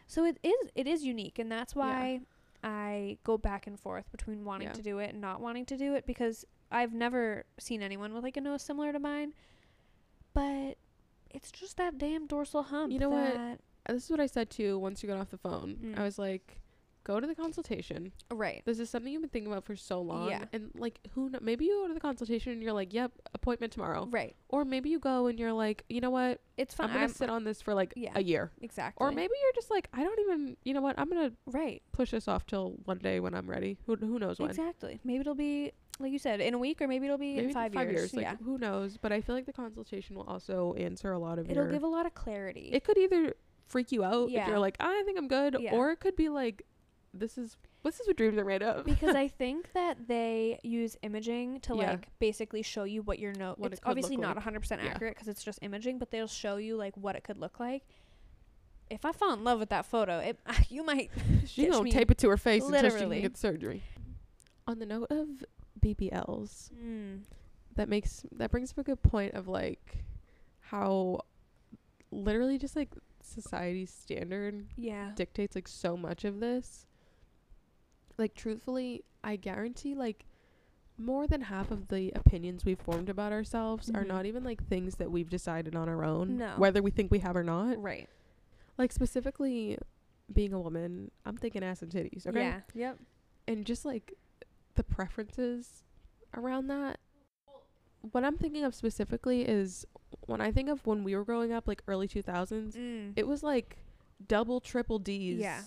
So 0.07 0.25
it 0.25 0.37
is 0.43 0.69
it 0.75 0.87
is 0.87 1.03
unique 1.03 1.39
and 1.39 1.51
that's 1.51 1.73
Yeah. 1.75 1.79
why 1.81 2.21
i 2.63 3.17
go 3.23 3.37
back 3.37 3.67
and 3.67 3.79
forth 3.79 4.09
between 4.11 4.43
wanting 4.43 4.67
Yeah. 4.69 4.73
to 4.73 4.81
do 4.81 4.97
it 4.99 5.11
and 5.11 5.21
not 5.21 5.39
wanting 5.41 5.65
to 5.67 5.77
do 5.77 5.93
it 5.95 6.05
because 6.07 6.45
I've 6.71 6.93
never 6.93 7.45
seen 7.59 7.81
anyone 7.83 8.13
with 8.13 8.23
like 8.23 8.37
a 8.37 8.41
nose 8.41 8.63
similar 8.63 8.91
to 8.91 8.99
mine, 8.99 9.33
but 10.33 10.77
it's 11.29 11.51
just 11.51 11.77
that 11.77 11.97
damn 11.97 12.25
dorsal 12.27 12.63
hump. 12.63 12.91
You 12.91 12.99
know 12.99 13.09
what? 13.09 13.59
This 13.87 14.05
is 14.05 14.09
what 14.09 14.19
I 14.19 14.25
said 14.25 14.49
too 14.49 14.79
once 14.79 15.03
you 15.03 15.07
got 15.09 15.19
off 15.19 15.29
the 15.29 15.37
phone. 15.37 15.77
Mm. 15.81 15.99
I 15.99 16.03
was 16.03 16.17
like, 16.17 16.59
go 17.05 17.19
to 17.19 17.27
the 17.27 17.35
consultation. 17.35 18.11
Right. 18.29 18.61
This 18.65 18.79
is 18.79 18.89
something 18.89 19.13
you've 19.13 19.21
been 19.21 19.29
thinking 19.29 19.51
about 19.51 19.63
for 19.63 19.75
so 19.75 20.01
long. 20.01 20.29
Yeah. 20.29 20.43
And 20.51 20.71
like, 20.75 20.99
who 21.13 21.29
kn- 21.29 21.43
maybe 21.43 21.65
you 21.65 21.81
go 21.81 21.87
to 21.87 21.93
the 21.93 21.99
consultation 21.99 22.51
and 22.51 22.61
you're 22.61 22.73
like, 22.73 22.93
yep, 22.93 23.11
appointment 23.33 23.71
tomorrow. 23.71 24.07
Right. 24.11 24.35
Or 24.49 24.65
maybe 24.65 24.89
you 24.89 24.99
go 24.99 25.27
and 25.27 25.39
you're 25.39 25.53
like, 25.53 25.85
you 25.87 26.01
know 26.01 26.09
what? 26.09 26.41
It's 26.57 26.73
fine. 26.73 26.89
I'm 26.89 26.95
going 26.95 27.07
to 27.07 27.13
sit 27.13 27.29
on 27.29 27.43
this 27.45 27.61
for 27.61 27.73
like 27.73 27.93
yeah. 27.95 28.11
a 28.15 28.23
year. 28.23 28.51
exactly. 28.61 29.05
Or 29.05 29.11
maybe 29.11 29.33
you're 29.41 29.53
just 29.53 29.71
like, 29.71 29.87
I 29.93 30.03
don't 30.03 30.19
even, 30.19 30.57
you 30.63 30.73
know 30.73 30.81
what? 30.81 30.97
I'm 30.97 31.09
going 31.09 31.29
to 31.29 31.35
right. 31.47 31.81
push 31.91 32.11
this 32.11 32.27
off 32.27 32.45
till 32.45 32.75
one 32.83 32.97
day 32.97 33.19
when 33.19 33.33
I'm 33.33 33.49
ready. 33.49 33.77
Who, 33.85 33.95
who 33.95 34.19
knows 34.19 34.39
when? 34.39 34.49
Exactly. 34.49 34.99
Maybe 35.03 35.21
it'll 35.21 35.35
be 35.35 35.71
like 35.99 36.11
you 36.11 36.19
said 36.19 36.41
in 36.41 36.53
a 36.53 36.57
week, 36.57 36.81
or 36.81 36.87
maybe 36.89 37.05
it'll 37.05 37.17
be 37.17 37.35
Maybe 37.35 37.47
in 37.47 37.53
five, 37.53 37.73
years. 37.73 38.13
Like, 38.13 38.23
yeah. 38.23 38.35
who 38.43 38.57
knows? 38.57 38.97
But 38.97 39.13
I 39.13 39.21
feel 39.21 39.33
like 39.33 39.45
the 39.45 39.53
consultation 39.53 40.17
will 40.17 40.25
also 40.25 40.73
answer 40.73 41.13
a 41.13 41.19
lot 41.19 41.39
of 41.39 41.49
It'll 41.49 41.63
your. 41.63 41.71
give 41.71 41.83
a 41.83 41.87
lot 41.87 42.05
of 42.05 42.13
clarity. 42.13 42.69
it 42.73 42.83
could 42.83 42.97
either 42.97 43.33
freak 43.67 43.91
you 43.91 44.03
out 44.03 44.29
if 44.29 44.47
you're 44.47 44.59
like, 44.59 44.77
I 44.79 45.03
think 45.05 45.17
I'm 45.17 45.27
good, 45.27 45.57
Yeah. 45.59 45.73
or 45.73 45.91
it 45.91 45.99
could 45.99 46.15
be 46.15 46.29
like, 46.29 46.65
this 47.17 47.37
is 47.37 47.57
this 47.83 47.99
is 47.99 48.07
what 48.07 48.17
dreams 48.17 48.37
are 48.37 48.45
made 48.45 48.61
of. 48.63 48.83
because 48.85 49.15
I 49.15 49.27
think 49.41 49.71
that 49.73 50.07
they 50.07 50.59
use 50.63 50.97
imaging 51.03 51.59
to 51.61 51.75
Yeah. 51.75 51.91
like 51.91 52.07
basically 52.19 52.61
show 52.61 52.83
you 52.83 53.01
what 53.03 53.19
your 53.19 53.33
note. 53.33 53.57
What 53.59 53.71
It's 53.71 53.79
it 53.79 53.83
could 53.83 53.89
obviously 53.91 54.15
look 54.17 54.21
not 54.23 54.27
like. 54.29 54.35
100 54.37 54.59
percent 54.59 54.81
Yeah. 54.83 54.89
accurate 54.91 55.15
because 55.15 55.27
it's 55.27 55.43
just 55.43 55.59
imaging, 55.61 55.97
but 55.99 56.11
they'll 56.11 56.27
show 56.27 56.57
you 56.57 56.75
like 56.77 56.95
what 56.97 57.15
it 57.15 57.23
could 57.23 57.37
look 57.37 57.59
like. 57.59 57.83
If 58.89 59.03
I 59.05 59.11
fall 59.13 59.33
in 59.33 59.43
love 59.43 59.59
with 59.59 59.69
that 59.69 59.85
photo, 59.85 60.19
it 60.19 60.39
you 60.69 60.83
might 60.83 61.09
she 61.45 61.63
ditch 61.63 61.71
gonna 61.71 61.83
me. 61.83 61.91
tape 61.91 62.11
it 62.11 62.17
to 62.19 62.29
her 62.29 62.37
face 62.37 62.63
until 62.65 62.79
she 62.81 62.87
Literally. 62.89 63.15
can 63.17 63.29
get 63.31 63.37
surgery. 63.37 63.83
On 64.67 64.79
the 64.79 64.85
note 64.85 65.07
of 65.11 65.27
BBLs, 65.79 66.71
mm, 66.73 67.19
that 67.75 67.87
makes 67.87 68.25
that 68.31 68.49
brings 68.51 68.71
up 68.71 68.79
a 68.79 68.83
good 68.83 69.01
point 69.03 69.33
of 69.35 69.47
like 69.47 70.03
how 70.59 71.21
literally 72.11 72.57
just 72.57 72.75
like 72.75 72.89
society's 73.21 73.91
standard 73.91 74.65
yeah 74.77 75.11
dictates 75.15 75.55
like 75.55 75.67
so 75.67 75.95
much 75.97 76.25
of 76.25 76.39
this. 76.39 76.85
Like 78.17 78.33
truthfully, 78.35 79.03
I 79.23 79.35
guarantee 79.35 79.95
like 79.95 80.25
more 80.97 81.27
than 81.27 81.41
half 81.41 81.71
of 81.71 81.89
the 81.89 82.11
opinions 82.15 82.63
we've 82.63 82.79
formed 82.79 83.09
about 83.09 83.33
ourselves 83.33 83.89
are 83.89 84.03
Mhm. 84.03 84.07
not 84.07 84.25
even 84.25 84.43
like 84.43 84.63
things 84.67 84.95
that 84.95 85.11
we've 85.11 85.29
decided 85.29 85.75
on 85.75 85.89
our 85.89 86.03
own, 86.05 86.37
No. 86.37 86.53
whether 86.57 86.81
we 86.81 86.91
think 86.91 87.11
we 87.11 87.19
have 87.19 87.35
or 87.35 87.43
not. 87.43 87.81
right 87.81 88.07
Like 88.77 88.91
specifically 88.93 89.77
being 90.31 90.53
a 90.53 90.59
woman, 90.59 91.11
I'm 91.25 91.35
thinking 91.37 91.63
ass 91.63 91.81
and 91.81 91.91
titties, 91.91 92.25
okay? 92.25 92.39
yeah 92.39 92.61
yep 92.73 92.99
And 93.47 93.65
just 93.65 93.83
like 93.85 94.13
the 94.75 94.83
preferences 94.83 95.83
around 96.33 96.67
that. 96.67 96.99
What 98.11 98.23
I'm 98.23 98.37
thinking 98.37 98.63
of 98.63 98.73
specifically 98.75 99.41
is 99.47 99.85
when 100.27 100.39
I 100.39 100.51
think 100.51 100.69
of 100.69 100.85
when 100.87 101.03
we 101.03 101.15
were 101.15 101.25
growing 101.25 101.51
up, 101.51 101.67
like 101.67 101.81
early 101.87 102.07
2000s, 102.07 102.75
mm. 102.75 103.13
it 103.15 103.27
was 103.27 103.43
like 103.43 103.77
double, 104.25 104.59
triple 104.61 104.99
D's. 104.99 105.39
Yeah. 105.39 105.61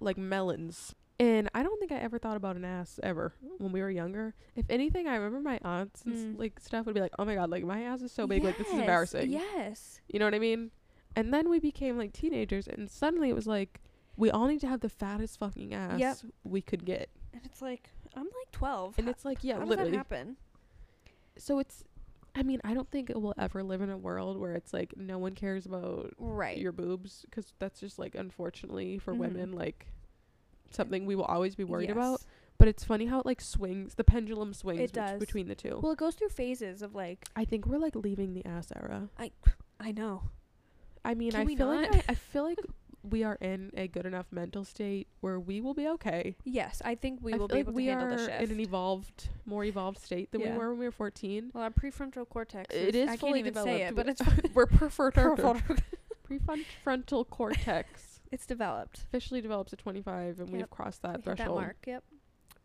Like 0.00 0.16
melons. 0.16 0.94
And 1.22 1.48
I 1.54 1.62
don't 1.62 1.78
think 1.78 1.92
I 1.92 1.96
ever 1.98 2.18
thought 2.18 2.36
about 2.36 2.56
an 2.56 2.64
ass 2.64 2.98
ever 3.00 3.32
when 3.58 3.70
we 3.70 3.80
were 3.80 3.90
younger. 3.90 4.34
If 4.56 4.66
anything, 4.68 5.06
I 5.06 5.14
remember 5.14 5.40
my 5.40 5.60
aunts 5.62 6.02
and 6.04 6.16
Mm. 6.36 6.38
like 6.40 6.58
stuff 6.58 6.84
would 6.86 6.96
be 6.96 7.00
like, 7.00 7.12
"Oh 7.18 7.24
my 7.24 7.36
god, 7.36 7.48
like 7.48 7.64
my 7.64 7.82
ass 7.82 8.02
is 8.02 8.10
so 8.10 8.26
big, 8.26 8.42
like 8.42 8.58
this 8.58 8.66
is 8.68 8.78
embarrassing." 8.80 9.30
yes 9.30 10.00
You 10.08 10.18
know 10.18 10.24
what 10.26 10.34
I 10.34 10.40
mean? 10.40 10.72
And 11.14 11.32
then 11.32 11.48
we 11.48 11.60
became 11.60 11.96
like 11.96 12.12
teenagers, 12.12 12.66
and 12.66 12.90
suddenly 12.90 13.28
it 13.28 13.34
was 13.34 13.46
like, 13.46 13.80
we 14.16 14.30
all 14.32 14.46
need 14.48 14.60
to 14.62 14.66
have 14.66 14.80
the 14.80 14.88
fattest 14.88 15.38
fucking 15.38 15.72
ass 15.72 16.00
Yep. 16.00 16.16
we 16.42 16.60
could 16.60 16.84
get. 16.84 17.08
and 17.32 17.42
it's 17.44 17.62
like 17.62 17.90
i'm 18.14 18.24
like 18.24 18.50
12 18.52 18.98
And 18.98 19.08
it's 19.08 19.24
like, 19.24 19.44
yeah, 19.44 19.58
how 19.60 19.64
does 19.64 19.76
that 19.76 19.92
happen 19.92 20.36
So 21.38 21.58
it's, 21.60 21.84
I 22.34 22.42
mean, 22.42 22.60
I 22.64 22.74
don't 22.74 22.90
think 22.90 23.10
it 23.10 23.20
will 23.20 23.34
ever 23.38 23.62
live 23.62 23.80
in 23.80 23.90
a 23.90 23.96
world 23.96 24.38
where 24.38 24.54
it's 24.54 24.72
like 24.72 24.94
no 24.96 25.18
one 25.18 25.34
cares 25.34 25.66
about 25.66 26.14
right 26.18 26.58
your 26.58 26.72
boobs, 26.72 27.24
because 27.30 27.52
that's 27.60 27.78
just 27.78 27.98
like 27.98 28.14
unfortunately 28.16 28.98
for 28.98 29.14
Mhm. 29.14 29.18
women 29.18 29.52
like 29.52 29.86
something 30.74 31.06
we 31.06 31.14
will 31.16 31.24
always 31.24 31.54
be 31.54 31.64
worried 31.64 31.90
about. 31.90 32.22
But 32.58 32.68
it's 32.68 32.84
funny 32.84 33.06
how 33.06 33.18
it 33.20 33.26
like 33.26 33.40
swings, 33.40 33.94
the 33.96 34.04
pendulum 34.04 34.54
swings 34.54 34.80
It 34.80 34.92
does. 34.92 35.18
between 35.18 35.48
the 35.48 35.54
two. 35.56 35.80
well 35.82 35.92
it 35.92 35.98
goes 35.98 36.14
through 36.14 36.28
phases 36.28 36.80
of 36.82 36.94
like 36.94 37.24
I 37.34 37.44
think 37.44 37.66
we're 37.66 37.78
like 37.78 37.96
leaving 37.96 38.34
the 38.34 38.44
ass 38.46 38.68
era. 38.76 39.08
i 39.18 39.30
I 39.80 39.90
know 39.92 40.24
I 41.04 41.14
mean, 41.14 41.32
Can 41.32 41.40
I 41.48 41.54
feel 41.56 41.66
like? 41.66 41.92
I, 41.94 42.02
I 42.10 42.14
feel 42.14 42.44
like 42.44 42.58
we 43.02 43.24
are 43.24 43.36
in 43.40 43.72
a 43.76 43.88
good 43.88 44.06
enough 44.06 44.26
mental 44.30 44.62
state 44.64 45.08
where 45.22 45.40
we 45.40 45.60
will 45.60 45.74
be 45.74 45.88
okay. 45.88 46.36
yes 46.44 46.80
i 46.84 46.94
think 46.94 47.18
we 47.20 47.32
I 47.32 47.36
will 47.36 47.48
be 47.48 47.54
like 47.54 47.60
able 47.62 47.72
we 47.72 47.86
to 47.86 47.90
handle 47.90 48.16
the 48.16 48.26
shift 48.26 48.42
in 48.42 48.50
an 48.52 48.60
evolved, 48.60 49.28
more 49.44 49.64
evolved 49.64 49.98
state 49.98 50.30
than 50.30 50.42
Yeah. 50.42 50.52
we 50.52 50.58
were 50.58 50.70
when 50.70 50.78
we 50.78 50.84
were 50.84 50.92
14. 50.92 51.50
well 51.52 51.64
our 51.64 51.70
prefrontal 51.70 52.28
cortex 52.28 52.72
It 52.72 52.94
is, 52.94 53.08
is 53.08 53.08
i 53.08 53.16
fully 53.16 53.42
can't 53.42 53.46
even 53.48 53.64
say 53.64 53.82
it 53.82 53.96
developed. 53.96 54.18
but 54.20 54.30
it's 54.38 54.44
we're 54.54 54.66
Prefrontal- 54.66 55.80
prefrontal 56.30 57.28
cortex 57.30 58.11
it's 58.32 58.46
developed 58.46 58.98
officially 59.04 59.40
develops 59.40 59.72
at 59.72 59.78
25 59.78 60.40
and 60.40 60.50
we've 60.50 60.68
crossed 60.70 61.02
that 61.02 61.10
We 61.10 61.16
hit 61.18 61.24
that 61.24 61.36
threshold. 61.36 61.60
mark 61.60 61.76
yep 61.86 62.02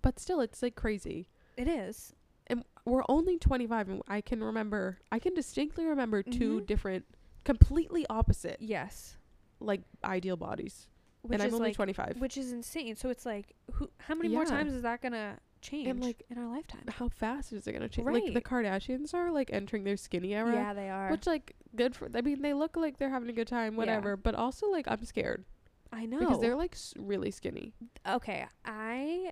But 0.01 0.19
still 0.19 0.39
it's 0.41 0.61
like 0.63 0.75
crazy. 0.75 1.27
it 1.57 1.67
is 1.67 2.13
And 2.47 2.63
we're 2.85 3.03
only 3.09 3.37
25 3.37 3.89
and 3.89 4.01
I 4.07 4.21
can 4.21 4.43
remember 4.43 4.97
I 5.11 5.19
can 5.19 5.33
distinctly 5.33 5.85
remember 5.85 6.23
two 6.23 6.61
Mhm. 6.61 6.65
different 6.65 7.05
completely 7.43 8.05
opposite 8.09 8.57
yes 8.61 9.17
like 9.59 9.81
ideal 10.03 10.37
bodies. 10.37 10.87
which 11.21 11.33
and 11.33 11.41
I'm 11.41 11.47
is 11.49 11.53
only 11.55 11.69
like 11.69 11.75
25. 11.75 12.19
which 12.21 12.37
is 12.37 12.51
insane 12.51 12.95
so 12.95 13.09
it's 13.09 13.25
like 13.25 13.53
who 13.73 13.89
how 13.99 14.15
many 14.15 14.29
more 14.29 14.45
times 14.45 14.71
is 14.73 14.81
that 14.83 15.01
gonna 15.01 15.37
change 15.59 15.99
like, 16.01 16.23
in 16.29 16.37
our 16.37 16.47
lifetime 16.47 16.83
How 16.87 17.09
fast 17.09 17.51
is 17.51 17.65
it 17.67 17.71
going 17.71 17.81
to 17.81 17.89
change? 17.89 18.07
Like 18.07 18.31
the 18.31 18.41
Kardashians 18.41 19.13
are 19.15 19.31
like 19.31 19.49
entering 19.51 19.83
their 19.85 19.97
skinny 19.97 20.35
era. 20.35 20.53
yeah 20.53 20.73
they 20.73 20.87
are 20.89 21.09
Which 21.09 21.25
like 21.25 21.55
good 21.75 21.95
for 21.95 22.09
I 22.13 22.21
mean 22.21 22.43
they 22.43 22.53
look 22.53 22.77
like 22.77 22.97
they're 22.97 23.09
having 23.09 23.27
a 23.27 23.33
good 23.33 23.47
time 23.47 23.73
Yeah. 23.73 23.77
whatever, 23.79 24.15
but 24.15 24.35
also 24.35 24.67
like 24.69 24.87
I'm 24.87 25.03
scared 25.03 25.45
i 25.91 26.05
know 26.05 26.19
because 26.19 26.39
they're 26.41 26.55
like 26.55 26.73
s- 26.73 26.93
really 26.97 27.31
skinny. 27.31 27.73
okay 28.07 28.45
i 28.65 29.31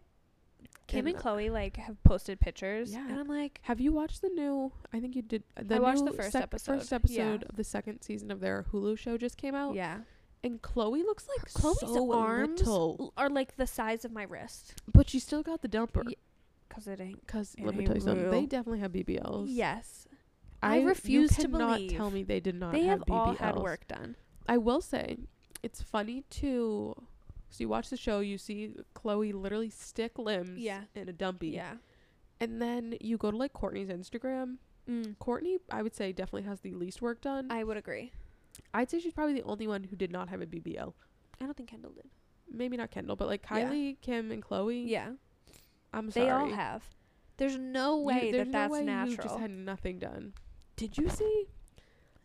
kim 0.87 1.05
And, 1.07 1.15
and 1.15 1.23
khloé 1.23 1.51
like 1.51 1.77
have 1.77 2.01
posted 2.03 2.39
pictures 2.39 2.91
Yeah. 2.93 3.07
and 3.09 3.19
i'm 3.19 3.27
like 3.27 3.59
Have 3.63 3.79
you 3.79 3.91
watched 3.91 4.21
the 4.21 4.29
new? 4.29 4.71
I 4.93 4.99
think 4.99 5.15
you 5.15 5.21
did. 5.21 5.43
uh, 5.57 5.63
The 5.65 5.75
I 5.75 5.79
watched 5.79 6.01
new 6.01 6.11
the 6.11 6.17
first 6.17 6.31
sec- 6.33 6.43
episode, 6.43 6.77
First 6.79 6.91
yeah. 6.91 6.95
episode 6.97 7.43
of 7.49 7.55
the 7.55 7.63
second 7.63 8.01
season 8.01 8.31
of 8.31 8.39
their 8.39 8.65
Hulu 8.71 8.97
show 8.97 9.17
just 9.17 9.37
came 9.37 9.55
out, 9.55 9.75
yeah 9.75 9.99
and 10.43 10.61
Khloé 10.61 10.99
looks 11.03 11.27
like 11.27 11.49
khloé's 11.51 11.79
so 11.79 12.13
arms 12.13 12.59
little, 12.59 13.13
are 13.17 13.29
like 13.29 13.55
the 13.57 13.65
size 13.65 14.05
of 14.05 14.11
my 14.11 14.23
wrist 14.23 14.75
but 14.91 15.09
she 15.09 15.19
still 15.19 15.41
got 15.43 15.61
the 15.61 15.67
dumper. 15.69 16.07
Ye- 16.07 16.17
because 16.69 16.87
it 16.87 16.99
ain't 17.01 17.25
Because 17.25 17.55
And 17.57 17.65
let 17.65 17.75
me 17.75 17.85
tell 17.85 17.95
you 17.95 18.01
something, 18.01 18.29
they 18.29 18.45
definitely 18.45 18.79
have 18.79 18.91
BBLs. 18.91 19.47
yes 19.49 20.07
I 20.61 20.77
you 20.79 20.87
refuse 20.87 21.35
to 21.37 21.47
believe 21.47 21.91
tell 21.91 22.11
me 22.11 22.21
they 22.23 22.39
did 22.39 22.55
not 22.55 22.73
they 22.73 22.83
have, 22.83 22.99
have 22.99 23.09
all 23.11 23.33
had 23.33 23.55
work 23.55 23.87
done 23.87 24.15
I 24.47 24.57
will 24.57 24.81
say, 24.81 25.17
it's 25.65 25.81
funny 25.81 26.23
to. 26.41 26.95
So 27.49 27.57
you 27.63 27.69
watch 27.69 27.89
the 27.89 27.97
show, 27.97 28.19
you 28.19 28.37
see 28.37 28.59
Khloé 28.95 29.33
literally 29.33 29.69
stick 29.69 30.17
limbs 30.19 30.59
Yeah. 30.59 30.81
in 30.93 31.07
a 31.09 31.13
dumpy. 31.13 31.49
yeah 31.49 31.75
And 32.41 32.61
then 32.61 32.97
you 32.99 33.17
go 33.17 33.31
to 33.31 33.37
like 33.37 33.53
Kourtney's 33.53 33.89
Instagram. 33.89 34.57
mm. 34.89 35.15
Kourtney, 35.17 35.55
I 35.71 35.81
would 35.83 35.95
say, 35.95 36.11
definitely 36.11 36.43
has 36.51 36.59
the 36.61 36.73
least 36.73 37.01
work 37.01 37.21
done. 37.21 37.45
i 37.51 37.63
would 37.63 37.77
agree 37.77 38.11
I'd 38.73 38.89
say 38.89 38.99
she's 38.99 39.13
probably 39.13 39.33
the 39.39 39.43
only 39.43 39.67
one 39.67 39.83
who 39.85 39.95
did 39.95 40.11
not 40.11 40.29
have 40.29 40.41
a 40.41 40.45
BBL. 40.45 40.93
i 41.39 41.45
don't 41.45 41.55
think 41.57 41.69
kendall 41.69 41.91
did 41.91 42.09
Maybe 42.61 42.77
not 42.77 42.91
Kendall, 42.91 43.15
but 43.15 43.27
like 43.27 43.43
Yeah. 43.49 43.69
Kylie, 43.69 43.97
Kim, 44.01 44.31
and 44.31 44.41
Khloé. 44.45 44.83
yeah 44.87 45.09
I'm 45.93 46.11
sorry. 46.11 46.25
they 46.25 46.31
all 46.31 46.49
have 46.49 46.83
there's 47.37 47.57
no 47.57 47.97
You- 47.99 48.05
way 48.09 48.31
there's 48.31 48.47
that 48.47 48.53
no 48.53 48.59
that's 48.59 48.71
way 48.73 48.79
You 48.79 48.85
natural 48.85 49.27
just 49.27 49.39
had 49.39 49.51
nothing 49.51 49.97
done. 49.99 50.33
Did 50.75 50.97
you 50.97 51.09
see? 51.09 51.47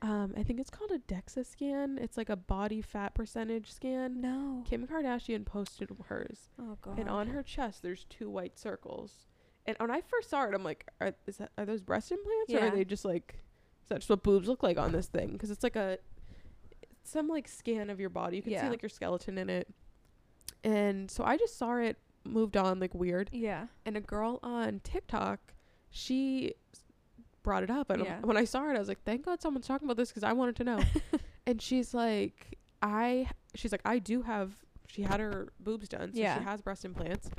Um, 0.02 0.32
I 0.36 0.42
think 0.42 0.60
it's 0.60 0.70
called 0.70 0.90
a 0.92 0.98
DEXA 0.98 1.44
scan. 1.44 1.98
It's 2.00 2.16
like 2.16 2.30
a 2.30 2.36
body 2.36 2.80
fat 2.80 3.14
percentage 3.14 3.70
scan. 3.72 4.20
no 4.20 4.62
Kim 4.64 4.86
Kardashian 4.86 5.44
posted 5.44 5.90
hers, 6.06 6.48
oh 6.58 6.78
god 6.80 6.98
and 6.98 7.08
on 7.08 7.26
her 7.28 7.42
chest 7.42 7.82
there's 7.82 8.04
two 8.04 8.30
white 8.30 8.58
circles. 8.58 9.26
And 9.66 9.76
when 9.78 9.90
I 9.90 10.00
first 10.00 10.30
saw 10.30 10.44
it, 10.48 10.54
I'm 10.54 10.64
like, 10.64 10.86
are, 11.02 11.12
is 11.26 11.36
that, 11.36 11.50
are 11.58 11.66
those 11.66 11.82
breast 11.82 12.10
implants, 12.10 12.52
or 12.52 12.60
are 12.60 12.70
they 12.70 12.84
just 12.84 13.04
like, 13.04 13.34
is 13.82 13.88
that 13.90 13.96
just 13.96 14.08
what 14.08 14.22
boobs 14.22 14.48
look 14.48 14.62
like 14.62 14.78
on 14.78 14.90
this 14.90 15.06
thing? 15.06 15.32
Because 15.32 15.50
it's 15.50 15.62
like 15.62 15.76
a, 15.76 15.98
some 17.04 17.28
like 17.28 17.46
scan 17.46 17.90
of 17.90 18.00
your 18.00 18.08
body. 18.08 18.36
You 18.36 18.42
can 18.42 18.52
see 18.64 18.70
like 18.70 18.82
your 18.82 18.88
skeleton 18.88 19.36
in 19.36 19.50
it. 19.50 19.68
And 20.64 21.10
so 21.10 21.24
I 21.24 21.36
just 21.36 21.58
saw 21.58 21.76
it, 21.76 21.98
moved 22.24 22.56
on 22.56 22.80
like 22.80 22.94
weird. 22.94 23.28
yeah 23.32 23.66
And 23.84 23.96
a 23.98 24.00
girl 24.00 24.40
on 24.42 24.80
TikTok, 24.82 25.52
she 25.90 26.54
brought 27.42 27.62
it 27.62 27.70
up, 27.70 27.90
and 27.90 28.04
Yeah. 28.04 28.20
when 28.20 28.36
I 28.36 28.44
saw 28.44 28.68
it, 28.70 28.76
I 28.76 28.78
was 28.78 28.88
like, 28.88 29.02
thank 29.04 29.24
God 29.24 29.40
someone's 29.40 29.66
talking 29.66 29.86
about 29.86 29.96
this 29.96 30.10
because 30.10 30.24
I 30.24 30.32
wanted 30.32 30.56
to 30.56 30.64
know. 30.64 30.80
and 31.46 31.60
she's 31.60 31.94
like, 31.94 32.58
I, 32.82 33.28
she's 33.54 33.72
like, 33.72 33.82
I 33.84 33.98
do 33.98 34.22
have. 34.22 34.52
She 34.88 35.02
had 35.02 35.20
her 35.20 35.48
boobs 35.60 35.88
done, 35.88 36.12
so 36.12 36.18
Yeah. 36.20 36.36
she 36.38 36.44
has 36.44 36.60
breast 36.60 36.84
implants. 36.84 37.30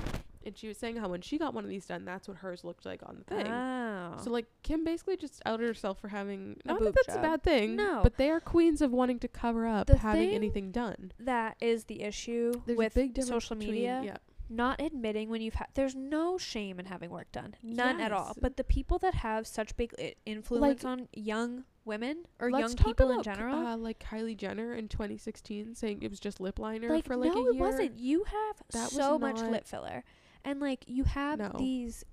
And 0.44 0.56
she 0.56 0.66
was 0.68 0.76
saying 0.78 0.96
how 0.96 1.08
when 1.08 1.20
she 1.20 1.36
got 1.38 1.52
one 1.54 1.62
of 1.64 1.70
these 1.70 1.84
done, 1.86 2.04
that's 2.06 2.26
what 2.26 2.38
hers 2.38 2.64
looked 2.64 2.84
like 2.86 3.00
on 3.06 3.16
the 3.18 3.24
thing. 3.24 3.46
oh 3.46 4.16
So 4.24 4.30
like 4.30 4.46
Kim 4.62 4.84
basically 4.84 5.16
just 5.18 5.40
outed 5.46 5.66
herself 5.66 6.00
for 6.00 6.08
having 6.08 6.56
A 6.64 6.68
not 6.68 6.78
boob 6.78 6.86
that 6.86 6.94
that's 7.06 7.14
job. 7.16 7.24
a 7.24 7.28
bad 7.28 7.42
thing, 7.44 7.76
No. 7.76 8.00
but 8.02 8.16
they 8.16 8.30
are 8.30 8.40
queens 8.40 8.80
of 8.82 8.90
wanting 8.90 9.18
to 9.20 9.28
cover 9.28 9.66
up 9.66 9.86
The 9.86 9.98
having 9.98 10.30
anything 10.30 10.72
done. 10.72 11.12
that 11.20 11.56
is 11.60 11.84
the 11.84 12.02
issue 12.02 12.54
There's 12.66 12.76
with 12.78 12.96
a 12.96 13.00
big 13.00 13.14
difference 13.14 13.28
social 13.44 13.54
between- 13.56 13.74
media 13.74 14.00
Yeah, 14.02 14.16
not 14.52 14.80
admitting 14.80 15.28
when 15.30 15.40
you've 15.40 15.54
had 15.54 15.68
there's 15.74 15.94
no 15.94 16.38
shame 16.38 16.78
in 16.78 16.86
having 16.86 17.10
work 17.10 17.30
done. 17.32 17.54
None 17.62 18.00
at 18.00 18.12
all. 18.12 18.34
But 18.40 18.56
the 18.56 18.64
people 18.64 18.98
that 19.00 19.14
have 19.14 19.46
such 19.46 19.76
big 19.76 19.92
i- 19.98 20.14
influence 20.26 20.84
Like- 20.84 20.90
on 20.90 21.08
young 21.12 21.64
women 21.84 22.26
or 22.38 22.48
young 22.48 22.74
people 22.76 23.10
in 23.10 23.22
general 23.24 23.56
Uh, 23.66 23.76
like 23.76 23.98
Kylie 23.98 24.36
Jenner 24.36 24.72
in 24.74 24.86
2016 24.88 25.74
saying 25.74 26.00
it 26.02 26.10
was 26.10 26.20
just 26.20 26.38
lip 26.40 26.60
liner 26.60 26.88
like 26.88 27.04
for 27.06 27.16
like 27.16 27.34
no 27.34 27.46
it 27.48 27.56
wasn't. 27.56 27.98
You 27.98 28.24
have 28.24 28.62
That 28.70 28.84
was 28.84 28.92
so 28.92 29.18
much 29.18 29.40
lip 29.40 29.66
filler. 29.66 30.04
And 30.44 30.60
like 30.60 30.84
you 30.86 31.04
have 31.04 31.38
No. 31.40 31.52
these 31.58 32.04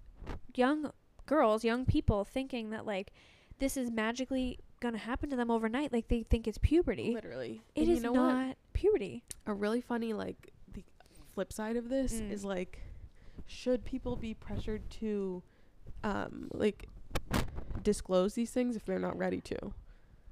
young 0.56 0.92
girls 1.26 1.64
young 1.64 1.86
people 1.86 2.24
thinking 2.26 2.72
that 2.72 2.86
like 2.86 3.14
this 3.60 3.78
is 3.78 3.92
magically 3.92 4.58
gonna 4.80 4.98
happen 4.98 5.30
to 5.30 5.36
them 5.36 5.52
overnight. 5.52 5.92
Like 5.94 6.08
they 6.08 6.24
think 6.24 6.48
it's 6.48 6.58
puberty. 6.58 7.14
Literally. 7.14 7.62
It 7.76 7.82
And 7.82 7.90
is 7.92 7.98
you 7.98 8.04
know 8.04 8.14
what? 8.14 8.34
not 8.34 8.58
puberty. 8.74 9.24
A 9.46 9.54
really 9.54 9.82
funny 9.82 10.14
like 10.14 10.52
flip 11.40 11.54
side 11.54 11.78
of 11.78 11.88
this 11.88 12.16
Mm. 12.16 12.32
is 12.32 12.44
like 12.44 12.82
should 13.46 13.86
people 13.86 14.18
be 14.18 14.34
pressured 14.34 14.90
to 14.90 15.42
um 16.04 16.50
like 16.54 16.90
disclose 17.82 18.34
these 18.34 18.52
things 18.52 18.76
if 18.76 18.84
they're 18.84 19.00
not 19.00 19.18
ready 19.18 19.40
to? 19.40 19.74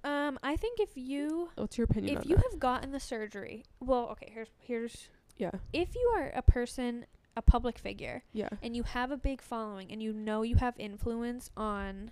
Um 0.03 0.37
i 0.43 0.57
think 0.57 0.81
if 0.81 0.97
you 0.97 1.49
what's 1.55 1.77
your 1.77 1.85
opinion 1.85 2.17
if 2.17 2.25
you 2.25 2.35
that? 2.35 2.43
have 2.51 2.59
gotten 2.59 2.91
the 2.91 2.99
surgery 2.99 3.63
well 3.79 4.09
okay 4.11 4.29
here's 4.33 4.49
here's 4.59 5.07
yeah. 5.37 5.51
if 5.71 5.95
you 5.95 6.13
are 6.17 6.29
a 6.35 6.41
person 6.41 7.05
a 7.37 7.41
public 7.41 7.77
figure 7.79 8.23
yeah. 8.33 8.49
and 8.61 8.75
you 8.75 8.83
have 8.83 9.09
a 9.09 9.17
big 9.17 9.41
following 9.41 9.89
and 9.91 10.03
you 10.03 10.11
know 10.11 10.41
you 10.41 10.57
have 10.57 10.73
influence 10.77 11.49
on 11.55 12.11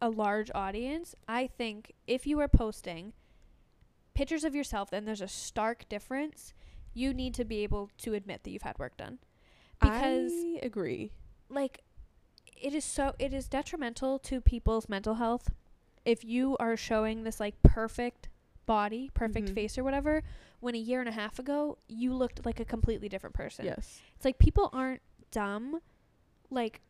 a 0.00 0.10
large 0.10 0.50
audience, 0.54 1.14
I 1.26 1.48
think 1.48 1.92
if 2.06 2.26
you 2.26 2.38
are 2.38 2.48
posting 2.48 3.14
pictures 4.14 4.44
of 4.44 4.54
yourself 4.54 4.90
then 4.90 5.06
there's 5.06 5.20
a 5.22 5.28
stark 5.28 5.88
difference, 5.88 6.52
you 6.94 7.12
need 7.14 7.34
to 7.34 7.44
be 7.44 7.62
able 7.62 7.90
to 7.98 8.14
admit 8.14 8.42
that 8.44 8.50
you've 8.50 8.62
had 8.62 8.78
work 8.78 8.96
done. 8.96 9.18
Because 9.80 10.32
I 10.32 10.60
agree 10.62 11.10
like 11.48 11.80
it 12.60 12.72
is 12.74 12.84
so 12.84 13.14
it 13.18 13.34
is 13.34 13.48
detrimental 13.48 14.18
to 14.20 14.40
people's 14.40 14.88
mental 14.88 15.14
health 15.14 15.50
if 16.04 16.24
you 16.24 16.56
are 16.60 16.76
showing 16.76 17.24
this 17.24 17.40
like 17.40 17.60
perfect 17.62 18.28
body, 18.66 19.10
perfect 19.14 19.48
Mhm. 19.50 19.54
face 19.54 19.76
or 19.76 19.82
whatever 19.84 20.22
when 20.60 20.74
a 20.76 20.78
year 20.78 21.00
and 21.00 21.08
a 21.08 21.12
half 21.12 21.38
ago 21.40 21.78
you 21.88 22.14
looked 22.14 22.46
like 22.46 22.60
a 22.60 22.64
completely 22.64 23.08
different 23.08 23.34
person. 23.34 23.64
yes 23.64 24.00
It's 24.16 24.24
like 24.24 24.38
people 24.38 24.70
aren't 24.72 25.02
dumb, 25.32 25.80
like, 26.50 26.80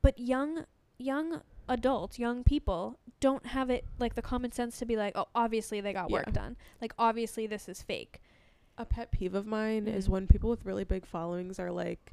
but 0.00 0.18
young, 0.18 0.64
young 0.98 1.42
adults, 1.68 2.18
young 2.18 2.42
people 2.44 2.98
don't 3.20 3.46
have 3.46 3.68
it 3.70 3.84
like 3.98 4.14
the 4.14 4.22
common 4.22 4.52
sense 4.52 4.78
to 4.78 4.86
be 4.86 4.96
like, 4.96 5.12
oh, 5.16 5.26
obviously 5.34 5.80
they 5.82 5.92
got 5.92 6.10
work 6.10 6.32
done. 6.32 6.56
Like, 6.80 6.94
obviously 6.98 7.46
this 7.46 7.68
is 7.68 7.82
fake. 7.82 8.20
A 8.78 8.84
pet 8.84 9.10
peeve 9.12 9.34
of 9.34 9.46
mine 9.46 9.86
is 9.86 10.06
Mm. 10.06 10.10
when 10.10 10.26
people 10.26 10.50
with 10.50 10.64
really 10.64 10.84
big 10.84 11.04
followings 11.06 11.58
are 11.58 11.70
like 11.70 12.12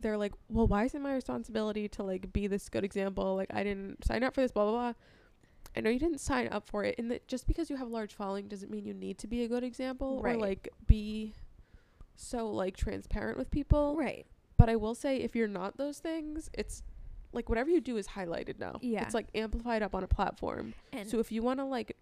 they're 0.00 0.16
like 0.16 0.32
well 0.48 0.66
why 0.66 0.84
is 0.84 0.94
it 0.94 1.00
my 1.00 1.14
responsibility 1.14 1.88
to 1.88 2.02
like 2.02 2.32
be 2.32 2.46
this 2.46 2.68
good 2.68 2.82
example 2.84 3.36
like 3.36 3.52
i 3.54 3.62
didn't 3.62 4.04
sign 4.04 4.22
up 4.24 4.34
for 4.34 4.40
this 4.40 4.50
blah 4.50 4.64
blah 4.64 4.72
blah 4.72 4.92
i 5.76 5.80
know 5.80 5.90
you 5.90 5.98
didn't 5.98 6.18
sign 6.20 6.48
up 6.48 6.66
for 6.66 6.82
it 6.84 6.96
and 6.98 7.10
that 7.10 7.26
just 7.28 7.46
because 7.46 7.70
you 7.70 7.76
have 7.76 7.86
a 7.86 7.90
large 7.90 8.12
following 8.14 8.48
doesn't 8.48 8.70
mean 8.70 8.84
you 8.84 8.94
need 8.94 9.16
to 9.18 9.26
be 9.28 9.44
a 9.44 9.48
good 9.48 9.62
example 9.62 10.20
Right. 10.20 10.34
or 10.34 10.38
like 10.38 10.68
be 10.86 11.34
so 12.16 12.48
like 12.50 12.76
transparent 12.76 13.38
with 13.38 13.50
people 13.50 13.94
Right. 13.96 14.26
but 14.56 14.68
i 14.68 14.74
will 14.76 14.94
say 14.96 15.18
if 15.18 15.36
you're 15.36 15.46
not 15.48 15.76
those 15.76 15.98
things 15.98 16.50
it's 16.54 16.82
like 17.34 17.48
whatever 17.48 17.70
you 17.70 17.80
do 17.80 17.96
is 17.96 18.08
highlighted 18.08 18.58
now 18.58 18.78
Yeah. 18.82 19.04
it's 19.04 19.14
like 19.14 19.28
amplified 19.36 19.82
up 19.82 19.94
on 19.94 20.02
a 20.02 20.08
platform 20.08 20.74
And 20.92 21.08
so 21.08 21.20
if 21.20 21.30
you 21.30 21.42
want 21.42 21.60
to 21.60 21.64
like 21.64 21.96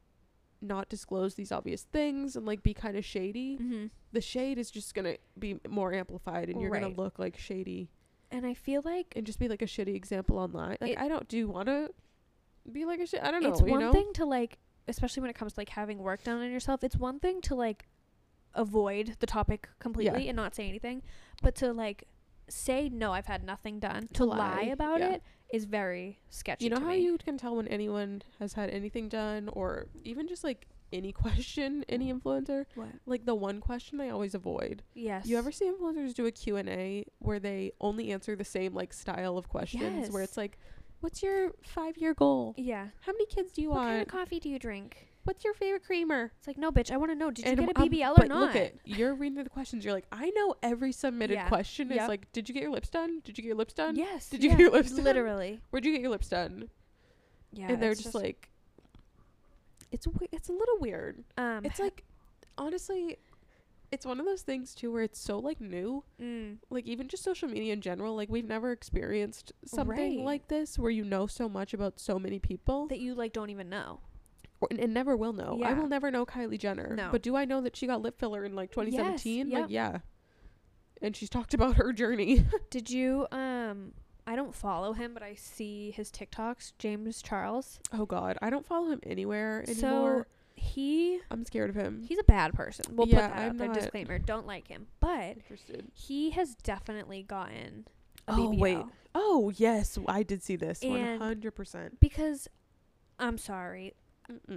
not 0.63 0.89
disclose 0.89 1.35
these 1.35 1.51
obvious 1.53 1.83
things 1.85 2.37
and 2.37 2.45
like 2.47 2.63
be 2.63 2.75
kind 2.75 2.97
of 2.97 3.05
shady 3.05 3.57
hmm 3.57 3.87
the 4.13 4.21
shade 4.21 4.59
is 4.59 4.71
just 4.71 4.95
gonna 4.95 5.17
be 5.39 5.59
more 5.69 5.93
amplified 5.93 6.49
and 6.49 6.61
you're 6.61 6.71
Right. 6.71 6.83
gonna 6.83 6.95
look 6.95 7.19
like 7.19 7.39
shady 7.39 7.91
and 8.31 8.45
I 8.45 8.55
feel 8.55 8.83
like 8.85 9.13
and 9.17 9.25
just 9.25 9.39
be 9.39 9.49
like 9.49 9.63
a 9.63 9.67
shitty 9.67 9.95
example 9.95 10.39
online 10.39 10.77
like 10.81 10.93
It- 10.93 10.99
i 10.99 11.09
don't 11.09 11.27
do 11.29 11.37
you 11.39 11.49
to 11.67 11.91
be 12.71 12.85
like 12.85 13.01
a 13.01 13.07
shit 13.07 13.23
i 13.23 13.31
don't 13.31 13.43
know 13.43 13.49
it's 13.51 13.63
one 13.63 13.81
know 13.81 13.93
thing 13.93 14.13
to 14.15 14.25
like, 14.27 14.59
especially 14.89 15.21
when 15.23 15.31
it 15.31 15.35
comes 15.35 15.55
to 15.55 15.61
like 15.61 15.71
having 15.71 15.99
work 15.99 16.25
done 16.25 16.41
on 16.43 16.51
yourself. 16.51 16.85
It's 16.85 16.97
one 16.97 17.19
thing 17.21 17.41
to 17.43 17.55
like 17.55 17.89
avoid 18.55 19.17
the 19.21 19.27
topic 19.27 19.69
completely 19.79 20.29
and 20.29 20.37
not 20.37 20.55
say 20.55 20.69
anything, 20.69 21.03
but 21.43 21.55
to 21.57 21.73
like 21.73 22.05
say 22.49 22.89
no, 22.89 23.13
I've 23.13 23.27
had 23.27 23.45
nothing 23.45 23.79
done. 23.79 24.09
To, 24.09 24.15
To 24.15 24.25
lie, 24.25 24.37
lie, 24.37 24.63
about 24.65 25.01
yeah. 25.01 25.13
it 25.15 25.23
is 25.53 25.65
very 25.65 26.19
sketchy. 26.31 26.65
you 26.65 26.71
know 26.71 26.81
how 26.81 26.89
me. 26.91 26.99
you 27.01 27.19
can 27.19 27.37
tell 27.37 27.57
when 27.57 27.69
anyone 27.69 28.23
has 28.39 28.53
had 28.55 28.71
anything 28.71 29.09
done 29.09 29.49
or 29.53 29.87
even 30.05 30.27
just 30.29 30.45
like 30.45 30.67
any 30.93 31.13
question 31.25 31.85
any 31.89 32.13
influencer 32.13 32.65
what? 32.75 32.89
like 33.07 33.25
the 33.25 33.35
one 33.35 33.61
question 33.61 34.01
i 34.01 34.09
always 34.09 34.35
avoid 34.35 34.83
Yes. 34.95 35.27
you 35.27 35.39
ever 35.39 35.53
see 35.53 35.71
influencers 35.71 36.15
do 36.15 36.27
a 36.27 36.33
q&a 36.33 37.05
where 37.19 37.39
they 37.39 37.73
only 37.81 38.11
answer 38.13 38.35
the 38.37 38.45
same 38.45 38.75
like 38.75 38.93
style 38.93 39.37
of 39.39 39.49
questions 39.49 39.83
yes. 40.05 40.11
where 40.11 40.23
it's 40.23 40.37
like 40.37 40.59
what's 41.01 41.23
your 41.23 41.53
five 41.63 41.97
year 41.97 42.13
goal 42.15 42.55
Yeah. 42.57 42.89
how 43.03 43.13
many 43.13 43.27
kids 43.27 43.53
do 43.53 43.63
you 43.63 43.71
what 43.71 43.77
want 43.79 43.89
kind 43.89 44.03
of 44.03 44.09
coffee 44.09 44.41
do 44.41 44.49
you 44.49 44.59
drink? 44.59 45.07
What's 45.31 45.45
your 45.45 45.55
favorite 45.55 45.85
creamer 45.85 46.33
It's 46.39 46.49
like, 46.49 46.59
no, 46.59 46.73
bitch. 46.73 46.91
I 46.91 46.97
want 46.97 47.13
to 47.13 47.15
know. 47.15 47.31
Did 47.31 47.47
you 47.47 47.55
get 47.55 47.71
a 47.71 47.75
BBL 47.75 48.11
or 48.11 48.15
but 48.17 48.29
not? 48.29 48.41
Look 48.41 48.57
at 48.57 48.75
you're 48.85 49.15
reading 49.15 49.41
the 49.43 49.49
questions. 49.49 49.85
You're 49.85 49.95
like, 49.95 50.07
I 50.11 50.31
know 50.31 50.57
every 50.61 50.91
submitted 50.91 51.35
Yeah. 51.35 51.49
question 51.49 51.91
is 51.93 51.97
Yep. 51.99 52.09
like, 52.09 52.33
did 52.33 52.49
you 52.49 52.53
get 52.53 52.63
your 52.65 52.73
lips 52.73 52.91
done? 52.91 53.21
Did 53.25 53.39
you 53.39 53.43
get 53.43 53.49
your 53.49 53.57
lips 53.57 53.73
done? 53.75 53.95
yes. 53.95 54.29
Did 54.29 54.43
you 54.43 54.51
yeah, 54.51 54.57
get 54.57 54.63
your 54.63 54.73
lips 54.73 54.91
done? 54.91 55.05
Literally. 55.05 55.61
Where'd 55.71 55.85
you 55.85 55.93
get 55.93 56.01
your 56.01 56.11
lips 56.11 56.29
done? 56.29 56.69
Yeah. 57.53 57.69
and 57.73 57.81
they're 57.83 57.93
it's 57.93 58.03
just, 58.03 58.15
like, 58.15 58.51
it's 59.93 60.07
it's 60.33 60.49
a 60.49 60.53
little 60.53 60.79
weird. 60.81 61.23
um, 61.39 61.65
It's 61.65 61.79
like, 61.79 62.05
honestly, 62.59 63.19
it's 63.93 64.07
one 64.07 64.21
of 64.21 64.27
those 64.27 64.43
things 64.43 64.75
too 64.75 64.93
where 64.93 65.03
it's 65.03 65.21
so 65.21 65.39
like 65.39 65.61
new. 65.61 66.05
mm, 66.21 66.59
Like 66.71 66.87
even 66.87 67.09
just 67.09 67.23
social 67.25 67.49
media 67.49 67.73
in 67.73 67.81
general. 67.81 68.15
Like 68.17 68.29
we've 68.29 68.47
never 68.49 68.71
experienced 68.73 69.53
something 69.65 70.19
Right. 70.19 70.25
like 70.25 70.49
this 70.49 70.79
where 70.79 70.91
you 70.93 71.05
know 71.05 71.27
so 71.27 71.49
much 71.49 71.73
about 71.75 71.99
so 72.01 72.19
many 72.19 72.39
people, 72.39 72.87
that 72.89 72.99
you 73.01 73.15
like 73.15 73.33
don't 73.33 73.51
even 73.51 73.69
know. 73.69 74.01
And, 74.71 74.79
and 74.81 74.93
never 74.95 75.17
will 75.17 75.33
know. 75.33 75.61
I 75.65 75.73
will 75.73 75.89
never 75.89 76.11
know 76.11 76.27
Kylie 76.27 76.59
Jenner. 76.59 76.95
No. 76.97 77.09
But 77.13 77.23
do 77.23 77.37
I 77.37 77.45
know 77.45 77.61
that 77.63 77.77
she 77.77 77.87
got 77.87 78.03
lip 78.03 78.19
filler 78.19 78.45
in 78.45 78.55
like 78.55 78.71
2017? 78.73 79.49
yep. 79.51 79.61
Like 79.63 79.71
yeah. 79.71 79.99
And 81.03 81.17
she's 81.17 81.31
talked 81.31 81.55
about 81.55 81.77
her 81.77 81.93
journey. 81.93 82.45
Did 82.71 82.91
you 82.91 83.27
um? 83.33 83.93
I 84.27 84.37
don't 84.37 84.55
follow 84.55 84.93
him, 84.93 85.15
but 85.15 85.23
I 85.23 85.35
see 85.35 85.91
his 85.93 86.11
TikToks. 86.11 86.75
James 86.79 87.23
Charles. 87.23 87.81
Oh 87.93 88.05
God, 88.07 88.37
I 88.43 88.51
don't 88.51 88.67
follow 88.67 88.91
him 88.91 89.01
anywhere 89.05 89.65
anymore. 89.67 90.27
So 90.27 90.27
he 90.55 91.19
I'm 91.31 91.45
scared 91.45 91.71
of 91.71 91.75
him. 91.77 92.05
he's 92.07 92.19
a 92.19 92.25
bad 92.25 92.53
person. 92.53 92.85
We'll 92.95 93.09
Yeah, 93.09 93.29
put 93.29 93.35
that 93.35 93.43
I'm 93.43 93.51
out 93.53 93.57
there. 93.59 93.73
Disclaimer: 93.83 94.19
Don't 94.19 94.47
like 94.47 94.69
him, 94.69 94.89
but 95.01 95.37
interested. 95.39 95.91
he 95.95 96.31
has 96.33 96.55
definitely 96.57 97.23
gotten. 97.23 97.87
A 98.29 98.33
Oh, 98.35 98.55
wait. 98.55 98.79
Oh 99.15 99.51
yes, 99.57 99.99
I 100.07 100.23
did 100.23 100.43
see 100.43 100.57
this. 100.57 100.83
Hundred 100.85 101.53
percent. 101.53 101.99
because 101.99 102.47
I'm 103.19 103.39
sorry, 103.39 103.95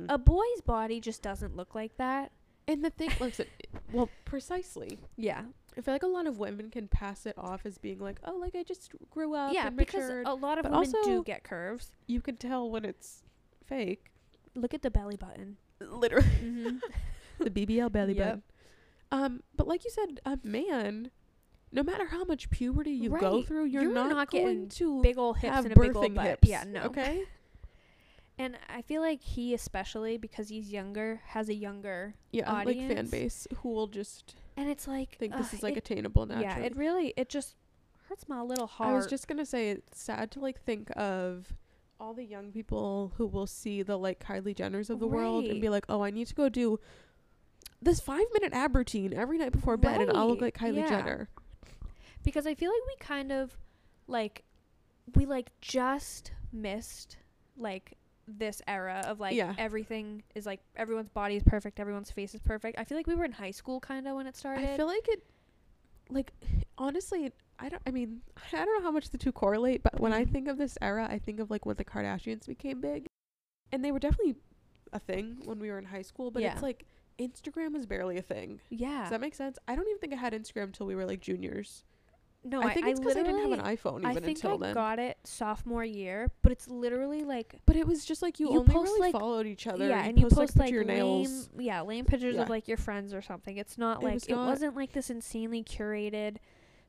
a 0.09 0.17
boy's 0.17 0.61
body 0.65 0.99
just 0.99 1.21
doesn't 1.21 1.55
look 1.55 1.73
like 1.75 1.97
that. 1.97 2.31
And 2.67 2.83
the 2.83 2.89
thing, 2.89 3.09
listen, 3.19 3.47
well, 3.91 4.09
precisely. 4.25 4.99
Yeah, 5.17 5.41
I 5.77 5.81
feel 5.81 5.93
like 5.93 6.03
a 6.03 6.07
lot 6.07 6.27
of 6.27 6.37
women 6.39 6.69
can 6.69 6.87
pass 6.87 7.25
it 7.25 7.35
off 7.37 7.65
as 7.65 7.77
being 7.77 7.99
like, 7.99 8.19
oh, 8.23 8.37
like 8.37 8.55
I 8.55 8.63
just 8.63 8.91
grew 9.09 9.35
up. 9.35 9.53
yeah, 9.53 9.69
because 9.69 10.03
matured. 10.03 10.27
a 10.27 10.33
lot 10.33 10.57
of 10.59 10.63
but 10.63 10.71
women 10.71 10.93
do 11.03 11.23
get 11.23 11.43
curves. 11.43 11.91
you 12.07 12.21
can 12.21 12.37
tell 12.37 12.69
when 12.69 12.85
it's 12.85 13.23
fake. 13.65 14.11
Look 14.55 14.73
at 14.73 14.81
the 14.81 14.91
belly 14.91 15.17
button. 15.17 15.57
Literally, 15.81 16.27
Mhm. 16.41 16.79
the 17.39 17.49
BBL 17.49 17.91
belly 17.91 18.13
Yep. 18.15 18.25
button. 18.25 18.43
Um, 19.11 19.43
but 19.55 19.67
like 19.67 19.83
you 19.83 19.89
said, 19.91 20.21
a 20.25 20.39
man, 20.43 21.11
no 21.71 21.83
matter 21.83 22.05
how 22.07 22.23
much 22.23 22.49
puberty 22.49 22.91
you 22.91 23.09
go 23.09 23.43
through, 23.43 23.65
you're, 23.65 23.83
You're 23.83 23.93
not, 23.93 24.09
not 24.09 24.31
going 24.31 24.43
getting 24.45 24.69
to 24.69 25.01
Big 25.01 25.17
old 25.17 25.37
hips 25.37 25.53
have 25.53 25.65
and 25.65 25.75
a 25.75 25.79
big 25.79 25.95
old 25.95 26.15
butt. 26.15 26.25
hips. 26.25 26.47
Yeah, 26.47 26.63
no. 26.65 26.83
Okay. 26.83 27.23
And 28.37 28.57
I 28.67 28.81
feel 28.81 29.01
like 29.01 29.21
he 29.21 29.53
especially 29.53 30.17
because 30.17 30.49
he's 30.49 30.71
younger 30.71 31.21
has 31.27 31.49
a 31.49 31.53
younger 31.53 32.15
Yeah, 32.31 32.51
like 32.51 32.77
fan 32.77 33.07
base 33.07 33.47
who 33.57 33.69
will 33.69 33.87
just 33.87 34.35
and 34.57 34.69
it's 34.69 34.87
like 34.87 35.17
think 35.17 35.35
this 35.35 35.53
is 35.53 35.61
like 35.63 35.75
it- 35.75 35.79
attainable 35.79 36.25
naturally. 36.25 36.61
yeah, 36.61 36.65
it 36.65 36.75
really 36.75 37.13
it 37.15 37.29
just 37.29 37.55
hurts 38.09 38.27
my 38.27 38.41
little 38.41 38.67
heart. 38.67 38.89
I 38.89 38.93
was 38.93 39.07
just 39.07 39.27
gonna 39.27 39.45
say 39.45 39.69
it's 39.69 40.01
sad 40.01 40.31
to 40.31 40.39
like 40.39 40.61
think 40.61 40.89
of 40.95 41.53
all 41.99 42.13
the 42.13 42.23
young 42.25 42.51
people 42.51 43.13
who 43.17 43.25
will 43.25 43.47
see 43.47 43.81
the 43.81 43.97
like 43.97 44.19
Kylie 44.19 44.55
Jenners 44.55 44.89
of 44.89 44.99
the 44.99 45.07
world 45.07 45.45
and 45.45 45.61
be 45.61 45.69
like, 45.69 45.85
oh, 45.87 46.03
I 46.03 46.09
need 46.09 46.27
to 46.27 46.35
go 46.35 46.49
do 46.49 46.79
this 47.81 47.99
five 47.99 48.25
minute 48.33 48.53
ab 48.53 48.75
routine 48.75 49.13
every 49.13 49.37
night 49.37 49.51
before 49.51 49.77
bed, 49.77 50.01
and 50.01 50.17
I'll 50.17 50.27
look 50.27 50.41
like 50.41 50.57
Kylie 50.57 50.77
yeah. 50.77 50.89
Jenner. 50.89 51.29
because 52.23 52.47
I 52.47 52.55
feel 52.55 52.71
like 52.71 52.81
we 52.87 52.95
kind 53.05 53.31
of 53.31 53.57
like 54.07 54.43
we 55.15 55.25
like 55.25 55.51
just 55.61 56.31
missed 56.51 57.17
like 57.57 57.97
this 58.27 58.61
era 58.67 59.03
of 59.07 59.19
like 59.19 59.35
Yeah. 59.35 59.53
everything 59.57 60.23
is 60.35 60.45
like 60.45 60.61
everyone's 60.75 61.09
body 61.09 61.35
is 61.35 61.43
perfect, 61.43 61.79
everyone's 61.79 62.11
face 62.11 62.33
is 62.33 62.41
perfect. 62.41 62.79
I 62.79 62.83
feel 62.85 62.97
like 62.97 63.07
we 63.07 63.15
were 63.15 63.25
in 63.25 63.33
high 63.33 63.51
school 63.51 63.79
kind 63.79 64.07
of 64.07 64.15
when 64.15 64.27
it 64.27 64.35
started. 64.37 64.69
I 64.69 64.77
feel 64.77 64.87
like 64.87 65.07
it, 65.09 65.23
like 66.09 66.31
honestly, 66.77 67.31
I 67.59 67.69
don't. 67.69 67.81
I 67.85 67.91
mean, 67.91 68.21
I 68.51 68.65
don't 68.65 68.77
know 68.79 68.81
how 68.87 68.91
much 68.91 69.09
the 69.09 69.17
two 69.17 69.31
correlate, 69.31 69.83
but 69.83 69.99
when 69.99 70.11
I 70.13 70.25
Mhm. 70.25 70.31
think 70.31 70.47
of 70.47 70.57
this 70.57 70.77
era, 70.81 71.07
I 71.09 71.19
think 71.19 71.39
of 71.39 71.49
like 71.51 71.65
when 71.65 71.75
the 71.75 71.85
Kardashians 71.85 72.47
became 72.47 72.81
big, 72.81 73.05
and 73.71 73.83
they 73.85 73.91
were 73.91 73.99
definitely 73.99 74.35
a 74.91 74.99
thing 74.99 75.41
when 75.45 75.59
we 75.59 75.69
were 75.69 75.77
in 75.77 75.85
high 75.85 76.01
school. 76.01 76.31
But 76.31 76.43
Yeah. 76.43 76.53
it's 76.53 76.61
like 76.63 76.85
Instagram 77.19 77.73
was 77.73 77.85
barely 77.85 78.17
a 78.17 78.21
thing. 78.21 78.59
Yeah. 78.69 79.01
Does 79.01 79.11
that 79.11 79.21
make 79.21 79.35
sense? 79.35 79.57
I 79.67 79.75
don't 79.75 79.87
even 79.87 79.99
think 79.99 80.13
I 80.13 80.17
had 80.17 80.33
Instagram 80.33 80.63
until 80.63 80.87
we 80.87 80.95
were 80.95 81.05
like 81.05 81.19
juniors. 81.21 81.83
No, 82.45 82.61
I 82.61 82.73
think 82.73 82.87
it's 82.87 82.99
because 82.99 83.15
I, 83.15 83.23
didn't 83.23 83.41
have 83.49 83.51
an 83.59 83.65
iPhone 83.65 83.99
even 83.99 84.05
I 84.05 84.13
think 84.15 84.37
until 84.37 84.55
I 84.55 84.67
then. 84.67 84.73
got 84.73 84.99
it 84.99 85.17
sophomore 85.23 85.83
year, 85.85 86.29
but 86.41 86.51
it's 86.51 86.67
literally 86.67 87.23
like 87.23 87.55
but 87.65 87.75
it 87.75 87.87
was 87.87 88.03
just 88.05 88.21
like 88.21 88.39
you, 88.39 88.51
You 88.51 88.59
only 88.59 88.73
really 88.73 88.99
like- 88.99 89.13
followed 89.13 89.45
each 89.47 89.65
other. 89.67 89.87
yeah, 89.87 90.03
you 90.03 90.09
and 90.09 90.17
you 90.17 90.23
post, 90.25 90.35
post 90.35 90.55
like, 90.57 90.65
like, 90.65 90.71
your 90.73 90.83
lame, 90.83 90.97
nails. 91.23 91.49
yeah, 91.57 91.81
lame 91.81 92.05
pictures 92.05 92.35
Yeah. 92.35 92.41
of 92.43 92.49
like 92.49 92.67
your 92.67 92.77
friends 92.77 93.13
or 93.13 93.21
something. 93.21 93.57
It's 93.57 93.77
not 93.77 94.01
It 94.01 94.05
like 94.05 94.13
was 94.15 94.23
it 94.25 94.31
not- 94.35 94.47
wasn't 94.47 94.75
like 94.75 94.91
this 94.93 95.09
insanely 95.09 95.63
curated 95.63 96.37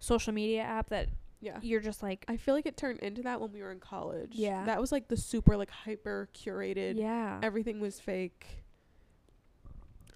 social 0.01 0.33
media 0.33 0.63
app 0.63 0.89
that 0.91 1.09
Yeah. 1.41 1.59
you're 1.63 1.81
just 1.81 2.03
like 2.03 2.25
I 2.29 2.37
feel 2.37 2.55
like 2.55 2.67
it 2.67 2.77
turned 2.77 2.99
into 2.99 3.23
that 3.23 3.41
when 3.41 3.53
we 3.53 3.63
were 3.63 3.71
in 3.71 3.81
college. 3.81 4.33
Yeah. 4.35 4.65
That 4.65 4.81
was 4.81 4.91
like 4.91 5.09
the 5.09 5.17
super 5.17 5.57
like 5.57 5.71
hyper 5.71 6.29
curated. 6.35 6.97
yeah, 6.99 7.39
Everything 7.43 7.79
was 7.81 8.01
fake. 8.01 8.45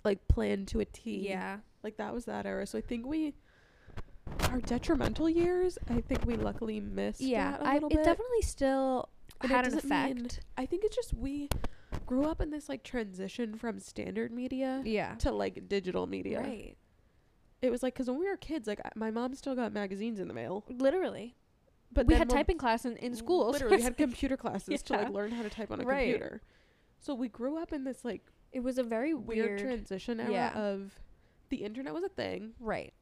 Like 0.04 0.26
planned 0.28 0.68
to 0.68 0.80
a 0.80 0.84
T. 0.84 1.28
yeah, 1.28 1.58
Like 1.82 1.96
that 1.98 2.14
was 2.14 2.24
that 2.26 2.46
era. 2.46 2.66
So 2.66 2.78
I 2.78 2.80
think 2.80 3.04
we 3.06 3.34
our 4.50 4.60
detrimental 4.60 5.28
years, 5.28 5.78
I 5.90 6.00
think 6.00 6.24
we 6.26 6.36
luckily 6.36 6.80
missed 6.80 7.20
yeah. 7.20 7.52
that 7.52 7.60
a 7.62 7.66
I, 7.66 7.76
it 7.76 7.82
bit. 7.88 8.04
definitely 8.04 8.42
still 8.42 9.08
But 9.40 9.50
had 9.50 9.66
an 9.66 9.76
effect. 9.76 10.14
mean- 10.14 10.28
I 10.56 10.66
think 10.66 10.84
it's 10.84 10.96
just 10.96 11.14
we 11.14 11.48
grew 12.06 12.24
up 12.24 12.40
in 12.40 12.50
this 12.50 12.68
like 12.68 12.82
transition 12.82 13.54
from 13.56 13.78
standard 13.80 14.32
media 14.32 14.82
yeah, 14.84 15.14
to 15.16 15.30
like 15.32 15.68
digital 15.68 16.06
media. 16.06 16.40
right, 16.40 16.76
It 17.62 17.70
was 17.70 17.82
like 17.82 17.94
cuz 17.94 18.08
when 18.08 18.18
we 18.18 18.26
were 18.28 18.36
kids 18.36 18.66
like 18.66 18.80
my 18.96 19.10
mom 19.10 19.34
still 19.34 19.54
got 19.54 19.72
magazines 19.72 20.18
in 20.20 20.28
the 20.28 20.34
mail. 20.34 20.64
literally. 20.68 21.34
But 21.90 22.06
we 22.06 22.14
had 22.14 22.28
typing 22.28 22.58
class 22.58 22.84
in, 22.84 22.96
in 22.98 23.14
school. 23.16 23.50
Literally 23.50 23.76
it's 23.76 23.84
had 23.84 23.96
computer 23.96 24.36
classes 24.36 24.82
to 24.82 24.92
like 24.94 25.08
learn 25.18 25.30
how 25.32 25.42
to 25.42 25.48
type 25.50 25.70
on 25.70 25.80
a 25.80 25.84
Right. 25.84 26.12
computer. 26.12 26.42
So 27.00 27.14
we 27.14 27.28
grew 27.28 27.56
up 27.56 27.72
in 27.72 27.84
this 27.84 28.04
like 28.04 28.22
it 28.52 28.60
was 28.60 28.76
a 28.78 28.82
very 28.82 29.14
weird, 29.14 29.48
weird, 29.50 29.58
transition 29.60 30.20
era 30.20 30.30
yeah. 30.32 30.52
of 30.58 30.98
the 31.50 31.58
internet 31.58 31.92
was 31.94 32.04
a 32.04 32.08
thing, 32.10 32.52
right. 32.60 32.92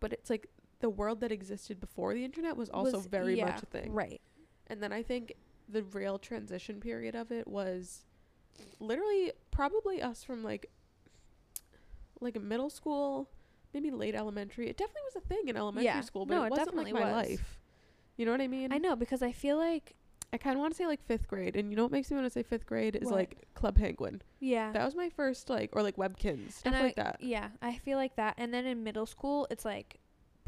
but 0.00 0.12
it's 0.12 0.30
like 0.30 0.46
the 0.80 0.90
world 0.90 1.20
that 1.20 1.30
existed 1.32 1.78
before 1.80 2.14
the 2.14 2.24
internet 2.24 2.56
was 2.56 2.68
also 2.70 2.96
was- 2.98 3.06
very 3.06 3.38
yeah, 3.38 3.46
much 3.46 3.62
a 3.62 3.66
thing. 3.66 3.92
Right. 3.92 4.20
And 4.66 4.82
then 4.82 4.92
I 4.92 5.02
think 5.02 5.34
the 5.68 5.82
real 5.84 6.18
transition 6.18 6.80
period 6.80 7.14
of 7.14 7.30
it 7.32 7.46
was 7.46 8.04
literally 8.80 9.32
probably 9.50 10.02
us 10.02 10.22
from 10.24 10.42
like 10.42 10.70
like 12.20 12.40
middle 12.40 12.70
school, 12.70 13.30
maybe 13.72 13.90
late 13.90 14.14
elementary. 14.14 14.68
It 14.68 14.76
definitely 14.76 15.02
was 15.14 15.16
a 15.16 15.26
thing 15.26 15.48
in 15.48 15.56
elementary 15.56 15.86
Yeah. 15.86 16.00
school, 16.02 16.26
but 16.26 16.34
No, 16.34 16.42
it 16.44 16.46
it 16.48 16.50
wasn't 16.50 16.76
like 16.76 16.92
my 16.92 17.00
was. 17.12 17.28
life. 17.28 17.58
You 18.16 18.26
know 18.26 18.32
what 18.32 18.40
I 18.42 18.48
mean? 18.48 18.72
I 18.72 18.78
know 18.78 18.96
because 18.96 19.22
I 19.22 19.32
feel 19.32 19.56
like 19.56 19.94
I 20.32 20.36
kind 20.36 20.54
of 20.54 20.60
want 20.60 20.72
to 20.74 20.76
say 20.76 20.86
like 20.86 21.02
fifth 21.02 21.26
grade, 21.26 21.56
and 21.56 21.70
you 21.70 21.76
know 21.76 21.82
what 21.84 21.92
makes 21.92 22.10
me 22.10 22.16
want 22.16 22.26
to 22.26 22.30
say 22.30 22.42
fifth 22.42 22.66
grade 22.66 22.94
is 22.96 23.04
What? 23.06 23.14
like 23.14 23.48
Club 23.54 23.76
Penguin. 23.76 24.20
yeah. 24.38 24.70
That 24.72 24.84
was 24.84 24.94
my 24.94 25.08
first 25.08 25.48
like, 25.48 25.70
or 25.72 25.82
like 25.82 25.96
Webkinz 25.96 26.52
stuff 26.52 26.66
and 26.72 26.76
I, 26.76 26.82
like 26.82 26.96
that. 26.96 27.16
Yeah, 27.20 27.48
I 27.62 27.76
feel 27.78 27.96
like 27.96 28.16
that. 28.16 28.34
And 28.36 28.52
then 28.52 28.66
in 28.66 28.84
middle 28.84 29.06
school, 29.06 29.46
it's 29.50 29.64
like 29.64 29.98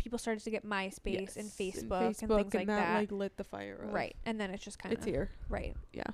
people 0.02 0.18
started 0.18 0.42
to 0.44 0.50
get 0.50 0.66
MySpace 0.66 1.36
and 1.36 1.46
Yes, 1.46 1.56
Facebook 1.58 2.06
and, 2.06 2.16
things 2.16 2.54
like 2.54 2.66
that. 2.66 2.66
that. 2.66 2.94
like 2.98 3.12
lit 3.12 3.36
the 3.36 3.44
fire. 3.44 3.78
Right. 3.90 4.16
And 4.26 4.40
then 4.40 4.50
it's 4.50 4.64
just 4.64 4.78
kind 4.78 4.92
of 4.92 4.98
It's 4.98 5.06
here. 5.06 5.30
right. 5.48 5.74
Yeah. 5.92 6.04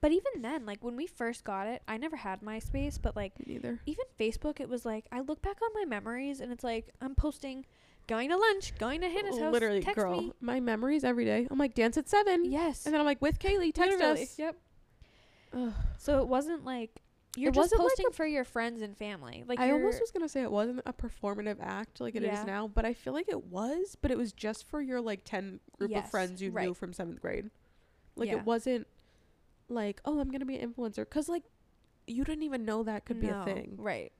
But 0.00 0.12
even 0.12 0.42
then, 0.42 0.66
like 0.66 0.84
when 0.84 0.94
we 0.94 1.06
first 1.06 1.42
got 1.42 1.66
it, 1.66 1.82
I 1.88 1.96
never 1.96 2.16
had 2.16 2.40
MySpace, 2.42 2.98
but 3.00 3.16
like 3.16 3.38
Me 3.40 3.54
neither. 3.54 3.80
even 3.86 4.04
Facebook, 4.20 4.60
it 4.60 4.68
was 4.68 4.84
like 4.84 5.06
I 5.10 5.20
look 5.20 5.42
back 5.42 5.56
on 5.62 5.70
my 5.74 5.84
memories 5.84 6.40
and 6.40 6.52
it's 6.52 6.62
like 6.62 6.90
I'm 7.00 7.14
posting 7.14 7.64
going 8.06 8.28
to 8.28 8.36
lunch, 8.36 8.76
going 8.78 9.00
to 9.00 9.08
Hannah's 9.08 9.38
house, 9.38 9.52
Literally, 9.52 9.80
text 9.80 9.96
girl, 9.96 10.20
me. 10.20 10.32
my 10.40 10.60
memories 10.60 11.02
every 11.02 11.24
day. 11.24 11.48
I'm 11.50 11.58
like 11.58 11.74
dance 11.74 11.96
at 11.96 12.08
seven, 12.08 12.44
Yes. 12.44 12.84
and 12.86 12.92
then 12.94 13.00
I'm 13.00 13.06
like 13.06 13.20
with 13.20 13.38
Kaylee, 13.40 13.72
text 13.74 13.98
Literally. 13.98 14.22
us. 14.22 14.38
Yep. 14.38 14.56
Ugh. 15.54 15.72
So 15.98 16.20
it 16.20 16.28
wasn't 16.28 16.64
like 16.64 17.00
you're 17.36 17.50
It 17.50 17.54
just 17.54 17.64
wasn't 17.72 17.80
like 17.82 17.88
posting 17.90 18.10
for 18.12 18.26
your 18.26 18.44
friends 18.44 18.82
and 18.82 18.96
family. 18.96 19.44
Like 19.46 19.60
I 19.60 19.70
almost 19.72 20.00
was 20.00 20.10
gonna 20.10 20.28
say 20.28 20.42
it 20.42 20.50
wasn't 20.50 20.80
a 20.86 20.92
performative 20.92 21.58
act 21.60 22.00
like 22.00 22.14
it 22.16 22.22
is 22.22 22.30
Yeah. 22.30 22.44
now, 22.44 22.68
but 22.68 22.84
I 22.84 22.94
feel 22.94 23.12
like 23.12 23.28
it 23.28 23.44
was. 23.44 23.96
But 24.00 24.10
it 24.10 24.18
was 24.18 24.32
just 24.32 24.66
for 24.66 24.80
your 24.80 25.00
like 25.00 25.20
ten 25.24 25.60
group 25.78 25.90
Yes, 25.90 26.04
of 26.06 26.10
friends 26.10 26.40
you 26.42 26.50
knew 26.50 26.74
from 26.74 26.92
seventh 26.92 27.20
grade. 27.20 27.50
Like 28.16 28.28
Yeah. 28.30 28.36
it 28.36 28.44
wasn't 28.44 28.86
like 29.68 30.00
oh 30.04 30.20
I'm 30.20 30.30
gonna 30.30 30.44
be 30.46 30.56
an 30.56 30.72
influencer 30.72 30.96
because 30.98 31.28
like 31.28 31.42
you 32.06 32.24
didn't 32.24 32.44
even 32.44 32.64
know 32.64 32.82
that 32.84 33.04
could 33.04 33.20
be 33.20 33.28
a 33.28 33.44
thing. 33.44 33.74
Right. 33.78 34.12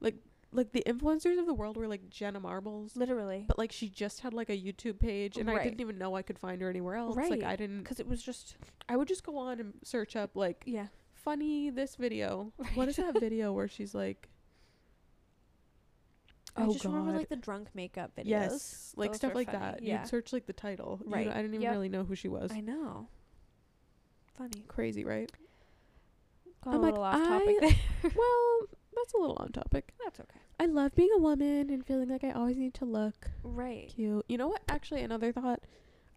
Like 0.00 0.16
like 0.52 0.72
the 0.72 0.82
influencers 0.84 1.38
of 1.38 1.46
the 1.46 1.54
world 1.54 1.76
were 1.76 1.86
like 1.86 2.10
Jenna 2.10 2.40
Marbles, 2.40 2.96
Literally. 2.96 3.44
but 3.46 3.56
like 3.58 3.70
she 3.70 3.88
just 3.88 4.20
had 4.20 4.34
like 4.34 4.48
a 4.50 4.56
YouTube 4.56 4.98
page, 4.98 5.36
and 5.36 5.48
I 5.50 5.62
didn't 5.62 5.80
even 5.80 5.96
know 5.98 6.16
I 6.16 6.22
could 6.22 6.38
find 6.38 6.60
her 6.62 6.68
anywhere 6.68 6.96
else. 6.96 7.16
Right. 7.16 7.30
Like 7.30 7.42
I 7.44 7.54
didn't. 7.54 7.82
Because 7.82 8.00
it 8.00 8.08
was 8.08 8.22
just 8.22 8.56
I 8.88 8.96
would 8.96 9.06
just 9.08 9.24
go 9.24 9.36
on 9.36 9.60
and 9.60 9.74
search 9.84 10.16
up 10.16 10.34
like 10.36 10.64
yeah. 10.66 10.86
Funny 11.24 11.70
this 11.70 11.96
video. 11.96 12.52
What 12.74 12.88
is 12.88 12.96
that 12.96 13.18
video 13.20 13.52
where 13.56 13.68
she's 13.68 13.94
like? 13.94 14.28
I 16.56 16.64
Oh 16.64 16.72
just 16.72 16.84
remember 16.84 17.12
God. 17.12 17.18
like 17.18 17.28
the 17.28 17.36
drunk 17.36 17.68
makeup 17.74 18.12
videos. 18.16 18.24
Yes, 18.26 18.92
like 18.96 19.10
Those 19.10 19.18
stuff 19.18 19.34
like 19.34 19.46
funny, 19.52 19.58
that. 19.58 19.82
yeah. 19.82 20.00
You'd 20.00 20.08
search 20.08 20.32
like 20.32 20.46
the 20.46 20.52
title. 20.52 21.00
You 21.04 21.12
Right, 21.12 21.26
know, 21.26 21.32
I 21.32 21.36
didn't 21.36 21.50
even 21.54 21.62
yep. 21.62 21.72
really 21.72 21.88
know 21.88 22.04
who 22.04 22.14
she 22.16 22.28
was. 22.28 22.50
I 22.52 22.60
know. 22.60 23.06
Funny. 24.36 24.64
Crazy, 24.66 25.04
right? 25.04 25.30
Got 26.64 26.74
I'm 26.74 26.80
a 26.84 26.90
like, 26.90 26.94
off 26.98 27.22
topic 27.28 27.56
I- 27.62 27.66
there. 28.02 28.10
well, 28.16 28.68
that's 28.94 29.14
a 29.14 29.18
little 29.18 29.36
on 29.38 29.52
topic. 29.52 29.94
That's 30.04 30.18
okay. 30.20 30.40
I 30.58 30.66
love 30.66 30.94
being 30.94 31.10
a 31.14 31.18
woman 31.18 31.70
and 31.70 31.86
feeling 31.86 32.08
like 32.08 32.24
I 32.24 32.32
always 32.32 32.56
need 32.56 32.74
to 32.74 32.84
look 32.84 33.30
Right. 33.44 33.88
cute. 33.94 34.24
You 34.28 34.36
know 34.36 34.48
what? 34.48 34.60
Actually, 34.68 35.02
another 35.02 35.32
thought 35.32 35.60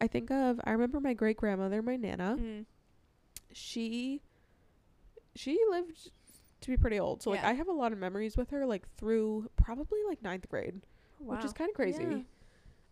I 0.02 0.08
think 0.08 0.32
of. 0.32 0.60
I 0.64 0.72
remember 0.72 1.00
my 1.00 1.14
great 1.14 1.38
grandmother, 1.38 1.82
my 1.82 1.96
nana. 1.96 2.38
Mm. 2.40 2.66
She, 3.54 4.22
she 5.36 5.60
lived 5.70 6.12
to 6.62 6.70
be 6.72 6.78
pretty 6.78 7.00
old. 7.00 7.22
So 7.24 7.30
like, 7.32 7.42
Yeah. 7.42 7.50
I 7.50 7.54
have 7.54 7.68
a 7.68 7.72
lot 7.74 7.92
of 7.92 7.98
memories 7.98 8.38
with 8.38 8.50
her, 8.52 8.66
like 8.66 8.88
through 8.96 9.50
probably 9.56 10.00
like 10.08 10.22
ninth 10.22 10.48
grade. 10.50 10.82
Wow. 11.20 11.36
which 11.38 11.46
is 11.46 11.54
kind 11.54 11.70
of 11.70 11.76
crazy. 11.76 12.26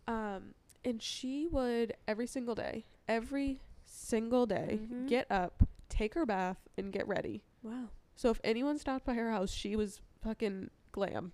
Um, 0.06 0.54
and 0.84 1.02
she 1.02 1.46
would 1.48 1.94
every 2.08 2.26
single 2.26 2.54
day, 2.54 2.86
every 3.06 3.60
single 3.84 4.46
day, 4.46 4.80
Mhm. 4.82 5.06
get 5.06 5.30
up, 5.30 5.62
take 5.90 6.14
her 6.14 6.24
bath, 6.24 6.56
and 6.78 6.92
get 6.92 7.06
ready. 7.06 7.44
Wow. 7.62 7.88
So 8.16 8.30
if 8.30 8.40
anyone 8.42 8.78
stopped 8.78 9.04
by 9.04 9.14
her 9.14 9.30
house, 9.30 9.50
she 9.52 9.76
was 9.76 10.00
fucking 10.22 10.70
glam. 10.92 11.32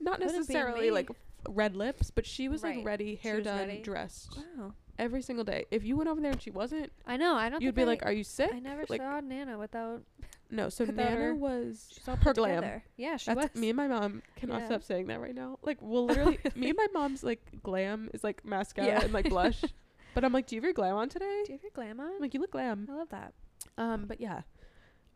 Not 0.00 0.20
necessarily 0.20 0.86
me. 0.86 0.90
like 0.90 1.08
red 1.48 1.74
lips, 1.76 2.10
but 2.10 2.26
she 2.26 2.48
was 2.48 2.62
Right. 2.62 2.76
like 2.78 2.84
ready, 2.86 3.14
hair 3.16 3.36
was 3.36 3.44
done, 3.44 3.68
ready. 3.68 3.82
dressed 3.82 4.36
Wow. 4.56 4.74
Every 4.98 5.22
single 5.22 5.44
day. 5.44 5.66
If 5.70 5.84
you 5.84 5.96
went 5.96 6.08
over 6.08 6.20
there 6.20 6.32
and 6.32 6.42
she 6.42 6.50
wasn't, 6.50 6.92
I 7.06 7.16
know. 7.16 7.34
I 7.34 7.48
don't. 7.48 7.62
you'd 7.62 7.74
be 7.74 7.82
I, 7.82 7.86
like, 7.86 8.04
"Are 8.06 8.12
you 8.12 8.24
sick?" 8.24 8.50
I 8.52 8.58
never 8.58 8.84
like- 8.88 9.00
saw 9.00 9.20
Nana 9.20 9.58
without. 9.58 10.02
no. 10.50 10.68
So 10.68 10.84
without 10.84 11.10
Nana 11.10 11.20
her. 11.26 11.34
was 11.34 11.88
She's 11.92 12.08
all 12.08 12.16
her 12.16 12.32
glam. 12.34 12.56
together. 12.56 12.84
Yeah, 12.96 13.16
she 13.16 13.32
That's 13.34 13.54
was. 13.54 13.60
me 13.60 13.70
and 13.70 13.76
my 13.76 13.88
mom 13.88 14.22
cannot 14.36 14.60
Yeah. 14.60 14.66
stop 14.66 14.82
saying 14.82 15.06
that 15.06 15.20
right 15.20 15.34
now. 15.34 15.58
Like, 15.62 15.78
we'll 15.80 16.06
literally, 16.10 16.38
me 16.56 16.70
and 16.70 16.76
my 16.76 16.86
mom's 16.92 17.22
like 17.22 17.42
glam 17.62 18.10
is 18.14 18.24
like 18.24 18.44
mascara 18.44 18.86
Yeah. 18.88 19.00
and 19.04 19.12
like 19.12 19.28
blush. 19.28 19.62
but 20.14 20.24
I'm 20.24 20.32
like, 20.32 20.46
do 20.46 20.56
you 20.56 20.60
have 20.60 20.64
your 20.64 20.72
glam 20.74 20.96
on 20.96 21.08
today? 21.08 21.42
Do 21.46 21.52
you 21.52 21.58
have 21.58 21.62
your 21.62 21.72
glam 21.74 22.00
on? 22.00 22.12
I'm 22.14 22.20
like, 22.20 22.34
you 22.34 22.40
look 22.40 22.50
glam. 22.52 22.88
I 22.90 22.94
love 22.94 23.08
that. 23.10 23.34
Um, 23.76 24.06
but 24.06 24.20
yeah, 24.20 24.42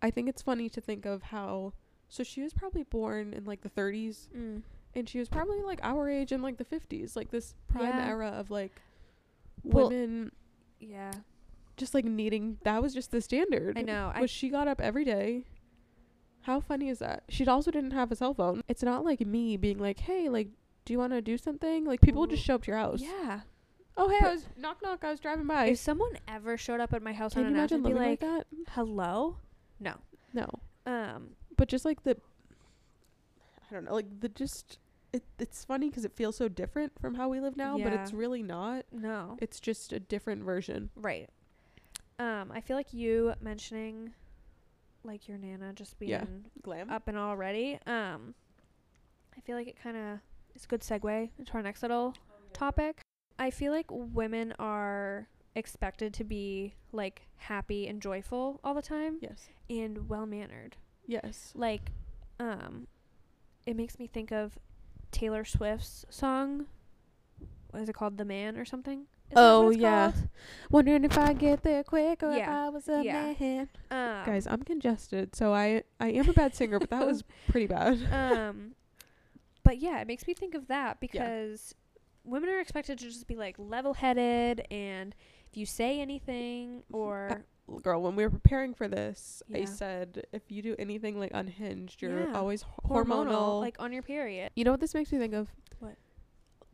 I 0.01 0.11
think 0.11 0.29
it's 0.29 0.43
funny 0.43 0.69
to 0.71 0.81
think 0.81 1.07
of 1.07 1.23
how. 1.23 1.73
So 2.09 2.23
she 2.23 2.43
was 2.43 2.53
probably 2.53 2.83
born 2.83 3.33
in 3.33 3.45
like 3.47 3.63
the 3.63 3.71
30s, 3.71 4.29
Mm. 4.37 4.63
and 4.95 5.09
she 5.09 5.19
was 5.19 5.29
probably 5.31 5.63
like 5.63 5.81
our 5.83 6.11
age 6.11 6.31
in 6.31 6.43
like 6.43 6.59
the 6.59 6.65
50s, 6.65 7.17
like 7.17 7.31
this 7.31 7.55
prime 7.69 7.87
Yeah. 7.99 8.07
era 8.07 8.29
of 8.29 8.51
like 8.51 8.83
Well, 9.65 9.89
women 9.89 10.33
Yeah. 10.81 11.13
just 11.77 11.95
like 11.95 12.05
needing. 12.05 12.59
That 12.65 12.83
was 12.83 12.95
just 12.95 13.11
the 13.11 13.21
standard. 13.21 13.79
I 13.79 13.83
know. 13.83 14.11
I 14.15 14.27
she 14.27 14.49
got 14.49 14.69
up 14.69 14.81
every 14.81 15.05
day. 15.05 15.45
How 16.43 16.59
funny 16.61 16.89
is 16.89 16.99
that? 16.99 17.23
She 17.29 17.47
also 17.47 17.71
didn't 17.71 17.93
have 17.93 18.11
a 18.11 18.17
cell 18.17 18.35
phone. 18.35 18.63
It's 18.69 18.83
not 18.83 19.05
like 19.05 19.25
me 19.25 19.57
being 19.57 19.79
like, 19.79 20.01
"Hey, 20.01 20.29
like, 20.29 20.49
do 20.85 20.93
you 20.93 20.99
want 20.99 21.13
to 21.13 21.23
do 21.23 21.39
something?" 21.39 21.85
Like 21.85 22.01
people 22.01 22.27
just 22.27 22.43
show 22.43 22.57
up 22.57 22.63
to 22.65 22.71
your 22.73 22.79
house. 22.79 23.01
Yeah. 23.01 23.43
Oh, 23.97 24.09
hey, 24.09 24.19
But- 24.21 24.29
I 24.29 24.33
was 24.35 24.47
knock 24.57 24.83
knock. 24.83 25.05
I 25.05 25.11
was 25.11 25.21
driving 25.21 25.47
by. 25.47 25.67
If 25.67 25.79
someone 25.79 26.17
ever 26.27 26.57
showed 26.57 26.81
up 26.81 26.93
at 26.93 27.03
my 27.03 27.13
house 27.13 27.35
Can 27.35 27.43
you 27.45 27.49
imagine 27.51 27.83
living 27.83 27.99
like, 27.99 28.21
like, 28.21 28.21
that? 28.21 28.47
"Hello." 28.71 29.37
No. 29.79 29.95
No, 30.33 30.49
Um. 30.87 31.37
but 31.57 31.69
just 31.69 31.85
like 31.85 32.03
the, 32.05 32.17
I 33.71 33.75
don't 33.75 33.85
know, 33.85 33.95
like 33.95 34.21
the 34.21 34.29
just. 34.29 34.79
It, 35.13 35.25
it's 35.39 35.65
funny 35.65 35.91
because 35.91 36.05
it 36.05 36.13
feels 36.13 36.37
so 36.37 36.49
different 36.49 36.99
from 37.01 37.15
how 37.15 37.29
we 37.29 37.41
live 37.41 37.57
now, 37.57 37.77
but 37.79 37.93
it's 37.93 38.13
really 38.13 38.43
not. 38.43 38.87
No. 38.91 39.37
It's 39.41 39.61
just 39.61 39.93
a 39.93 40.01
different 40.01 40.43
version. 40.45 40.91
Right. 40.97 41.29
Um. 42.19 42.51
I 42.53 42.61
feel 42.61 42.77
like 42.77 42.93
you 42.95 43.35
mentioning, 43.41 44.13
like 45.05 45.29
your 45.29 45.39
nana 45.39 45.73
just 45.75 45.99
being 45.99 46.11
Yeah. 46.11 46.25
Glam. 46.63 46.91
up 46.91 47.09
and 47.09 47.19
already. 47.19 47.79
Um. 47.87 48.35
I 49.37 49.41
feel 49.41 49.57
like 49.57 49.69
it 49.69 49.77
kind 49.83 49.97
of 49.97 50.19
is 50.55 50.65
a 50.65 50.67
good 50.67 50.81
segue 50.81 51.31
into 51.39 51.53
our 51.55 51.63
next 51.63 51.83
little 51.83 52.15
topic. 52.53 53.01
I 53.39 53.51
feel 53.51 53.73
like 53.73 53.87
women 53.91 54.55
are 54.59 55.29
expected 55.55 56.15
to 56.15 56.25
be 56.25 56.75
like 56.93 57.27
happy 57.37 57.87
and 57.87 58.01
joyful 58.01 58.61
all 58.65 58.75
the 58.75 58.83
time 58.83 59.19
yes. 59.21 59.49
and 59.69 60.09
well 60.09 60.27
mannered. 60.27 60.77
Yes. 61.07 61.53
like 61.55 61.91
um 62.39 62.87
it 63.67 63.77
makes 63.77 63.99
me 63.99 64.07
think 64.07 64.33
of 64.33 64.59
Taylor 65.13 65.45
Swift's 65.45 66.05
song 66.11 66.67
what 67.71 67.81
is 67.83 67.89
it 67.89 67.95
called 67.95 68.19
The 68.19 68.25
Man 68.25 68.57
or 68.59 68.65
something 68.65 69.07
Is 69.31 69.37
Oh, 69.37 69.71
yeah. 69.71 70.11
called? 70.13 70.29
Wondering 70.71 71.05
if 71.05 71.17
I 71.17 71.33
get 71.33 71.63
there 71.63 71.83
quick 71.85 72.23
or 72.23 72.33
if 72.33 72.39
Yeah. 72.39 72.67
I 72.67 72.69
was 72.69 72.87
a 72.89 73.03
Yeah. 73.03 73.35
man. 73.39 73.69
um 73.91 74.27
Guys, 74.27 74.47
I'm 74.47 74.63
congested, 74.63 75.35
so 75.35 75.55
I 75.55 75.85
I 76.01 76.09
am 76.11 76.29
a 76.29 76.33
bad 76.35 76.55
singer, 76.55 76.79
but 76.79 76.91
that 76.91 77.07
was 77.07 77.23
pretty 77.49 77.67
bad. 77.67 78.03
um, 78.13 78.75
but 79.65 79.79
yeah, 79.79 80.01
it 80.01 80.07
makes 80.07 80.27
me 80.27 80.35
think 80.35 80.55
of 80.55 80.67
that 80.69 81.01
because 81.01 81.75
women 82.25 82.51
are 82.51 82.61
expected 82.61 82.99
to 82.99 83.05
just 83.07 83.27
be 83.27 83.37
like 83.37 83.57
level-headed, 83.59 84.67
and 84.71 85.15
if 85.51 85.57
you 85.57 85.65
say 85.65 85.99
anything 86.01 86.83
or 86.93 87.43
Girl, 87.83 88.03
when 88.03 88.17
we 88.17 88.23
were 88.25 88.31
preparing 88.31 88.75
for 88.75 88.87
this, 88.89 89.43
I 89.55 89.65
said 89.65 90.27
if 90.33 90.43
you 90.51 90.63
do 90.63 90.77
anything 90.79 91.19
like 91.19 91.31
unhinged, 91.33 92.03
you're 92.03 92.29
Yeah. 92.29 92.37
always 92.39 92.65
hormonal, 92.85 93.27
hormonal. 93.27 93.61
like 93.61 93.77
on 93.81 93.93
your 93.93 94.03
period. 94.03 94.51
you 94.57 94.65
know 94.65 94.73
what 94.73 94.81
this 94.81 94.95
makes 94.95 95.11
me 95.13 95.19
think 95.19 95.33
of? 95.33 95.49
What? 95.79 95.97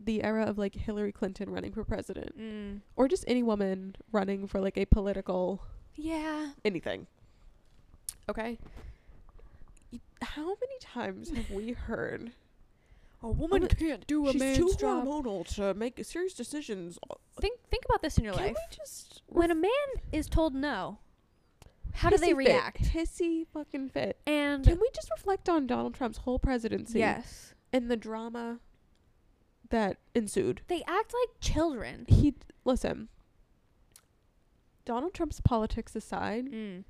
The 0.01 0.23
era 0.25 0.45
of 0.45 0.59
like 0.59 0.75
Hillary 0.75 1.13
Clinton 1.13 1.51
running 1.51 1.73
for 1.73 1.85
president, 1.85 2.37
Mm. 2.39 2.81
or 2.97 3.07
just 3.07 3.25
any 3.29 3.43
woman 3.43 3.97
running 4.13 4.47
for 4.47 4.61
like 4.61 4.77
a 4.79 4.87
political 4.87 5.61
Yeah. 5.95 6.53
anything. 6.65 7.07
Okay. 8.29 8.59
How 10.23 10.47
many 10.47 10.79
times 10.81 11.31
have 11.31 11.51
we 11.51 11.73
heard 11.73 12.33
A 13.23 13.29
woman 13.29 13.67
can't 13.69 14.07
do 14.07 14.23
a 14.29 14.33
man's 14.33 14.33
she's 14.33 14.41
man's 14.41 14.59
too 14.77 14.81
job. 14.81 15.05
hormonal 15.05 15.47
to 15.57 15.75
make 15.75 16.05
serious 16.05 16.35
decisions? 16.35 16.99
Think 17.41 17.59
think 17.61 17.61
about 17.89 18.03
this 18.03 18.19
in 18.19 18.25
your 18.25 18.35
Can 18.35 18.47
life. 18.47 18.57
we 18.71 18.77
just 18.77 19.23
When 19.27 19.51
a 19.51 19.55
man 19.55 19.71
is 20.13 20.27
told 20.29 20.55
no, 20.55 20.99
how 21.95 22.11
do 22.11 22.17
they 22.19 22.29
hissy 22.29 22.37
fit, 22.37 22.37
react? 22.37 22.83
Hissy 22.83 23.47
fucking 23.53 23.89
fit. 23.91 24.19
And 24.27 24.65
Can 24.65 24.79
we 24.81 24.89
just 24.95 25.11
reflect 25.11 25.49
on 25.49 25.67
Donald 25.67 25.95
Trump's 25.95 26.19
whole 26.19 26.39
presidency 26.39 26.99
yes, 27.01 27.55
and 27.73 27.91
the 27.91 27.97
drama 27.97 28.61
that 29.71 29.99
ensued? 30.15 30.63
they 30.69 30.83
act 30.87 31.13
like 31.15 31.41
children. 31.41 32.05
He 32.09 32.35
listen. 32.65 33.09
Donald 34.85 35.13
Trump's 35.13 35.41
politics 35.41 35.95
aside, 35.95 36.47
Mm. 36.51 36.85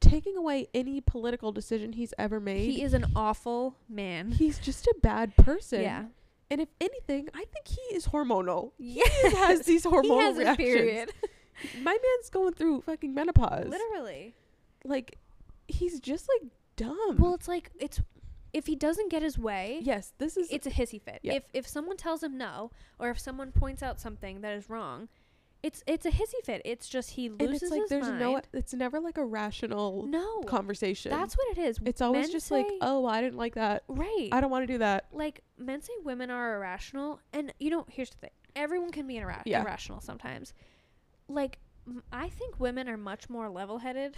taking 0.00 0.36
away 0.36 0.66
any 0.74 1.00
political 1.00 1.50
decision 1.50 1.94
he's 1.94 2.12
ever 2.18 2.40
made, 2.40 2.70
He 2.70 2.82
is 2.82 2.92
an 2.92 3.06
awful 3.16 3.76
man. 3.88 4.32
he's 4.32 4.58
just 4.58 4.86
a 4.86 4.94
bad 5.02 5.34
person. 5.36 5.80
Yeah. 5.80 6.04
And 6.50 6.60
if 6.60 6.68
anything, 6.80 7.28
I 7.34 7.44
think 7.52 7.68
he 7.68 7.94
is 7.94 8.06
hormonal. 8.08 8.72
Yeah. 8.78 9.04
He 9.22 9.36
has 9.36 9.62
these 9.62 9.84
hormonal 9.84 10.02
he 10.04 10.18
has 10.18 10.36
reactions. 10.36 10.56
period. 10.68 11.12
My 11.82 11.92
man's 11.92 12.30
going 12.30 12.54
through 12.54 12.82
fucking 12.82 13.12
menopause. 13.12 13.68
Literally. 13.68 14.34
Like, 14.84 15.18
he's 15.66 16.00
just 16.00 16.28
like 16.28 16.50
dumb. 16.76 17.16
Well, 17.18 17.34
it's 17.34 17.48
like 17.48 17.70
it's 17.78 18.00
if 18.52 18.66
he 18.66 18.76
doesn't 18.76 19.10
get 19.10 19.22
his 19.22 19.38
way, 19.38 19.78
yes, 19.82 20.12
this 20.18 20.36
is 20.36 20.48
it's 20.50 20.66
a 20.66 20.70
hissy 20.70 21.00
fit. 21.00 21.20
Yeah. 21.22 21.34
If 21.34 21.44
if 21.52 21.68
someone 21.68 21.96
tells 21.96 22.22
him 22.22 22.38
no, 22.38 22.70
or 22.98 23.10
if 23.10 23.18
someone 23.18 23.52
points 23.52 23.82
out 23.82 24.00
something 24.00 24.40
that 24.40 24.54
is 24.54 24.70
wrong, 24.70 25.08
it's 25.62 25.82
it's 25.86 26.06
a 26.06 26.10
hissy 26.10 26.40
fit. 26.44 26.62
It's 26.64 26.88
just 26.88 27.10
he 27.10 27.26
and 27.26 27.40
loses 27.40 27.62
it's 27.62 27.70
like 27.72 27.80
his 27.82 27.90
there's 27.90 28.08
no 28.08 28.34
mind. 28.34 28.48
it's 28.52 28.72
never 28.74 29.00
like 29.00 29.18
a 29.18 29.24
rational 29.24 30.04
no. 30.06 30.40
conversation. 30.42 31.10
That's 31.10 31.36
what 31.36 31.58
it 31.58 31.60
is. 31.60 31.78
it's 31.84 32.00
always 32.00 32.26
Men 32.26 32.32
just 32.32 32.50
like, 32.50 32.68
say- 32.68 32.78
oh, 32.80 33.06
I 33.06 33.20
didn't 33.20 33.38
like 33.38 33.54
that. 33.56 33.82
right. 33.88 34.28
I 34.32 34.40
don't 34.40 34.50
want 34.50 34.62
to 34.66 34.72
do 34.72 34.78
that. 34.78 35.06
like 35.12 35.42
men 35.58 35.82
say 35.82 35.92
women 36.04 36.30
are 36.30 36.56
irrational, 36.56 37.20
and 37.32 37.52
you 37.58 37.70
know, 37.70 37.86
here's 37.90 38.10
the 38.10 38.18
thing: 38.18 38.30
everyone 38.54 38.90
can 38.92 39.06
be 39.06 39.14
irra- 39.14 39.42
Yeah. 39.44 39.62
irrational 39.62 40.00
sometimes. 40.00 40.54
Like 41.28 41.58
m- 41.86 42.02
I 42.12 42.28
think 42.28 42.60
women 42.60 42.88
are 42.88 42.96
much 42.96 43.28
more 43.28 43.50
level-headed, 43.50 44.14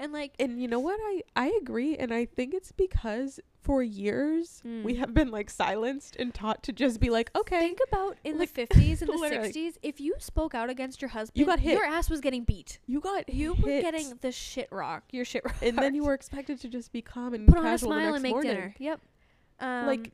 and 0.00 0.12
like 0.12 0.32
And 0.40 0.60
you 0.60 0.66
know 0.66 0.80
what? 0.80 0.98
I 1.00 1.22
I 1.36 1.56
agree, 1.60 1.96
and 1.96 2.12
I 2.12 2.24
think 2.24 2.54
it's 2.54 2.72
because 2.72 3.38
for 3.60 3.82
years 3.82 4.62
we 4.64 4.94
Mm. 4.94 4.98
have 4.98 5.12
been 5.14 5.30
like 5.30 5.50
silenced 5.50 6.16
and 6.16 6.32
taught 6.34 6.62
to 6.64 6.72
just 6.72 6.98
be 6.98 7.10
like, 7.10 7.30
okay, 7.36 7.60
think 7.60 7.78
about 7.88 8.16
in 8.24 8.38
Like, 8.38 8.54
the 8.54 8.66
50s 8.66 9.02
and 9.02 9.10
the 9.10 9.28
60s, 9.36 9.76
if 9.82 10.00
you 10.00 10.14
spoke 10.18 10.54
out 10.54 10.70
against 10.70 11.02
your 11.02 11.10
husband, 11.10 11.38
you 11.38 11.44
got 11.46 11.60
hit. 11.60 11.74
your 11.74 11.84
ass 11.84 12.08
was 12.08 12.20
getting 12.22 12.42
beat. 12.44 12.78
you 12.86 13.00
got 13.00 13.28
You 13.32 13.52
hit. 13.54 13.62
were 13.64 13.80
getting 13.82 14.18
the 14.22 14.32
shit 14.32 14.68
rock. 14.72 15.04
Your 15.12 15.26
shit 15.26 15.44
rock. 15.44 15.56
and 15.62 15.76
then 15.78 15.94
you 15.94 16.04
were 16.04 16.14
expected 16.14 16.58
to 16.62 16.68
just 16.68 16.90
be 16.90 17.02
calm 17.02 17.34
and 17.34 17.46
put 17.46 17.58
on 17.58 17.66
a 17.66 17.78
smile 17.78 18.14
and 18.14 18.22
make 18.22 18.32
morning. 18.32 18.50
dinner. 18.54 18.74
Yep. 18.78 19.00
Um, 19.60 19.86
Like, 19.86 20.12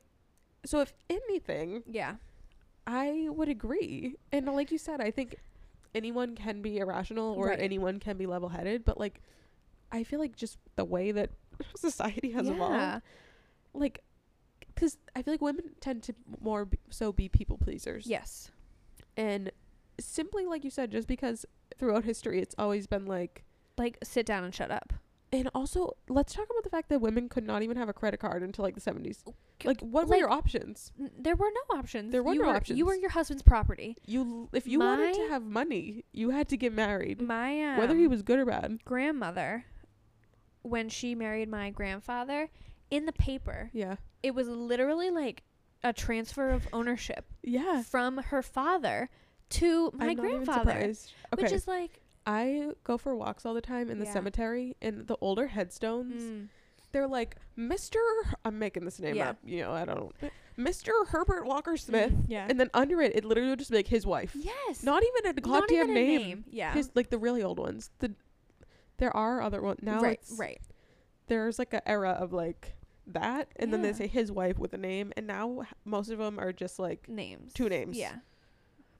so 0.65 0.81
if 0.81 0.91
anything, 1.09 1.83
yeah. 1.89 2.15
I 2.85 3.27
would 3.29 3.47
agree. 3.49 4.15
And 4.33 4.45
like 4.47 4.71
you 4.71 4.77
said, 4.77 4.99
I 5.01 5.09
think 5.11 5.37
anyone 5.95 6.35
can 6.35 6.61
be 6.61 6.77
irrational 6.79 7.33
or 7.33 7.47
Right. 7.47 7.59
anyone 7.59 7.99
can 7.99 8.17
be 8.17 8.25
level-headed, 8.25 8.83
but 8.83 8.99
like 8.99 9.21
I 9.91 10.03
feel 10.03 10.19
like 10.19 10.35
just 10.35 10.57
the 10.75 10.85
way 10.85 11.11
that 11.11 11.31
society 11.75 12.31
has 12.31 12.45
yeah. 12.47 12.53
evolved, 12.53 13.01
like 13.73 14.03
cuz 14.75 14.97
I 15.15 15.21
feel 15.21 15.33
like 15.33 15.41
women 15.41 15.71
tend 15.79 16.03
to 16.03 16.13
more 16.41 16.65
be, 16.65 16.77
so 16.89 17.11
be 17.11 17.29
people 17.29 17.57
pleasers. 17.57 18.05
Yes. 18.07 18.51
And 19.15 19.51
simply 19.99 20.45
like 20.45 20.63
you 20.63 20.69
said 20.69 20.91
just 20.91 21.07
because 21.07 21.45
throughout 21.77 22.03
history 22.05 22.39
it's 22.41 22.55
always 22.57 22.85
been 22.87 23.05
like 23.05 23.43
Like 23.77 23.97
sit 24.03 24.25
down 24.25 24.43
and 24.43 24.53
shut 24.53 24.69
up. 24.71 24.93
and 25.33 25.49
also 25.55 25.95
let's 26.07 26.33
talk 26.33 26.45
about 26.49 26.63
the 26.63 26.69
fact 26.69 26.89
that 26.89 26.99
women 27.01 27.27
could 27.29 27.45
not 27.45 27.63
even 27.63 27.77
have 27.77 27.89
a 27.89 27.93
credit 27.93 28.19
card 28.19 28.43
until 28.43 28.63
like 28.63 28.75
the 28.75 28.81
70s. 28.81 29.23
Like 29.65 29.81
what 29.81 30.07
were 30.07 30.15
your 30.15 30.29
options? 30.29 30.91
N- 30.99 31.09
There 31.17 31.35
were 31.35 31.49
no 31.51 31.79
options. 31.79 32.11
There 32.11 32.21
were 32.23 32.33
you 32.33 32.41
no 32.41 32.47
were, 32.49 32.55
options. 32.55 32.77
You 32.77 32.85
were 32.85 32.93
your 32.95 33.09
husband's 33.09 33.41
property. 33.43 33.97
You 34.05 34.49
if 34.53 34.67
you 34.67 34.79
wanted 34.79 35.15
to 35.15 35.27
have 35.29 35.43
money, 35.43 36.05
you 36.11 36.29
had 36.29 36.47
to 36.49 36.57
get 36.57 36.71
married. 36.73 37.19
My 37.21 37.63
um, 37.73 37.77
whether 37.77 37.95
he 37.95 38.05
was 38.07 38.21
good 38.21 38.37
or 38.39 38.45
bad. 38.45 38.83
grandmother, 38.85 39.65
when 40.67 40.89
she 40.89 41.15
married 41.15 41.49
my 41.49 41.69
grandfather, 41.69 42.49
in 42.89 43.05
the 43.05 43.13
paper, 43.13 43.69
Yeah. 43.73 43.95
it 44.23 44.33
was 44.35 44.47
literally 44.47 45.09
like 45.09 45.43
a 45.83 45.93
transfer 45.93 46.49
of 46.49 46.67
ownership 46.73 47.25
Yeah. 47.43 47.81
from 47.83 48.17
her 48.17 48.41
father 48.41 49.09
to 49.49 49.91
my 49.93 50.09
I'm 50.09 50.15
grandfather, 50.17 50.71
surprised. 50.71 51.13
Okay. 51.33 51.43
which 51.43 51.51
is 51.51 51.67
like 51.67 52.01
I 52.25 52.71
go 52.83 52.97
for 52.97 53.15
walks 53.15 53.45
all 53.45 53.53
the 53.53 53.61
time 53.61 53.89
in 53.89 53.99
the 53.99 54.05
Yeah. 54.05 54.13
cemetery 54.13 54.75
and 54.81 55.07
the 55.07 55.15
older 55.21 55.47
headstones, 55.47 56.21
mm, 56.21 56.47
they're 56.91 57.07
like 57.07 57.35
Mr. 57.57 57.97
I'm 58.43 58.59
making 58.59 58.83
this 58.85 58.99
name 58.99 59.15
Yeah. 59.15 59.29
up, 59.31 59.37
you 59.45 59.61
know, 59.61 59.71
I 59.71 59.85
don't 59.85 60.13
Mr. 60.57 60.89
Herbert 61.07 61.45
Walker 61.45 61.77
Smith. 61.77 62.11
mm, 62.11 62.25
yeah. 62.27 62.47
And 62.49 62.59
then 62.59 62.69
under 62.73 63.01
it 63.01 63.15
it 63.15 63.23
literally 63.23 63.51
would 63.51 63.59
just 63.59 63.71
be 63.71 63.77
like 63.77 63.87
his 63.87 64.05
wife. 64.05 64.35
yes. 64.35 64.83
Not 64.83 65.03
even 65.03 65.29
a 65.31 65.33
goddamn 65.39 65.89
a 65.91 65.93
name. 65.93 66.45
Yeah. 66.49 66.73
His 66.73 66.89
like 66.95 67.09
the 67.09 67.17
really 67.19 67.43
old 67.43 67.59
ones. 67.59 67.91
The 67.99 68.13
there 68.97 69.15
are 69.15 69.41
other 69.41 69.61
ones 69.61 69.79
now. 69.81 70.01
right. 70.01 70.19
Right. 70.37 70.61
There's 71.27 71.59
like 71.59 71.73
an 71.73 71.81
era 71.85 72.11
of 72.11 72.31
like 72.33 72.75
that, 73.07 73.49
and 73.57 73.71
then 73.73 73.81
they 73.81 73.93
say 73.93 74.07
his 74.07 74.31
wife 74.31 74.57
with 74.57 74.73
a 74.73 74.77
name, 74.77 75.11
and 75.17 75.27
now 75.27 75.63
most 75.85 76.09
of 76.09 76.19
them 76.19 76.39
are 76.39 76.53
just 76.53 76.79
like 76.79 77.07
Names. 77.09 77.53
two 77.53 77.69
names. 77.69 77.97
Yeah. 77.97 78.15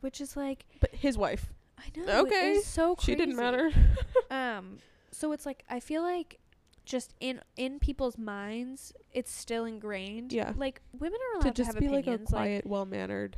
Which 0.01 0.21
is 0.21 0.35
like 0.35 0.65
but 0.79 0.93
his 0.93 1.17
wife. 1.17 1.53
I 1.77 1.83
know. 1.99 2.21
Okay. 2.25 2.59
So 2.63 2.95
crazy. 2.95 3.11
She 3.11 3.15
didn't 3.15 3.35
matter. 3.35 3.71
Um. 4.29 4.79
So 5.11 5.31
it's 5.31 5.45
like 5.45 5.63
I 5.69 5.79
feel 5.79 6.01
like 6.01 6.39
just 6.85 7.13
in 7.21 7.39
in 7.55 7.79
people's 7.79 8.17
minds, 8.17 8.91
it's 9.13 9.31
still 9.31 9.63
ingrained. 9.65 10.33
Yeah. 10.33 10.51
Like 10.57 10.81
women 10.97 11.17
are 11.21 11.39
allowed 11.39 11.43
to 11.43 11.49
to, 11.51 11.63
just 11.63 11.73
have 11.73 11.79
be 11.79 11.87
like 11.87 12.07
a 12.07 12.11
opinions. 12.11 12.31
Like, 12.31 12.39
quiet, 12.41 12.65
well 12.65 12.85
mannered. 12.85 13.37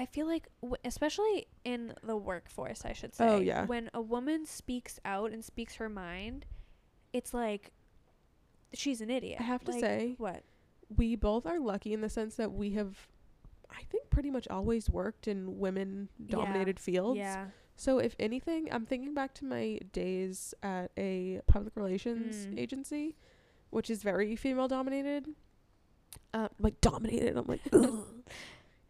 I 0.00 0.06
feel 0.06 0.26
like, 0.28 0.46
w- 0.62 0.76
especially 0.84 1.48
in 1.64 1.92
the 2.04 2.16
workforce, 2.16 2.84
I 2.84 2.92
should 2.92 3.14
say. 3.14 3.26
Oh, 3.28 3.40
yeah. 3.40 3.66
When 3.66 3.90
a 3.92 4.00
woman 4.00 4.46
speaks 4.46 5.00
out 5.04 5.32
and 5.32 5.44
speaks 5.44 5.74
her 5.76 5.88
mind, 5.88 6.46
it's 7.12 7.34
like 7.34 7.72
she's 8.72 9.00
an 9.00 9.10
idiot. 9.10 9.38
I 9.40 9.42
have 9.42 9.64
to 9.64 9.72
Like, 9.72 9.80
say, 9.80 10.14
what? 10.18 10.44
we 10.96 11.16
both 11.16 11.46
are 11.46 11.58
lucky 11.58 11.92
in 11.92 12.00
the 12.00 12.08
sense 12.08 12.36
that 12.36 12.52
we 12.52 12.70
have, 12.74 13.08
I 13.70 13.82
think, 13.90 14.08
pretty 14.10 14.30
much 14.30 14.46
always 14.48 14.88
worked 14.88 15.26
in 15.26 15.58
women 15.58 16.08
dominated 16.26 16.78
fields. 16.78 17.18
Yeah. 17.18 17.46
So, 17.74 17.98
if 17.98 18.14
anything, 18.20 18.68
I'm 18.72 18.86
thinking 18.86 19.14
back 19.14 19.34
to 19.34 19.44
my 19.44 19.78
days 19.92 20.54
at 20.62 20.90
a 20.96 21.40
public 21.46 21.74
relations 21.76 22.46
Mm. 22.46 22.58
agency, 22.58 23.16
which 23.70 23.90
is 23.90 24.02
very 24.04 24.36
female 24.36 24.68
dominated. 24.68 25.26
Uh, 26.34 26.48
like, 26.60 26.80
dominated. 26.80 27.36
I'm 27.36 27.46
like, 27.46 27.62
ugh. 27.72 28.06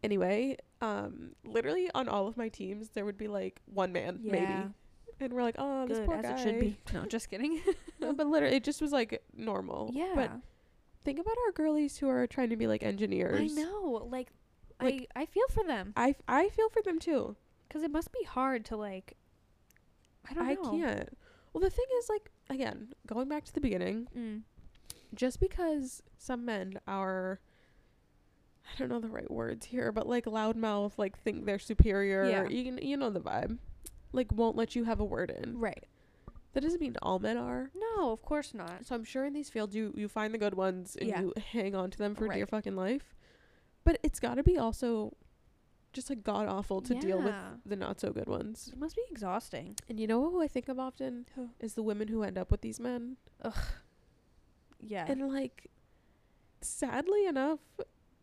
Anyway, 0.03 0.57
um, 0.81 1.33
literally 1.45 1.91
on 1.95 2.09
all 2.09 2.29
of 2.29 2.37
my 2.37 2.49
teams, 2.49 2.91
there 2.91 3.05
would 3.05 3.19
be 3.19 3.29
like 3.29 3.61
one 3.67 3.93
man, 3.93 4.21
Yeah. 4.23 4.33
maybe. 4.33 4.75
And 5.21 5.33
we're 5.33 5.43
like, 5.43 5.57
oh, 5.59 5.87
this 5.89 5.99
Good 5.99 6.07
poor 6.07 6.15
as 6.17 6.23
guy. 6.23 6.33
it 6.35 6.39
should 6.41 6.61
be. 6.61 6.79
No, 6.95 7.05
just 7.07 7.29
kidding. 7.31 7.61
No, 8.01 8.13
but 8.13 8.29
literally, 8.29 8.55
it 8.55 8.63
just 8.63 8.81
was 8.81 8.93
like 8.93 9.21
normal. 9.37 9.91
yeah. 9.93 10.13
But 10.15 10.31
think 11.03 11.19
about 11.19 11.35
our 11.47 11.53
girlies 11.53 11.97
who 11.99 12.09
are 12.09 12.29
trying 12.29 12.51
to 12.51 12.57
be 12.57 12.69
like 12.69 12.85
engineers. 12.85 13.41
I 13.59 13.61
know. 13.61 14.07
Like, 14.09 14.29
Like- 14.81 15.09
I 15.17 15.23
I 15.23 15.27
feel 15.27 15.49
for 15.51 15.65
them 15.65 15.93
I, 15.97 16.11
f- 16.11 16.23
I 16.29 16.49
feel 16.51 16.69
for 16.69 16.81
them 16.83 17.01
too. 17.01 17.35
because 17.67 17.83
it 17.83 17.91
must 17.91 18.13
be 18.13 18.23
hard 18.23 18.65
to 18.67 18.77
like. 18.77 19.17
I 20.31 20.35
don't 20.35 20.45
know. 20.47 20.51
I 20.51 20.55
know. 20.55 20.71
can't. 20.87 21.19
Well, 21.53 21.61
the 21.63 21.71
thing 21.71 21.87
is, 21.99 22.09
like, 22.09 22.31
again, 22.51 22.93
going 23.07 23.29
back 23.29 23.45
to 23.47 23.53
the 23.53 23.61
beginning, 23.61 24.07
Mm. 24.17 24.43
just 25.15 25.41
because 25.41 26.03
some 26.19 26.45
men 26.45 26.79
are, 26.87 27.41
I 28.73 28.79
don't 28.79 28.89
know 28.89 29.01
the 29.01 29.09
right 29.09 29.31
words 29.31 29.67
here, 29.67 29.93
but 29.93 30.07
like 30.09 30.25
loudmouth, 30.27 30.93
like 30.99 31.19
think 31.19 31.47
they're 31.47 31.59
superior, 31.59 32.25
Yeah. 32.29 32.49
you, 32.49 32.65
can- 32.65 32.87
you 32.87 32.97
know 32.97 33.11
the 33.11 33.21
vibe, 33.21 33.59
like 34.13 34.31
won't 34.33 34.57
let 34.57 34.77
you 34.77 34.85
have 34.85 35.01
a 35.01 35.05
word 35.05 35.31
in. 35.43 35.59
Right. 35.59 35.85
That 36.55 36.63
doesn't 36.63 36.81
mean 36.81 36.97
all 37.03 37.19
men 37.19 37.37
are. 37.37 37.71
No, 37.75 38.11
of 38.11 38.23
course 38.23 38.55
not. 38.55 38.85
So 38.87 38.95
I'm 38.95 39.05
sure 39.05 39.25
in 39.25 39.33
these 39.33 39.51
fields 39.51 39.75
you 39.77 39.93
you 39.97 40.09
find 40.09 40.33
the 40.35 40.39
good 40.39 40.55
ones 40.55 40.97
and 40.99 41.09
Yeah. 41.09 41.21
you 41.21 41.33
hang 41.53 41.75
on 41.75 41.91
to 41.91 41.99
them 41.99 42.15
for 42.15 42.27
dear 42.29 42.47
fucking 42.47 42.75
life. 42.77 43.15
But 43.85 44.01
it's 44.03 44.19
got 44.21 44.35
to 44.37 44.43
be 44.43 44.59
also 44.59 45.15
just 45.93 46.11
like 46.11 46.23
god 46.23 46.47
awful 46.49 46.81
to 46.83 46.95
deal 46.95 47.21
with 47.23 47.35
the 47.65 47.77
not 47.77 47.99
so 48.01 48.11
good 48.13 48.29
ones. 48.29 48.69
It 48.73 48.79
must 48.79 48.97
be 48.97 49.03
exhausting. 49.11 49.77
And 49.89 49.99
you 50.01 50.07
know 50.07 50.31
who 50.31 50.43
I 50.43 50.49
think 50.49 50.69
of 50.69 50.79
often 50.79 51.27
Who? 51.37 51.51
is 51.61 51.75
the 51.75 51.83
women 51.83 52.09
who 52.09 52.23
end 52.23 52.37
up 52.39 52.51
with 52.51 52.61
these 52.61 52.79
men. 52.81 53.17
Ugh. 53.43 53.55
Yeah. 54.81 55.07
And 55.09 55.33
like 55.33 55.69
sadly 56.61 57.27
enough, 57.27 57.61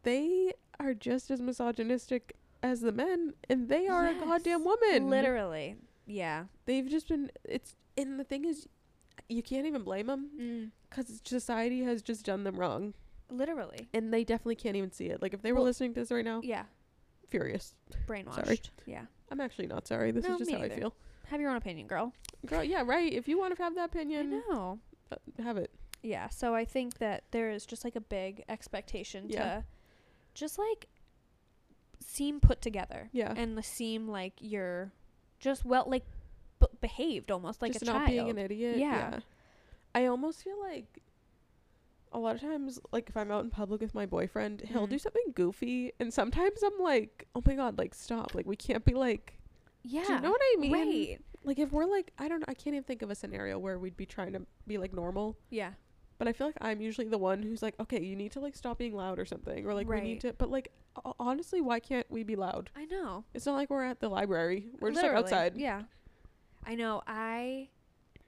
they 0.05 0.53
are 0.79 0.93
just 0.93 1.29
as 1.29 1.41
misogynistic 1.41 2.35
as 2.63 2.81
the 2.81 2.91
men 2.91 3.33
and 3.49 3.67
they 3.69 3.87
are 3.87 4.07
a 4.07 4.13
goddamn 4.15 4.63
woman. 4.63 5.09
Literally. 5.09 5.75
Yeah. 6.05 6.45
They've 6.65 6.87
just 6.87 7.07
been 7.09 7.31
it's 7.43 7.75
and 7.97 8.19
the 8.19 8.23
thing 8.23 8.45
is 8.45 8.67
you 9.29 9.43
can't 9.43 9.65
even 9.67 9.83
blame 9.83 10.07
them 10.07 10.29
Mm. 10.39 10.71
cuz 10.89 11.21
society 11.25 11.83
has 11.83 12.01
just 12.01 12.25
done 12.25 12.43
them 12.43 12.55
wrong 12.57 12.93
Literally. 13.29 13.89
and 13.93 14.13
they 14.13 14.23
definitely 14.23 14.55
can't 14.55 14.75
even 14.75 14.91
see 14.91 15.07
it. 15.07 15.21
Like 15.21 15.33
if 15.33 15.41
they 15.41 15.51
were 15.51 15.55
Well- 15.57 15.65
listening 15.65 15.93
to 15.93 15.99
this 15.99 16.11
right 16.11 16.25
now, 16.25 16.41
Yeah. 16.43 16.65
furious. 17.29 17.75
Brainwashed. 18.07 18.45
Sorry, 18.45 18.61
Yeah. 18.85 19.05
I'm 19.31 19.41
actually 19.41 19.67
not 19.67 19.87
sorry. 19.87 20.11
This 20.11 20.25
No, 20.27 20.33
is 20.33 20.39
just 20.39 20.51
how 20.51 20.61
I 20.61 20.69
feel. 20.69 20.95
Have 21.27 21.41
your 21.41 21.49
own 21.49 21.57
opinion, 21.57 21.87
girl. 21.87 22.13
Girl, 22.45 22.63
yeah, 22.63 22.83
right. 22.85 23.11
If 23.11 23.27
you 23.27 23.37
want 23.39 23.55
to 23.55 23.63
have 23.63 23.73
that 23.75 23.85
opinion, 23.89 24.29
know. 24.49 24.79
uh, 25.11 25.15
have 25.41 25.57
it. 25.57 25.71
Yeah. 26.03 26.29
So 26.29 26.53
I 26.53 26.65
think 26.65 26.99
that 26.99 27.23
there 27.31 27.49
is 27.49 27.65
just 27.65 27.83
like 27.83 27.95
a 27.95 28.01
big 28.01 28.43
expectation 28.47 29.27
Yeah. 29.29 29.39
to 29.61 29.65
just 30.35 30.59
like 30.59 30.87
seem 31.99 32.39
put 32.39 32.61
together 32.61 33.09
Yeah. 33.11 33.33
and 33.35 33.57
the 33.57 33.63
seem 33.63 34.07
like 34.07 34.33
you're 34.39 34.91
just 35.39 35.65
well 35.65 35.85
like 35.87 36.05
b- 36.59 36.67
behaved 36.81 37.31
almost 37.31 37.61
like 37.61 37.73
just 37.73 37.83
a 37.83 37.85
not 37.85 37.93
child. 37.99 38.09
being 38.09 38.29
an 38.29 38.37
idiot. 38.37 38.77
Yeah. 38.77 39.19
I 39.93 40.05
almost 40.05 40.43
feel 40.43 40.59
like 40.61 41.01
a 42.11 42.19
lot 42.19 42.35
of 42.35 42.41
times, 42.41 42.79
like 42.93 43.09
if 43.09 43.17
I'm 43.17 43.31
out 43.31 43.43
in 43.43 43.49
public 43.49 43.81
with 43.81 43.93
my 43.95 44.05
boyfriend, 44.05 44.61
he'll 44.61 44.87
Mhm. 44.87 44.91
do 44.91 44.99
something 44.99 45.31
goofy, 45.33 45.91
and 45.99 46.13
sometimes 46.13 46.63
I'm 46.63 46.79
like, 46.79 47.27
"Oh 47.35 47.41
my 47.45 47.55
god, 47.55 47.77
like 47.77 47.93
stop! 47.93 48.33
Like 48.33 48.45
we 48.45 48.55
can't 48.55 48.85
be 48.85 48.93
like." 48.93 49.33
yeah. 49.83 50.03
Do 50.07 50.13
you 50.13 50.19
know 50.21 50.31
what 50.31 50.41
I 50.41 50.55
mean? 50.59 50.71
Right. 50.73 51.21
Like 51.43 51.59
if 51.59 51.71
we're 51.71 51.85
like, 51.85 52.11
I 52.17 52.27
don't 52.27 52.39
know, 52.39 52.45
I 52.47 52.53
can't 52.55 52.73
even 52.73 52.83
think 52.83 53.01
of 53.01 53.09
a 53.11 53.15
scenario 53.15 53.59
where 53.59 53.77
we'd 53.77 53.97
be 53.97 54.05
trying 54.05 54.33
to 54.33 54.45
be 54.65 54.77
like 54.77 54.93
normal. 54.93 55.37
Yeah. 55.49 55.73
But 56.17 56.27
I 56.29 56.33
feel 56.33 56.47
like 56.47 56.57
I'm 56.61 56.79
usually 56.81 57.07
the 57.07 57.17
one 57.17 57.43
who's 57.43 57.61
like, 57.61 57.75
okay, 57.79 58.01
you 58.01 58.15
need 58.15 58.31
to 58.33 58.39
like 58.39 58.55
stop 58.55 58.77
being 58.77 58.95
loud 58.95 59.19
or 59.19 59.25
something, 59.25 59.65
or 59.65 59.73
like 59.73 59.87
we 59.87 59.99
need 60.01 60.21
to. 60.21 60.33
But 60.33 60.49
like 60.49 60.71
ho- 60.95 61.15
honestly, 61.19 61.59
why 61.61 61.79
can't 61.79 62.09
we 62.09 62.23
be 62.23 62.35
loud? 62.35 62.69
I 62.75 62.85
know. 62.85 63.25
It's 63.33 63.45
not 63.45 63.55
like 63.55 63.69
we're 63.69 63.83
at 63.83 63.99
the 63.99 64.07
library. 64.09 64.67
We're 64.79 64.91
just 64.91 65.03
like 65.03 65.11
outside. 65.13 65.57
Yeah. 65.57 65.83
I 66.65 66.75
know. 66.75 67.01
I 67.05 67.67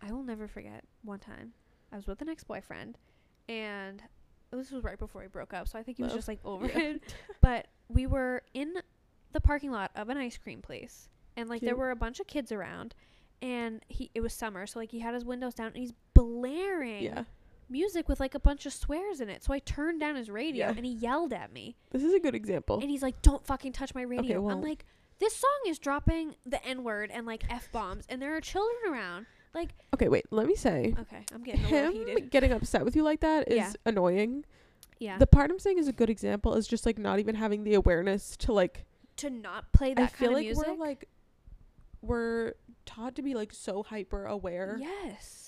I 0.02 0.12
will 0.12 0.24
never 0.24 0.48
forget 0.48 0.84
one 1.04 1.20
time. 1.20 1.54
I 1.92 1.96
was 1.96 2.06
with 2.08 2.22
an 2.22 2.28
ex 2.30 2.44
boyfriend 2.44 2.98
and 3.48 4.04
this 4.52 4.72
was 4.72 4.84
right 4.84 5.00
before 5.00 5.22
we 5.22 5.28
broke 5.28 5.54
up, 5.54 5.68
so 5.68 5.80
I 5.80 5.84
think 5.84 5.98
he 5.98 6.04
was 6.04 6.14
just 6.14 6.28
like 6.28 6.40
over 6.44 6.68
Yeah. 6.68 6.80
it. 6.80 7.14
But 7.42 7.68
we 7.90 8.06
were 8.06 8.44
in 8.54 8.74
the 9.32 9.40
parking 9.42 9.72
lot 9.72 9.92
of 9.96 10.10
an 10.10 10.18
ice 10.18 10.38
cream 10.38 10.62
place 10.62 11.08
and 11.38 11.50
like 11.50 11.62
there 11.62 11.76
were 11.76 11.92
a 11.92 11.96
bunch 11.96 12.20
of 12.20 12.28
kids 12.28 12.52
around 12.52 12.94
and 13.42 13.82
he 13.88 14.12
it 14.14 14.20
was 14.22 14.34
summer, 14.34 14.68
so 14.68 14.80
like 14.80 14.92
he 14.92 15.00
had 15.00 15.14
his 15.14 15.24
windows 15.24 15.54
down 15.54 15.68
and 15.68 15.78
he's 15.78 15.94
blaring 16.14 17.04
Yeah. 17.06 17.24
Music 17.70 18.08
with 18.08 18.20
like 18.20 18.34
a 18.36 18.40
bunch 18.40 18.66
of 18.66 18.74
swears 18.74 19.20
in 19.22 19.30
it. 19.30 19.44
So 19.44 19.54
I 19.54 19.60
turned 19.60 20.00
down 20.00 20.16
his 20.16 20.30
radio 20.30 20.68
Yeah. 20.68 20.74
and 20.76 20.86
he 20.86 20.92
yelled 20.94 21.34
at 21.34 21.52
me. 21.52 21.76
This 21.92 22.04
is 22.04 22.14
a 22.14 22.20
good 22.20 22.36
example. 22.36 22.80
And 22.80 22.90
he's 22.90 23.02
like, 23.02 23.22
"Don't 23.22 23.46
fucking 23.46 23.74
touch 23.74 23.94
my 23.96 24.02
radio." 24.04 24.42
well- 24.42 24.56
I'm 24.56 24.62
like, 24.62 24.86
"This 25.20 25.36
song 25.36 25.60
is 25.68 25.78
dropping 25.80 26.36
the 26.46 26.64
N 26.66 26.84
word 26.84 27.12
and 27.12 27.26
like 27.26 27.44
f 27.50 27.72
bombs, 27.72 28.06
and 28.10 28.22
there 28.22 28.36
are 28.36 28.42
children 28.42 28.78
around." 28.94 29.26
Like, 29.54 29.70
Okay, 29.94 30.08
wait. 30.08 30.26
Let 30.32 30.46
me 30.46 30.56
say, 30.56 30.94
okay, 31.00 31.24
I'm 31.34 31.44
getting 31.44 31.62
a 31.66 31.70
little 31.70 31.92
him 31.92 32.08
heated. 32.08 32.30
getting 32.32 32.52
upset 32.52 32.86
with 32.86 32.96
you 32.96 33.02
like 33.04 33.22
that 33.22 33.48
is 33.48 33.56
Yeah. 33.58 33.74
annoying. 33.86 34.46
Yeah, 35.00 35.18
The 35.18 35.28
part 35.28 35.50
I'm 35.52 35.60
saying 35.60 35.78
is 35.80 35.88
a 35.88 35.94
good 35.94 36.10
example 36.10 36.54
is 36.56 36.68
just 36.68 36.86
like 36.86 36.98
not 36.98 37.20
even 37.20 37.36
having 37.36 37.64
the 37.64 37.74
awareness 37.74 38.36
to 38.38 38.54
like. 38.54 38.86
to 39.18 39.30
not 39.32 39.72
play 39.74 39.94
that 39.96 40.04
I 40.04 40.08
feel 40.08 40.28
kind 40.30 40.34
like 40.36 40.42
of 40.52 40.58
music. 40.58 40.68
we're 40.68 40.76
like 40.86 41.10
we're 42.02 42.54
taught 42.86 43.16
to 43.16 43.22
be 43.22 43.34
like 43.34 43.52
so 43.54 43.84
hyper 43.84 44.26
aware, 44.26 44.78
yes, 44.80 45.47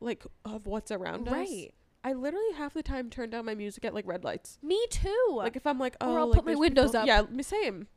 like 0.00 0.24
of 0.44 0.66
what's 0.66 0.90
around 0.90 1.28
us. 1.28 1.32
right. 1.34 1.72
I 2.04 2.12
literally 2.12 2.52
half 2.56 2.74
the 2.74 2.82
time 2.84 3.10
turn 3.10 3.30
down 3.30 3.44
my 3.46 3.54
music 3.56 3.84
at 3.84 3.92
like 3.94 4.06
red 4.06 4.22
lights. 4.22 4.58
Me 4.62 4.84
too. 4.90 5.26
Like 5.32 5.56
if 5.56 5.66
I'm 5.66 5.78
like, 5.78 5.96
oh, 6.00 6.12
Or 6.12 6.18
I'll 6.20 6.26
like, 6.28 6.36
put 6.36 6.46
my 6.46 6.54
windows 6.54 6.90
people- 6.90 7.00
up. 7.00 7.06
Yeah, 7.06 7.22
me 7.22 7.42
same. 7.42 7.88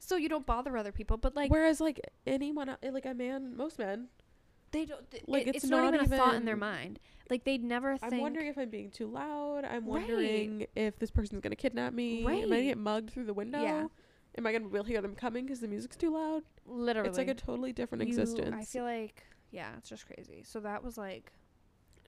so 0.00 0.16
you 0.16 0.28
don't 0.28 0.46
bother 0.46 0.76
other 0.76 0.92
people, 0.92 1.16
but 1.18 1.36
like 1.36 1.50
Whereas 1.50 1.80
like 1.80 2.00
anyone, 2.26 2.68
uh, 2.70 2.76
like 2.92 3.04
a 3.04 3.12
man, 3.14 3.56
most 3.56 3.78
men, 3.78 4.08
they 4.70 4.84
don't. 4.86 5.10
Th- 5.10 5.24
like, 5.26 5.42
it- 5.42 5.48
it's 5.56 5.64
it's, 5.64 5.70
not, 5.70 5.92
not 5.92 5.94
even 6.02 6.12
a 6.12 6.16
thought 6.16 6.34
in 6.34 6.44
their 6.46 6.56
mind. 6.56 6.98
Like 7.28 7.44
they'd 7.44 7.62
never 7.62 7.98
think. 7.98 8.14
I'm 8.14 8.20
wondering 8.20 8.46
if 8.46 8.56
I'm 8.56 8.70
being 8.70 8.90
too 8.90 9.06
loud. 9.06 9.64
I'm 9.66 9.84
Right. 9.86 10.08
wondering 10.08 10.66
if 10.74 10.98
this 10.98 11.10
person's 11.10 11.42
gonna 11.42 11.56
kidnap 11.56 11.92
me. 11.92 12.24
Right. 12.24 12.42
Am 12.44 12.52
I 12.52 12.56
gonna 12.56 12.62
get 12.62 12.78
mugged 12.78 13.10
through 13.10 13.24
the 13.24 13.34
window? 13.34 13.60
Yeah. 13.60 13.88
Am 14.38 14.46
I 14.46 14.52
gonna 14.52 14.68
to 14.70 14.82
hear 14.84 15.02
them 15.02 15.14
coming 15.14 15.44
because 15.44 15.60
the 15.60 15.68
music's 15.68 15.96
too 15.96 16.10
loud? 16.14 16.42
literally, 16.64 17.08
It's 17.08 17.18
like 17.18 17.28
a 17.28 17.34
totally 17.34 17.72
different 17.74 18.02
you- 18.04 18.08
existence. 18.08 18.54
I 18.56 18.64
feel 18.64 18.84
like 18.84 19.24
yeah, 19.50 19.70
it's 19.76 19.88
just 19.90 20.06
crazy. 20.06 20.42
So 20.44 20.60
that 20.60 20.82
was 20.84 20.96
like 20.96 21.32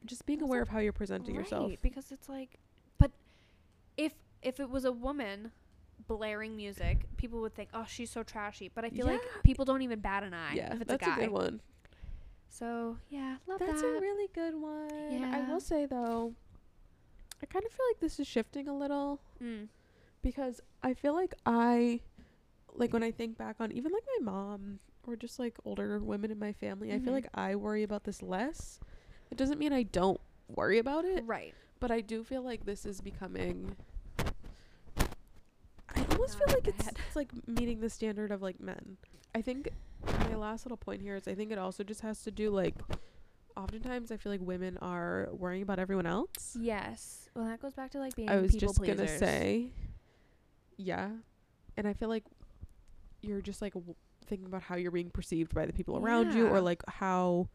just 0.07 0.27
being 0.27 0.43
aware 0.43 0.61
a- 0.61 0.63
of 0.63 0.69
how 0.69 0.79
you're 0.79 0.93
presenting 0.93 1.35
yourself. 1.35 1.73
Because 1.83 2.11
it's 2.13 2.29
like, 2.29 2.59
but 2.99 3.11
if 3.97 4.13
if 4.43 4.59
it 4.61 4.71
was 4.71 4.85
a 4.85 4.93
woman 4.93 5.53
blaring 6.07 6.57
music, 6.57 7.05
people 7.17 7.41
would 7.41 7.55
think, 7.55 7.69
oh, 7.75 7.85
she's 7.87 8.11
so 8.11 8.23
trashy. 8.23 8.71
But 8.75 8.85
I 8.85 8.91
feel 8.91 9.07
like 9.07 9.21
people 9.45 9.65
don't 9.65 9.83
even 9.83 10.01
bat 10.01 10.23
an 10.23 10.33
eye 10.35 10.55
Yeah, 10.55 10.73
if 10.75 10.81
it's 10.81 10.91
that's 10.91 11.03
a 11.07 11.11
guy. 11.11 11.17
good 11.21 11.31
one. 11.31 11.61
So 12.49 12.97
yeah, 13.11 13.37
love 13.47 13.59
that. 13.61 13.67
That's 13.69 13.83
that. 13.83 13.97
a 13.97 14.01
really 14.01 14.29
good 14.35 14.55
one. 14.55 14.89
yeah. 15.11 15.31
I 15.33 15.41
will 15.51 15.61
say 15.61 15.87
though, 15.87 16.35
I 17.43 17.47
kind 17.47 17.65
of 17.65 17.71
feel 17.71 17.87
like 17.91 18.01
this 18.01 18.19
is 18.19 18.27
shifting 18.27 18.67
a 18.69 18.77
little 18.77 19.21
mm. 19.43 19.69
because 20.23 20.61
I 20.83 20.95
feel 20.95 21.15
like 21.15 21.35
I, 21.47 22.01
like 22.75 22.93
when 22.93 23.03
I 23.03 23.11
think 23.13 23.39
back 23.39 23.57
on 23.61 23.71
even 23.73 23.93
like 23.93 24.03
my 24.19 24.33
mom 24.33 24.81
or 25.07 25.15
just 25.17 25.39
like 25.39 25.59
older 25.65 25.99
women 26.01 26.31
in 26.31 26.39
my 26.39 26.53
family, 26.53 26.93
I 26.93 26.99
feel 26.99 27.13
Mhm. 27.13 27.17
like 27.23 27.29
I 27.35 27.55
worry 27.57 27.83
about 27.83 28.05
this 28.05 28.21
less. 28.23 28.81
It 29.31 29.39
doesn't 29.39 29.59
mean 29.59 29.73
I 29.73 29.85
don't 29.85 30.21
worry 30.49 30.79
about 30.79 31.05
it, 31.05 31.25
right. 31.27 31.55
but 31.79 31.91
I 31.91 32.01
do 32.01 32.25
feel 32.25 32.43
like 32.43 32.65
this 32.67 32.85
is 32.85 33.01
becoming. 33.01 33.77
I 35.95 36.05
almost 36.13 36.39
feel 36.39 36.49
like 36.49 36.69
it's, 36.69 36.89
it's 36.89 37.17
like 37.17 37.29
meeting 37.47 37.81
the 37.81 37.91
standard 37.91 38.31
of 38.31 38.43
like 38.43 38.61
men. 38.61 38.97
I 39.35 39.43
think 39.43 39.71
my 40.29 40.35
last 40.35 40.65
little 40.65 40.77
point 40.77 41.03
here 41.03 41.17
is 41.17 41.29
I 41.29 41.35
think 41.35 41.53
it 41.53 41.59
also 41.59 41.85
just 41.85 42.01
has 42.01 42.23
to 42.25 42.31
do 42.31 42.51
like 42.51 42.75
oftentimes 43.57 44.11
I 44.11 44.17
feel 44.17 44.33
like 44.33 44.41
women 44.41 44.79
are 44.81 45.29
worrying 45.33 45.63
about 45.63 45.79
everyone 45.79 46.07
else. 46.07 46.57
Yes. 46.59 47.29
Well, 47.35 47.45
that 47.47 47.61
goes 47.61 47.75
back 47.75 47.91
to 47.93 47.99
like 47.99 48.17
being 48.17 48.29
I 48.29 48.37
was 48.37 48.55
just 48.55 48.81
gonna 48.83 49.07
say, 49.07 49.73
yeah, 50.77 51.11
and 51.77 51.87
I 51.87 51.93
feel 51.93 52.09
like 52.09 52.25
you're 53.23 53.41
just 53.41 53.61
like 53.63 53.75
w- 53.75 53.95
thinking 54.27 54.47
about 54.47 54.63
how 54.63 54.77
you're 54.77 54.91
being 54.91 55.11
perceived 55.11 55.55
by 55.55 55.67
the 55.67 55.73
people 55.73 55.99
around 55.99 56.35
you, 56.35 56.49
or 56.49 56.61
like 56.61 56.83
how 56.89 57.49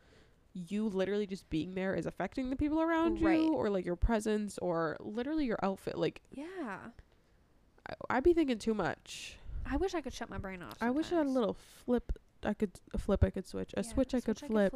you 0.55 0.87
literally 0.87 1.27
just 1.27 1.49
being 1.49 1.75
there 1.75 1.93
is 1.93 2.05
affecting 2.05 2.49
the 2.49 2.55
people 2.55 2.81
around 2.81 3.21
Right. 3.21 3.39
you, 3.39 3.53
or 3.53 3.69
like 3.69 3.85
your 3.85 3.97
presence, 3.97 4.57
or 4.59 4.95
literally 5.01 5.45
your 5.45 5.59
outfit. 5.61 5.97
Like 5.97 6.21
Yeah. 6.31 6.77
I, 7.89 7.93
I'd 8.09 8.23
be 8.23 8.33
thinking 8.33 8.57
too 8.57 8.73
much. 8.73 9.37
I 9.69 9.77
wish 9.77 9.93
I 9.93 10.01
could 10.01 10.13
shut 10.13 10.29
my 10.29 10.37
brain 10.37 10.61
off. 10.63 10.77
I 10.81 10.89
wish 10.91 11.11
I 11.11 11.17
had 11.17 11.25
a 11.25 11.29
little 11.29 11.53
flip. 11.85 12.17
I 12.43 12.53
could 12.53 12.71
a 12.93 12.97
flip. 12.97 13.23
I 13.23 13.29
could 13.31 13.47
switch. 13.47 13.73
A 13.75 13.83
Yeah, 13.83 13.89
switch 13.93 14.13
I 14.15 14.19
could 14.21 14.39
flip. 14.39 14.73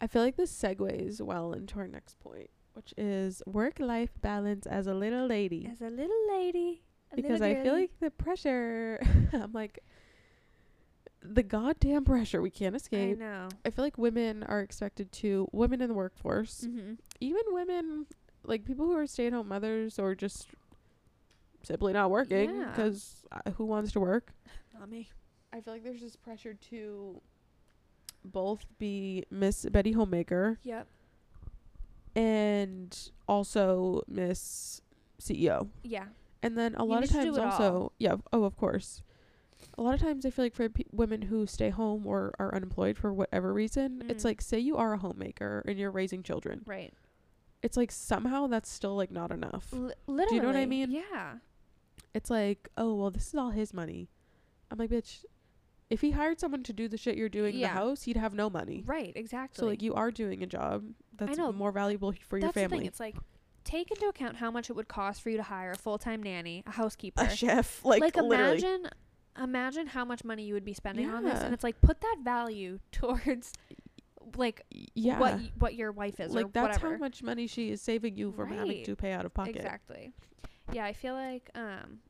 I 0.00 0.06
feel 0.06 0.22
like 0.22 0.36
this 0.36 0.52
segues 0.52 1.20
well 1.20 1.52
into 1.52 1.78
our 1.78 1.86
next 1.86 2.18
point, 2.20 2.50
which 2.74 2.92
is 2.96 3.42
work 3.46 3.78
life 3.78 4.10
balance 4.20 4.66
as 4.66 4.86
a 4.86 4.94
little 4.94 5.26
lady. 5.26 5.68
As 5.70 5.80
a 5.80 5.88
little 5.90 6.26
lady. 6.30 6.82
a 7.12 7.16
because 7.16 7.40
little 7.40 7.56
I 7.58 7.62
feel 7.62 7.72
like 7.74 7.90
the 8.00 8.10
pressure. 8.10 9.00
I'm 9.32 9.52
like 9.52 9.78
the 11.22 11.42
goddamn 11.42 12.04
pressure 12.04 12.40
we 12.40 12.50
can't 12.50 12.76
escape. 12.76 13.16
I 13.18 13.20
know. 13.20 13.48
I, 13.64 13.70
feel 13.70 13.84
like 13.84 13.98
women 13.98 14.42
are 14.44 14.60
expected 14.60 15.10
to 15.12 15.48
women 15.52 15.80
in 15.80 15.88
the 15.88 15.94
workforce, 15.94 16.62
Mm-hmm. 16.68 16.94
even 17.20 17.42
women 17.48 18.06
like 18.44 18.64
people 18.64 18.86
who 18.86 18.96
are 18.96 19.06
stay-at-home 19.06 19.48
mothers 19.48 19.98
or 19.98 20.14
just 20.14 20.48
simply 21.64 21.92
not 21.92 22.10
working 22.10 22.56
Yeah. 22.60 22.70
because 22.70 23.24
uh, 23.32 23.50
who 23.52 23.64
wants 23.66 23.90
to 23.92 24.00
work? 24.00 24.32
Not 24.78 24.88
me. 24.90 25.08
I 25.52 25.60
feel 25.60 25.72
like 25.72 25.82
there's 25.82 26.00
this 26.02 26.14
pressure 26.16 26.54
to 26.70 27.20
both 28.24 28.64
be 28.78 29.24
Miss 29.30 29.64
Betty 29.64 29.92
Homemaker 29.92 30.58
Yep. 30.62 30.86
and 32.14 33.10
also 33.28 34.02
Miss 34.06 34.80
CEO. 35.20 35.68
Yeah. 35.82 36.04
And 36.42 36.56
then 36.56 36.74
a 36.76 36.84
You 36.84 36.88
lot 36.90 37.04
of 37.04 37.10
need 37.10 37.18
to 37.20 37.24
do 37.26 37.36
times 37.36 37.38
also, 37.54 37.72
all. 37.74 37.92
yeah, 37.98 38.16
oh, 38.32 38.44
of 38.44 38.56
course. 38.56 39.02
A 39.78 39.82
lot 39.82 39.94
of 39.94 40.00
times 40.00 40.24
I 40.26 40.30
feel 40.30 40.44
like 40.44 40.54
for 40.54 40.68
pe- 40.68 40.84
women 40.92 41.22
who 41.22 41.46
stay 41.46 41.70
home 41.70 42.06
or 42.06 42.34
are 42.38 42.54
unemployed 42.54 42.96
for 42.98 43.12
whatever 43.12 43.52
reason, 43.52 44.02
it's 44.08 44.22
Mm. 44.22 44.26
like 44.26 44.40
say 44.42 44.58
you 44.58 44.76
are 44.76 44.92
a 44.94 44.98
homemaker 44.98 45.62
and 45.66 45.78
you're 45.78 45.90
raising 45.90 46.22
children. 46.22 46.62
Right. 46.66 46.92
It's 47.62 47.76
like 47.76 47.90
somehow 47.90 48.46
that's 48.46 48.70
still 48.70 48.94
like 48.96 49.10
not 49.10 49.30
enough. 49.30 49.72
L- 49.72 49.92
literally. 50.06 50.28
Do 50.28 50.34
you 50.36 50.40
know 50.42 50.48
what 50.48 50.56
I 50.56 50.66
mean? 50.66 50.90
Yeah. 50.90 51.34
It's 52.14 52.30
like, 52.30 52.68
oh, 52.76 52.94
well, 52.94 53.10
this 53.10 53.28
is 53.28 53.34
all 53.34 53.50
his 53.50 53.74
money. 53.74 54.08
I'm 54.70 54.78
like, 54.78 54.90
bitch, 54.90 55.24
if 55.90 56.00
he 56.00 56.10
hired 56.12 56.40
someone 56.40 56.62
to 56.64 56.72
do 56.72 56.88
the 56.88 56.96
shit 56.96 57.16
you're 57.16 57.28
doing 57.28 57.54
in 57.56 57.60
the 57.60 57.68
house, 57.68 58.02
he'd 58.04 58.16
have 58.16 58.34
no 58.34 58.48
money. 58.50 58.82
Right. 58.86 59.12
Exactly. 59.14 59.60
So 59.60 59.66
like 59.66 59.82
you 59.82 59.94
are 59.94 60.10
doing 60.10 60.42
a 60.42 60.46
job 60.46 60.84
that's 61.16 61.38
more 61.38 61.72
valuable 61.72 62.12
for 62.28 62.38
your 62.38 62.48
That's 62.48 62.54
the 62.54 62.60
family. 62.60 62.78
thing. 62.78 62.86
It's 62.86 63.00
like 63.00 63.16
take 63.64 63.90
into 63.90 64.06
account 64.06 64.36
how 64.36 64.50
much 64.50 64.70
it 64.70 64.74
would 64.74 64.88
cost 64.88 65.22
for 65.22 65.30
you 65.30 65.36
to 65.36 65.42
hire 65.42 65.72
a 65.72 65.76
full 65.76 65.98
time 65.98 66.22
nanny, 66.22 66.62
a 66.66 66.70
housekeeper. 66.72 67.22
a 67.22 67.30
chef, 67.30 67.84
like, 67.84 68.00
Like, 68.00 68.16
imagine 68.16 68.88
imagine 69.42 69.86
how 69.86 70.04
much 70.04 70.24
money 70.24 70.44
you 70.44 70.54
would 70.54 70.64
be 70.64 70.72
spending 70.74 71.08
on 71.10 71.24
this 71.24 71.34
Yeah. 71.34 71.44
and 71.46 71.54
it's 71.54 71.64
like 71.64 71.80
put 71.80 72.00
that 72.00 72.16
value 72.22 72.78
towards 72.92 73.52
like 74.36 74.62
yeah. 74.94 75.18
what 75.18 75.34
y- 75.34 75.52
what 75.58 75.74
your 75.74 75.92
wife 75.92 76.18
is 76.20 76.32
like 76.34 76.46
or 76.46 76.48
that's 76.48 76.76
whatever. 76.78 76.94
how 76.94 76.98
much 76.98 77.22
money 77.22 77.46
she 77.46 77.70
is 77.70 77.80
saving 77.80 78.16
you 78.16 78.32
from 78.32 78.50
having 78.50 78.68
Right. 78.68 78.84
to 78.84 78.96
pay 78.96 79.12
out 79.12 79.24
of 79.24 79.32
pocket. 79.34 79.56
Exactly. 79.56 80.12
Yeah, 80.72 80.84
I 80.84 80.92
feel 80.92 81.14
like 81.14 81.48
um 81.54 82.00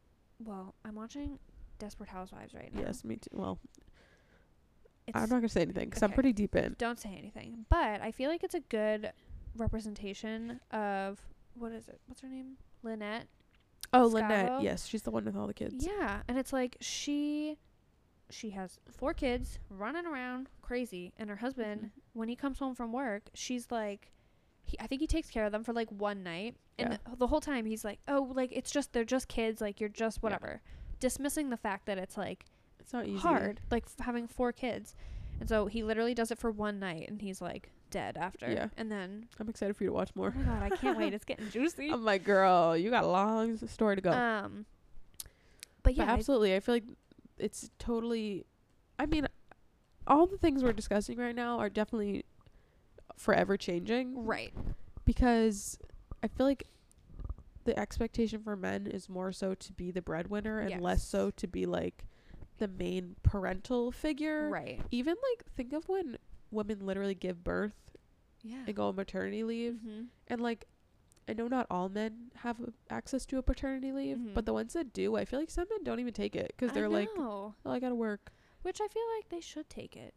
well, 0.42 0.74
I'm 0.84 0.94
watching 0.94 1.38
Desperate 1.78 2.08
Housewives 2.08 2.54
right 2.54 2.74
now. 2.74 2.82
Yes, 2.82 3.04
me 3.04 3.16
too. 3.16 3.28
Well, 3.32 3.58
It's, 5.06 5.14
I'm 5.16 5.28
not 5.28 5.36
gonna 5.36 5.48
say 5.48 5.62
anything 5.62 5.88
because 5.88 6.02
I'm 6.02 6.08
okay. 6.10 6.14
pretty 6.14 6.32
deep 6.32 6.56
in. 6.56 6.74
don't 6.78 6.98
say 6.98 7.14
anything. 7.18 7.64
But 7.68 8.00
I 8.00 8.10
feel 8.12 8.30
like 8.30 8.42
it's 8.42 8.54
a 8.54 8.60
good 8.60 9.12
representation 9.56 10.60
of 10.72 11.20
what 11.54 11.72
is 11.72 11.88
it? 11.88 12.00
What's 12.06 12.22
her 12.22 12.28
name? 12.28 12.56
Lynette. 12.82 13.26
Oh, 13.92 14.08
Scavo? 14.08 14.12
Lynette. 14.14 14.62
Yes, 14.62 14.86
she's 14.86 15.02
the 15.02 15.10
one 15.10 15.24
with 15.24 15.36
all 15.36 15.46
the 15.46 15.54
kids. 15.54 15.86
Yeah, 15.86 16.22
and 16.28 16.38
it's 16.38 16.52
like 16.52 16.76
she 16.80 17.56
she 18.28 18.50
has 18.50 18.78
four 18.90 19.14
kids 19.14 19.58
running 19.70 20.04
around 20.04 20.48
crazy 20.60 21.12
and 21.16 21.30
her 21.30 21.36
husband 21.36 21.80
Mhm. 21.82 21.90
when 22.12 22.28
he 22.28 22.34
comes 22.34 22.58
home 22.58 22.74
from 22.74 22.92
work, 22.92 23.30
she's 23.34 23.70
like 23.70 24.10
he, 24.64 24.76
I 24.80 24.88
think 24.88 25.00
he 25.00 25.06
takes 25.06 25.30
care 25.30 25.44
of 25.44 25.52
them 25.52 25.62
for 25.62 25.72
like 25.72 25.88
one 25.92 26.24
night 26.24 26.56
and 26.76 26.90
Yeah. 26.90 26.96
the, 27.08 27.16
the 27.18 27.26
whole 27.28 27.40
time 27.40 27.66
he's 27.66 27.84
like, 27.84 28.00
"Oh, 28.08 28.32
like 28.34 28.50
it's 28.52 28.72
just 28.72 28.92
they're 28.92 29.04
just 29.04 29.28
kids, 29.28 29.60
like 29.60 29.78
you're 29.80 29.88
just 29.88 30.22
whatever." 30.24 30.60
Dismissing 30.98 31.50
the 31.50 31.56
fact 31.56 31.86
that 31.86 31.98
it's 31.98 32.16
like 32.16 32.46
It's 32.80 32.92
not 32.92 33.06
easy. 33.06 33.18
hard, 33.18 33.60
like 33.70 33.84
f- 33.86 34.04
having 34.04 34.26
four 34.26 34.50
kids. 34.52 34.96
And 35.40 35.48
so 35.48 35.66
he 35.66 35.82
literally 35.82 36.14
does 36.14 36.30
it 36.30 36.38
for 36.38 36.50
one 36.50 36.78
night 36.78 37.08
and 37.08 37.20
he's 37.20 37.40
like 37.40 37.70
dead 37.90 38.16
after. 38.16 38.50
Yeah. 38.50 38.68
And 38.76 38.90
then 38.90 39.26
I'm 39.38 39.48
excited 39.48 39.76
for 39.76 39.84
you 39.84 39.90
to 39.90 39.94
watch 39.94 40.10
more. 40.14 40.32
oh 40.36 40.38
my 40.40 40.44
god, 40.44 40.72
I 40.72 40.76
can't 40.76 40.98
wait. 40.98 41.12
It's 41.14 41.24
getting 41.24 41.50
juicy. 41.50 41.90
I'm 41.90 42.04
like, 42.04 42.24
girl, 42.24 42.76
you 42.76 42.90
got 42.90 43.04
a 43.04 43.08
long 43.08 43.58
story 43.68 43.96
to 43.96 44.02
go. 44.02 44.10
Um 44.12 44.66
but 45.82 45.94
yeah, 45.94 46.06
but 46.06 46.12
absolutely, 46.12 46.54
I 46.56 46.60
feel 46.60 46.74
like 46.74 46.84
it's 47.38 47.70
totally. 47.78 48.44
I 48.98 49.06
mean, 49.06 49.28
all 50.06 50.26
the 50.26 50.38
things 50.38 50.64
we're 50.64 50.72
discussing 50.72 51.18
right 51.18 51.34
now 51.34 51.58
are 51.58 51.68
definitely 51.68 52.24
forever 53.16 53.56
changing. 53.56 54.24
right. 54.24 54.52
Because 55.04 55.78
I 56.24 56.28
feel 56.28 56.46
like 56.46 56.66
the 57.64 57.78
expectation 57.78 58.40
for 58.42 58.56
men 58.56 58.86
is 58.86 59.08
more 59.08 59.30
so 59.32 59.54
to 59.54 59.72
be 59.72 59.90
the 59.92 60.02
breadwinner 60.02 60.58
and 60.60 60.80
less 60.82 61.06
so 61.06 61.30
to 61.32 61.46
be 61.46 61.66
like 61.66 62.04
the 62.58 62.68
main 62.68 63.16
parental 63.22 63.90
figure. 63.92 64.48
Right. 64.48 64.80
Even 64.90 65.14
like 65.30 65.44
think 65.54 65.72
of 65.72 65.88
when 65.88 66.18
women 66.50 66.84
literally 66.86 67.14
give 67.14 67.42
birth 67.44 67.92
Yeah. 68.42 68.62
and 68.66 68.74
go 68.74 68.88
on 68.88 68.96
maternity 68.96 69.42
leave 69.44 69.74
Mm-hmm. 69.74 70.02
and 70.28 70.40
like 70.40 70.66
I 71.28 71.32
know 71.32 71.48
not 71.48 71.66
all 71.70 71.88
men 71.88 72.30
have 72.36 72.56
access 72.88 73.26
to 73.26 73.38
a 73.38 73.42
paternity 73.42 73.90
leave, 73.90 74.16
Mhm. 74.18 74.32
but 74.34 74.46
the 74.46 74.52
ones 74.52 74.74
that 74.74 74.92
do, 74.92 75.16
I 75.16 75.24
feel 75.24 75.40
like 75.40 75.50
some 75.50 75.66
men 75.68 75.82
don't 75.82 75.98
even 75.98 76.12
take 76.14 76.36
it 76.36 76.52
because 76.56 76.72
they're 76.72 76.88
like. 76.88 77.08
"Oh, 77.16 77.54
I 77.64 77.80
gotta 77.80 77.96
work." 77.96 78.32
which 78.62 78.80
I 78.80 78.88
feel 78.88 79.02
like 79.16 79.28
they 79.28 79.40
should 79.40 79.68
take 79.68 79.96
it. 79.96 80.12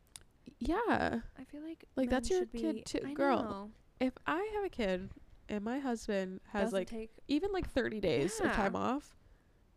Yeah, 0.60 1.22
I 1.38 1.44
feel 1.46 1.62
like 1.62 1.86
Like, 1.96 2.10
that's 2.10 2.30
your 2.32 2.46
kid 2.48 2.84
too- 2.86 3.02
I 3.06 3.14
girl, 3.14 3.44
know. 3.44 3.72
if 4.00 4.14
I 4.26 4.44
have 4.56 4.64
a 4.66 4.70
kid 4.70 5.10
and 5.48 5.64
my 5.64 5.78
husband 5.80 6.42
has 6.48 6.72
Doesn't 6.72 6.92
like 6.92 7.12
even 7.28 7.52
like 7.52 7.68
30 7.70 8.00
days 8.00 8.40
of 8.40 8.52
time 8.54 8.76
off, 8.76 9.16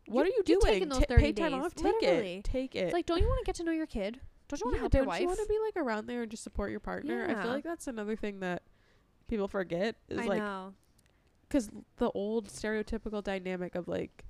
what 0.06 0.26
You- 0.26 0.32
are 0.32 0.36
you 0.36 0.42
doing? 0.44 0.60
taking 0.62 0.88
those 0.88 0.98
Ta- 1.00 1.04
30 1.08 1.22
pay 1.22 1.32
time 1.32 1.52
days, 1.52 1.62
off. 1.64 1.74
Take 1.74 1.84
literally. 2.02 2.34
it. 2.38 2.44
Take 2.44 2.74
it. 2.74 2.78
It's 2.84 2.92
like, 2.92 3.06
don't 3.06 3.20
you 3.20 3.26
want 3.28 3.38
to 3.40 3.44
get 3.44 3.54
to 3.56 3.64
know 3.64 3.72
your 3.72 3.86
kid? 3.86 4.20
Don't 4.48 4.60
you 4.60 4.66
want 4.66 4.74
to 4.74 4.76
yeah, 4.76 4.80
help 4.82 4.94
your 4.94 5.04
wife? 5.04 5.18
Don't 5.18 5.22
you 5.22 5.26
want 5.28 5.40
to 5.40 5.46
be 5.46 5.58
like 5.64 5.76
around 5.84 6.06
there 6.06 6.22
and 6.22 6.30
just 6.30 6.42
support 6.42 6.70
your 6.70 6.80
partner? 6.80 7.26
I 7.28 7.40
feel 7.42 7.52
like 7.52 7.64
that's 7.64 7.86
another 7.86 8.16
thing 8.16 8.40
that 8.40 8.62
people 9.28 9.48
forget 9.48 9.96
is 10.08 10.18
I 10.18 10.24
like 10.26 10.38
know. 10.38 10.74
because 11.48 11.70
the 11.96 12.10
old 12.10 12.48
stereotypical 12.48 13.22
dynamic 13.24 13.74
of 13.74 13.88
like 13.88 14.24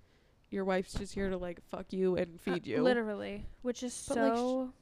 your 0.51 0.65
wife's 0.65 0.93
just 0.93 1.15
here 1.15 1.29
to 1.31 1.37
like 1.37 1.61
fuck 1.71 1.93
you 1.93 2.17
and 2.17 2.37
Uh, 2.37 2.53
feed 2.53 2.67
you. 2.67 2.83
Literally, 2.83 3.47
which 3.63 3.83
is 3.83 4.05
But, 4.09 4.19
like, 4.19 4.33
sh- 4.35 4.37
so. 4.37 4.73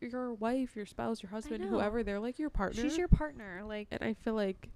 Your 0.00 0.34
wife, 0.34 0.74
your 0.76 0.84
spouse, 0.84 1.22
your 1.22 1.30
husband, 1.30 1.64
whoever, 1.64 2.02
they're 2.02 2.18
like 2.20 2.38
your 2.38 2.50
partner. 2.50 2.82
she's 2.82 2.98
your 2.98 3.08
partner. 3.08 3.62
Like, 3.64 3.88
and 3.90 4.02
I 4.02 4.12
feel 4.14 4.34
like 4.34 4.68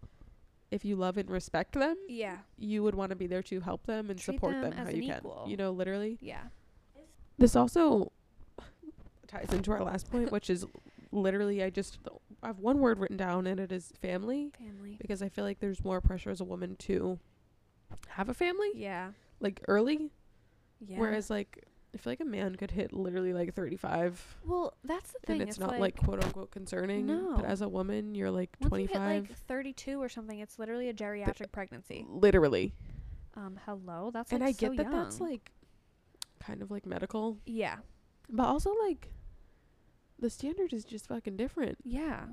if 0.73 0.85
you 0.85 0.97
love 0.97 1.17
and 1.19 1.31
respect 1.31 1.75
them, 1.75 1.97
yeah, 2.09 2.39
you 2.59 2.83
would 2.83 2.95
want 2.95 3.11
to 3.11 3.17
be 3.17 3.27
there 3.27 3.43
to 3.45 3.61
help 3.61 3.87
them 3.87 4.11
and 4.11 4.19
Treat 4.19 4.35
support 4.37 4.55
them 4.55 4.71
them 4.71 4.87
how 4.87 4.91
you 4.91 5.03
can. 5.03 5.19
equal. 5.19 5.45
You 5.47 5.57
know, 5.57 5.71
literally. 5.71 6.19
yeah. 6.21 6.45
This 7.39 7.55
also 7.57 8.11
ties 9.27 9.53
into 9.53 9.71
our 9.73 9.83
last 9.83 10.11
point, 10.11 10.33
which 10.33 10.49
is 10.51 10.65
literally 11.13 11.63
I 11.63 11.71
just 11.71 11.99
I 12.43 12.47
have 12.49 12.59
one 12.59 12.79
word 12.81 12.99
written 12.99 13.17
down 13.17 13.47
and 13.47 13.61
it 13.61 13.71
is 13.73 13.93
family 14.01 14.51
Family. 14.59 14.97
because 15.01 15.23
I 15.23 15.29
feel 15.29 15.45
like 15.45 15.61
there's 15.61 15.85
more 15.85 16.01
pressure 16.01 16.31
as 16.31 16.41
a 16.41 16.45
woman 16.45 16.77
to 16.81 17.19
have 18.09 18.29
a 18.29 18.35
family 18.35 18.71
Yeah. 18.75 19.11
like 19.41 19.63
early 19.69 20.11
Yeah. 20.81 20.99
whereas 20.99 21.29
like 21.31 21.65
I 21.95 21.99
feel 21.99 22.11
like 22.13 22.21
a 22.21 22.25
man 22.25 22.55
could 22.55 22.71
hit 22.71 22.93
literally 22.93 23.33
like 23.35 23.53
35 23.55 24.39
well, 24.47 24.75
that's 24.83 25.13
the 25.13 25.19
thing. 25.27 25.41
and 25.41 25.49
it's, 25.51 25.59
not 25.59 25.79
like, 25.79 25.97
quote 25.97 26.25
unquote 26.25 26.51
concerning 26.51 27.07
No. 27.07 27.35
but 27.37 27.45
as 27.45 27.61
a 27.61 27.69
woman 27.69 28.15
you're 28.15 28.31
like 28.31 28.57
once 28.61 28.71
you 28.81 28.89
25 28.89 29.23
hit 29.25 29.31
like 29.31 29.39
32 29.47 30.03
or 30.03 30.09
something, 30.09 30.39
it's 30.39 30.59
literally 30.59 30.89
a 30.89 30.95
geriatric 30.95 31.53
pregnancy. 31.53 32.07
literally 32.09 32.73
Um, 33.37 33.59
hello, 33.67 34.11
that's 34.13 34.33
and 34.33 34.41
like 34.41 34.49
I 34.49 34.53
get 34.53 34.71
so 34.77 34.83
that 34.83 34.91
that's 34.91 35.21
like 35.21 35.51
kind 36.41 36.63
of 36.63 36.71
like 36.71 36.87
medical 36.87 37.39
yeah, 37.47 37.77
but 38.29 38.45
also 38.47 38.73
like 38.85 39.11
the 40.19 40.31
standard 40.31 40.73
is 40.73 40.85
just 40.85 41.09
fucking 41.09 41.37
different 41.37 41.79
yeah, 41.85 42.25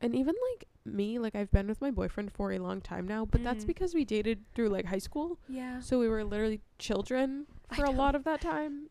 and 0.00 0.14
even 0.14 0.34
like 0.52 0.66
me 0.84 1.18
like 1.18 1.34
I've 1.34 1.50
been 1.50 1.66
with 1.68 1.80
my 1.80 1.90
boyfriend 1.90 2.32
for 2.32 2.52
a 2.52 2.58
long 2.58 2.80
time 2.80 3.06
now 3.08 3.24
but 3.24 3.42
that's 3.42 3.64
Mhm. 3.64 3.68
because 3.68 3.94
we 3.94 4.04
dated 4.04 4.44
through 4.54 4.68
like 4.68 4.84
high 4.86 4.98
school 4.98 5.38
yeah. 5.48 5.80
so 5.80 5.98
we 5.98 6.08
were 6.08 6.24
literally 6.24 6.60
children 6.78 7.46
for 7.76 7.84
a 7.84 7.90
lot 7.90 8.14
of 8.14 8.24
that 8.24 8.40
time 8.40 8.88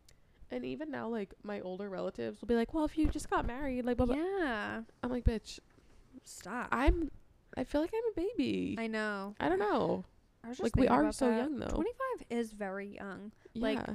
and 0.52 0.66
even 0.66 0.90
now 0.90 1.08
like 1.08 1.34
my 1.44 1.60
older 1.62 1.90
relatives 1.90 2.42
will 2.42 2.48
be 2.48 2.56
like 2.56 2.74
well 2.74 2.86
if 2.86 2.98
you 2.98 3.08
just 3.08 3.30
got 3.30 3.46
married 3.46 3.86
like 3.86 3.98
blah, 3.98 4.06
blah. 4.06 4.16
Yeah. 4.16 4.82
I'm 5.04 5.10
like 5.10 5.24
bitch 5.24 5.60
Stop. 6.24 6.68
I'm 6.72 7.10
I 7.58 7.64
feel 7.64 7.82
like 7.82 7.92
I'm 7.94 8.12
a 8.12 8.28
baby 8.28 8.76
I 8.80 8.88
know. 8.88 9.36
I 9.40 9.50
don't 9.50 9.60
know 9.60 10.06
I 10.44 10.50
was 10.50 10.58
just 10.58 10.76
like 10.76 10.82
we 10.82 10.88
are 10.88 11.12
so 11.12 11.30
that. 11.30 11.38
young 11.38 11.60
though 11.60 11.68
25 11.68 12.26
is 12.30 12.52
very 12.54 12.96
young. 12.96 13.32
yeah 13.54 13.64
like- 13.64 13.90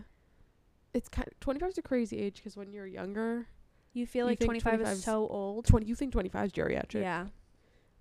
it's 0.93 1.09
kind 1.09 1.29
25 1.41 1.71
is 1.71 1.79
a 1.79 1.83
crazy 1.83 2.19
age 2.19 2.37
because 2.37 2.57
when 2.57 2.73
you're 2.73 2.87
younger 2.87 3.47
You 3.95 4.07
feel 4.07 4.27
like 4.27 4.39
think 4.39 4.49
25 4.63 4.81
is 4.83 4.89
25's 4.89 5.05
so 5.05 5.27
old. 5.27 5.67
20 5.67 5.87
you 5.87 5.95
think 5.97 6.13
25 6.13 6.47
is 6.47 6.53
geriatric 6.53 7.03
Yeah. 7.03 7.27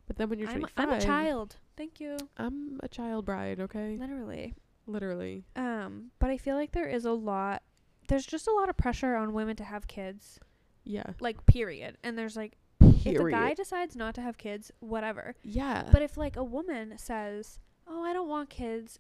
but 0.06 0.18
then 0.18 0.30
when 0.30 0.38
you're 0.40 0.50
I'm, 0.50 0.60
25 0.60 0.90
I'm 0.90 0.94
a 0.96 1.02
child. 1.02 1.56
Thank 1.76 2.00
you. 2.00 2.18
I'm 2.38 2.80
a 2.84 2.88
child 2.88 3.26
bride 3.26 3.60
okay 3.62 3.98
Literally. 4.00 4.54
Literally 4.86 5.44
Um, 5.56 6.12
but 6.20 6.30
I 6.30 6.38
feel 6.38 6.56
like 6.56 6.72
there 6.72 6.88
is 6.88 7.06
a 7.06 7.12
lot 7.14 7.64
there's 8.10 8.26
just 8.26 8.48
a 8.48 8.52
lot 8.54 8.68
of 8.70 8.76
pressure 8.78 9.16
on 9.16 9.34
women 9.34 9.56
to 9.56 9.64
have 9.64 9.88
kids. 9.88 10.40
yeah 10.84 11.12
Like 11.20 11.46
period. 11.46 11.98
And 12.04 12.18
there's 12.18 12.36
like 12.36 12.58
if 12.82 13.04
the 13.06 13.12
period 13.14 13.32
guy 13.32 13.54
decides 13.54 13.96
not 13.96 14.14
to 14.16 14.22
have 14.22 14.38
kids, 14.38 14.72
whatever. 14.80 15.36
yeah 15.44 15.88
But 15.92 16.02
if 16.02 16.18
like 16.18 16.36
a 16.36 16.44
woman 16.44 16.98
says, 16.98 17.60
"Oh, 17.88 18.04
I 18.04 18.12
don't 18.14 18.28
want 18.28 18.50
kids," 18.50 19.00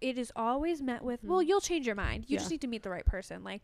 it 0.00 0.18
is 0.18 0.30
always 0.36 0.80
met 0.82 1.02
with, 1.02 1.24
"Well, 1.24 1.40
Mhm. 1.42 1.48
you'll 1.48 1.60
change 1.60 1.84
your 1.86 1.96
mind. 1.96 2.24
You 2.28 2.34
Yeah. 2.34 2.38
just 2.40 2.50
need 2.50 2.60
to 2.60 2.66
meet 2.68 2.82
the 2.84 2.90
right 2.90 3.04
person." 3.06 3.42
Like, 3.42 3.62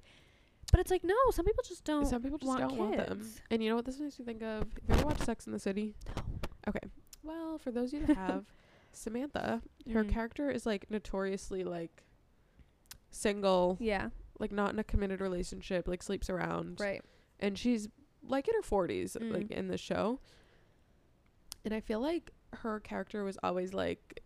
but 0.73 0.81
it's 0.81 0.91
like 0.91 1.05
no, 1.05 1.15
some 1.31 1.45
people 1.45 1.63
just 1.67 1.85
don't. 1.85 2.05
Some 2.07 2.23
people 2.23 2.39
just 2.39 2.49
want 2.49 2.61
don't 2.69 2.79
want 2.79 2.97
them. 2.97 3.23
And 3.51 3.63
you 3.63 3.71
know 3.71 3.77
what 3.77 3.85
this 3.85 3.99
makes 4.01 4.19
me 4.19 4.25
think 4.25 4.43
of? 4.43 4.63
Have 4.63 4.69
you 4.89 4.95
ever 4.95 5.07
watched 5.07 5.23
Sex 5.25 5.47
in 5.47 5.53
the 5.53 5.59
City? 5.61 5.95
No. 6.17 6.23
Okay. 6.69 6.81
Well, 7.23 7.59
for 7.59 7.71
those 7.71 7.93
of 7.93 8.01
you 8.01 8.07
that 8.07 8.17
have, 8.29 8.47
Samantha, 8.93 9.63
her 9.93 10.05
Mhm. 10.05 10.11
character 10.11 10.51
is 10.51 10.67
like 10.67 10.91
notoriously 10.91 11.65
like 11.65 12.03
single, 13.11 13.77
Yeah. 13.81 14.11
like 14.39 14.53
not 14.53 14.73
in 14.73 14.79
a 14.79 14.85
committed 14.85 15.21
relationship, 15.21 15.89
like 15.89 16.03
sleeps 16.03 16.31
around. 16.31 16.81
Right. 16.81 17.03
And 17.39 17.59
she's 17.59 17.89
like 18.23 18.49
in 18.49 18.55
her 18.55 18.63
40s, 18.63 19.17
Mm. 19.21 19.33
like 19.33 19.51
in 19.51 19.69
the 19.69 19.79
show. 19.79 20.21
And 21.65 21.75
I 21.75 21.81
feel 21.81 22.01
like 22.01 22.33
her 22.55 22.81
character 22.81 23.25
was 23.25 23.39
always 23.43 23.73
like 23.75 24.23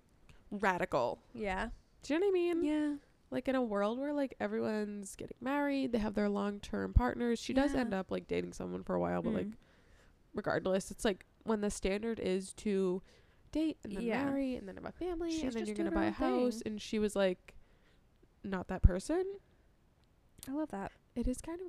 radical. 0.50 1.20
Yeah. 1.34 1.70
Do 2.02 2.14
you 2.14 2.20
know 2.20 2.26
what 2.26 2.30
I 2.30 2.34
mean? 2.34 2.64
Yeah. 2.64 2.96
Like 3.30 3.48
in 3.48 3.54
a 3.54 3.62
world 3.62 3.98
where 3.98 4.12
like 4.12 4.34
everyone's 4.38 5.16
getting 5.16 5.36
married, 5.40 5.92
they 5.92 5.98
have 5.98 6.14
their 6.14 6.28
long 6.28 6.60
term 6.60 6.92
partners. 6.92 7.38
She 7.38 7.52
does 7.52 7.74
end 7.74 7.92
up 7.94 8.10
like 8.10 8.28
dating 8.28 8.52
someone 8.52 8.82
for 8.84 8.94
a 8.94 9.00
while, 9.00 9.22
but 9.22 9.32
like 9.34 9.46
Mm. 9.46 9.54
regardless, 10.34 10.90
it's 10.90 11.04
like 11.04 11.24
when 11.42 11.60
the 11.60 11.70
standard 11.70 12.20
is 12.20 12.52
to 12.54 13.02
date 13.54 13.78
and 13.84 13.96
then 13.96 14.02
Yeah. 14.02 14.24
marry 14.24 14.56
and 14.56 14.68
then 14.68 14.74
have 14.76 14.84
a 14.84 14.92
family 14.92 15.30
She's 15.30 15.42
and 15.44 15.52
then 15.54 15.66
you're 15.66 15.76
gonna 15.76 15.90
buy 15.90 16.06
a 16.06 16.10
house 16.10 16.54
thing. 16.58 16.72
and 16.72 16.82
she 16.82 16.98
was 16.98 17.14
like 17.16 17.54
not 18.42 18.68
that 18.68 18.82
person. 18.82 19.24
I 20.48 20.52
love 20.52 20.70
that. 20.72 20.92
It 21.16 21.26
is 21.28 21.40
kind 21.40 21.60
of 21.62 21.68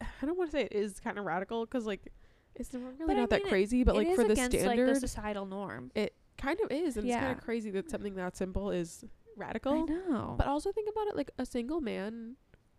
I 0.00 0.26
don't 0.26 0.36
want 0.36 0.50
to 0.50 0.56
say 0.56 0.62
it 0.64 0.72
is 0.72 1.00
kind 1.00 1.18
of 1.18 1.24
radical 1.24 1.66
cuz 1.66 1.86
like 1.86 2.12
it's 2.54 2.72
really 2.74 2.94
But 3.06 3.16
I 3.16 3.20
not 3.20 3.30
that 3.30 3.40
mean, 3.40 3.46
it- 3.46 3.50
crazy, 3.50 3.84
but 3.84 3.94
like 3.96 4.14
for 4.14 4.24
the 4.24 4.32
against 4.32 4.56
standard 4.58 4.86
like 4.86 4.94
the 4.94 5.00
societal 5.00 5.46
norm. 5.46 5.90
it 5.94 6.14
kind 6.38 6.58
of 6.60 6.70
is 6.70 6.96
and 6.96 7.06
it's 7.06 7.16
kind 7.16 7.36
of 7.38 7.42
crazy 7.44 7.70
that 7.70 7.90
something 7.90 8.14
that 8.14 8.36
simple 8.36 8.70
is 8.70 9.04
radical. 9.36 9.72
I 9.74 9.82
know. 9.82 10.34
But 10.38 10.46
also 10.46 10.72
think 10.72 10.88
about 10.90 11.06
it 11.08 11.16
like 11.16 11.30
a 11.38 11.44
single 11.46 11.80
man 11.80 12.36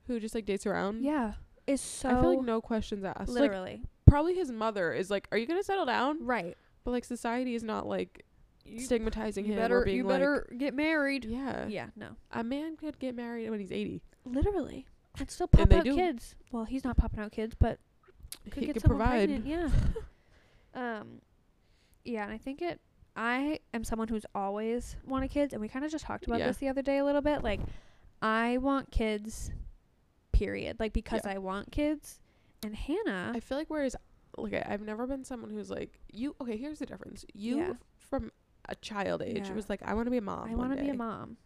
who 0.08 0.20
just 0.20 0.34
like 0.36 0.46
dates 0.46 0.66
around. 0.66 1.04
yeah, 1.04 1.34
is 1.68 1.82
so 1.82 2.10
I 2.10 2.22
feel 2.22 2.38
like 2.38 2.46
no 2.46 2.62
questions 2.62 3.04
asked. 3.04 3.30
Like 3.30 3.42
literally 3.42 3.84
probably 4.06 4.36
his 4.36 4.52
mother 4.52 4.94
is 4.94 5.10
like, 5.12 5.28
"Are 5.32 5.38
you 5.38 5.46
gonna 5.46 5.64
settle 5.64 5.86
down?" 5.86 6.26
right. 6.26 6.56
But 6.88 6.92
like 6.94 7.04
society 7.04 7.54
is 7.54 7.64
not 7.64 7.86
like 7.86 8.24
You, 8.64 8.80
stigmatizing 8.80 9.44
you 9.46 9.52
him 9.52 9.60
better 9.60 9.82
or 9.82 9.84
being 9.84 9.98
you 9.98 10.04
better 10.06 10.48
get 10.58 10.74
married. 10.74 11.26
"Yeah, 11.26 11.68
Yeah. 11.68 11.88
No. 11.98 12.12
a 12.32 12.46
man 12.46 12.78
could 12.78 12.98
get 12.98 13.14
married 13.14 13.50
when 13.50 13.60
he's 13.60 13.74
80." 13.74 14.02
Literally. 14.24 14.88
and 15.20 15.30
still 15.30 15.48
pop 15.50 15.68
they 15.68 15.80
out 15.80 15.84
do. 15.84 15.96
kids. 15.96 16.36
Well, 16.54 16.64
he's 16.64 16.86
not 16.86 16.96
popping 16.96 17.20
out 17.20 17.34
kids, 17.34 17.56
but 17.60 17.80
could 18.52 18.62
he 18.62 18.68
get 18.68 18.74
could 18.76 18.84
someone 18.84 19.00
provide. 19.00 19.28
pregnant. 19.28 19.46
Yeah. 19.46 19.70
um, 21.02 21.20
yeah, 22.06 22.24
and 22.24 22.32
I 22.32 22.38
think 22.38 22.62
it. 22.62 22.80
I 23.18 23.60
am 23.74 23.84
someone 23.84 24.08
who's 24.08 24.26
always 24.34 24.96
wanted 25.06 25.30
kids, 25.30 25.52
and 25.52 25.62
we 25.62 25.68
kind 25.68 25.84
of 25.84 25.92
just 25.92 26.06
talked 26.06 26.26
about 26.26 26.40
Yeah. 26.40 26.48
this 26.48 26.56
the 26.56 26.70
other 26.70 26.82
day 26.82 27.00
a 27.00 27.04
little 27.04 27.22
bit. 27.22 27.44
Like, 27.44 27.60
I 28.22 28.60
want 28.60 28.92
kids. 28.92 29.52
Period. 30.32 30.80
Like 30.80 30.94
because 30.94 31.24
Yeah. 31.26 31.34
I 31.34 31.38
want 31.40 31.70
kids, 31.70 32.22
and 32.64 32.74
Hannah. 32.78 33.34
I 33.36 33.42
feel 33.42 33.58
like 33.58 33.70
whereas 33.70 33.98
okay, 34.38 34.64
I've 34.68 34.82
never 34.82 35.08
been 35.08 35.24
someone 35.24 35.50
who's 35.52 35.70
like 35.70 36.00
you. 36.12 36.36
Okay, 36.42 36.58
here's 36.58 36.80
the 36.80 36.86
difference. 36.86 37.26
You 37.34 37.58
Yeah. 37.58 37.74
from 37.98 38.32
a 38.70 38.76
child 38.76 39.22
age 39.22 39.48
Yeah. 39.48 39.54
was 39.54 39.70
like 39.70 39.82
I 39.84 39.94
want 39.94 40.08
to 40.08 40.12
be 40.12 40.18
a 40.18 40.22
mom. 40.22 40.50
I 40.52 40.56
want 40.56 40.76
to 40.76 40.82
be 40.82 40.90
a 40.90 40.94
mom. 40.94 41.38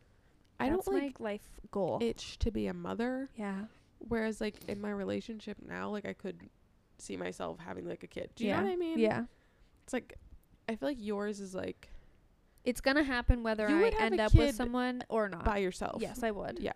I 0.60 0.70
That's 0.70 0.86
don't 0.86 0.96
like 1.02 1.20
life 1.20 1.48
goal. 1.72 2.00
itch 2.02 2.38
to 2.40 2.52
be 2.52 2.68
a 2.68 2.74
mother. 2.74 3.30
yeah. 3.36 3.66
Whereas 4.08 4.42
like 4.42 4.56
in 4.68 4.82
my 4.82 4.90
relationship 4.92 5.58
now, 5.68 5.90
like 5.90 6.06
I 6.06 6.14
could 6.14 6.40
see 6.98 7.18
myself 7.18 7.60
having 7.60 7.88
like 7.88 8.04
a 8.04 8.08
kid. 8.08 8.32
Do 8.36 8.44
you 8.44 8.50
yeah. 8.52 8.58
know 8.60 8.66
what 8.68 8.74
I 8.74 8.76
mean? 8.78 9.00
Yeah. 9.00 9.26
It's 9.84 9.94
like 9.94 10.18
I 10.70 10.76
feel 10.76 10.90
like 10.90 10.98
yours 11.00 11.40
is 11.40 11.54
like 11.56 11.90
It's 12.64 12.82
gonna 12.82 13.04
happen 13.04 13.42
whether 13.44 13.68
I 13.68 13.90
end 14.00 14.20
up 14.20 14.34
with 14.36 14.56
someone 14.56 15.04
or 15.10 15.30
not. 15.30 15.44
by 15.46 15.58
yourself. 15.58 16.02
Yes, 16.02 16.22
I 16.24 16.32
would. 16.32 16.60
Yeah. 16.60 16.74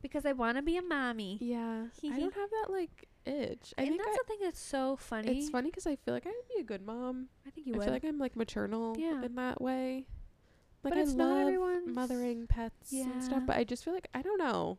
Because 0.00 0.24
I 0.26 0.32
want 0.32 0.56
to 0.56 0.62
be 0.62 0.76
a 0.76 0.82
mommy. 0.82 1.38
Yeah. 1.40 1.86
I 2.04 2.18
don't 2.20 2.34
have 2.34 2.50
that 2.50 2.66
like 2.70 3.08
itch. 3.28 3.74
I 3.78 3.82
and 3.82 3.90
think 3.90 4.02
that's 4.04 4.16
I, 4.16 4.18
the 4.22 4.28
thing 4.28 4.38
that's 4.42 4.60
so 4.60 4.96
funny. 4.96 5.38
it's 5.38 5.50
funny 5.50 5.70
because 5.70 5.86
I 5.86 5.96
feel 5.96 6.14
like 6.14 6.26
I 6.26 6.30
would 6.30 6.48
be 6.54 6.60
a 6.60 6.64
good 6.64 6.84
mom. 6.84 7.28
I 7.46 7.50
think 7.50 7.66
you 7.66 7.74
I 7.74 7.76
would. 7.78 7.84
feel 7.84 7.92
like 7.92 8.04
I'm 8.04 8.18
like 8.18 8.34
maternal 8.36 8.96
Yeah. 8.98 9.22
in 9.24 9.34
that 9.36 9.60
way. 9.60 10.06
Like 10.84 10.92
but 10.94 10.98
I 10.98 11.02
it's 11.02 11.10
love 11.14 11.28
not 11.28 11.40
everyone's 11.42 11.94
mothering 11.94 12.46
pets 12.46 12.92
and 12.92 13.22
stuff, 13.22 13.42
but 13.46 13.56
I 13.56 13.64
just 13.64 13.84
feel 13.84 13.94
like 13.94 14.08
I 14.14 14.22
don't 14.22 14.38
know. 14.38 14.78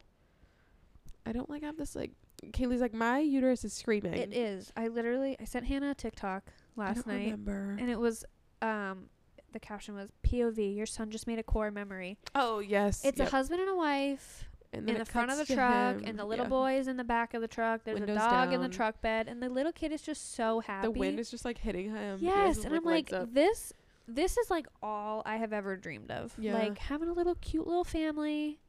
I 1.26 1.32
don't 1.32 1.50
like 1.50 1.64
have 1.64 1.78
this 1.78 1.96
like 1.96 2.12
Kaylee's 2.52 2.80
like 2.82 2.94
my 2.94 3.20
uterus 3.20 3.66
is 3.66 3.74
screaming. 3.74 4.14
It 4.14 4.34
is. 4.34 4.72
I 4.78 4.88
literally 4.88 5.36
I 5.40 5.46
sent 5.46 5.66
Hannah 5.66 5.92
a 5.92 5.96
TikTok 5.96 6.44
I 6.48 6.82
last 6.82 7.06
night, 7.06 7.26
remember. 7.26 7.76
and 7.80 7.90
it 7.90 8.00
was 8.00 8.24
um 8.62 9.10
the 9.52 9.60
caption 9.60 9.96
was 9.96 10.10
POV. 10.24 10.76
Your 10.76 10.86
son 10.86 11.10
just 11.12 11.28
made 11.28 11.40
a 11.40 11.44
core 11.44 11.70
memory. 11.72 12.18
oh 12.36 12.60
yes, 12.60 13.04
It's 13.04 13.20
yep. 13.20 13.28
a 13.28 13.32
husband 13.32 13.60
and 13.62 13.70
a 13.70 13.76
wife 13.76 14.46
and 14.72 14.90
in 14.90 14.98
the 14.98 15.06
front 15.06 15.32
of 15.32 15.38
the 15.38 15.46
truck, 15.46 15.98
him, 15.98 16.04
and 16.06 16.20
the 16.20 16.26
little 16.26 16.46
yeah. 16.46 16.50
boy 16.50 16.78
is 16.78 16.88
in 16.88 16.98
the 16.98 17.04
back 17.04 17.34
of 17.34 17.42
the 17.42 17.48
truck. 17.48 17.84
There's 17.84 18.00
Windows 18.00 18.18
a 18.18 18.20
dog 18.20 18.54
in 18.54 18.62
the 18.62 18.70
truck 18.70 19.02
bed, 19.02 19.28
and 19.28 19.42
the 19.42 19.50
little 19.50 19.72
kid 19.72 19.92
is 19.92 20.02
just 20.02 20.36
so 20.36 20.60
happy. 20.60 20.88
The 20.88 20.92
wind 20.92 21.20
is 21.20 21.32
just 21.32 21.44
like 21.44 21.58
hitting 21.58 21.90
him. 21.90 22.20
Yes, 22.22 22.58
his, 22.58 22.66
and 22.66 22.76
I'm 22.76 22.84
like, 22.84 23.12
up. 23.12 23.34
this 23.34 23.74
this 24.08 24.38
is 24.38 24.50
like 24.50 24.68
all 24.82 25.22
I 25.26 25.38
have 25.38 25.54
ever 25.54 25.76
dreamed 25.76 26.12
of. 26.12 26.34
Yeah. 26.38 26.54
Like 26.54 26.78
having 26.78 27.10
a 27.10 27.14
little 27.14 27.36
cute 27.36 27.66
little 27.68 27.84
family. 27.84 28.60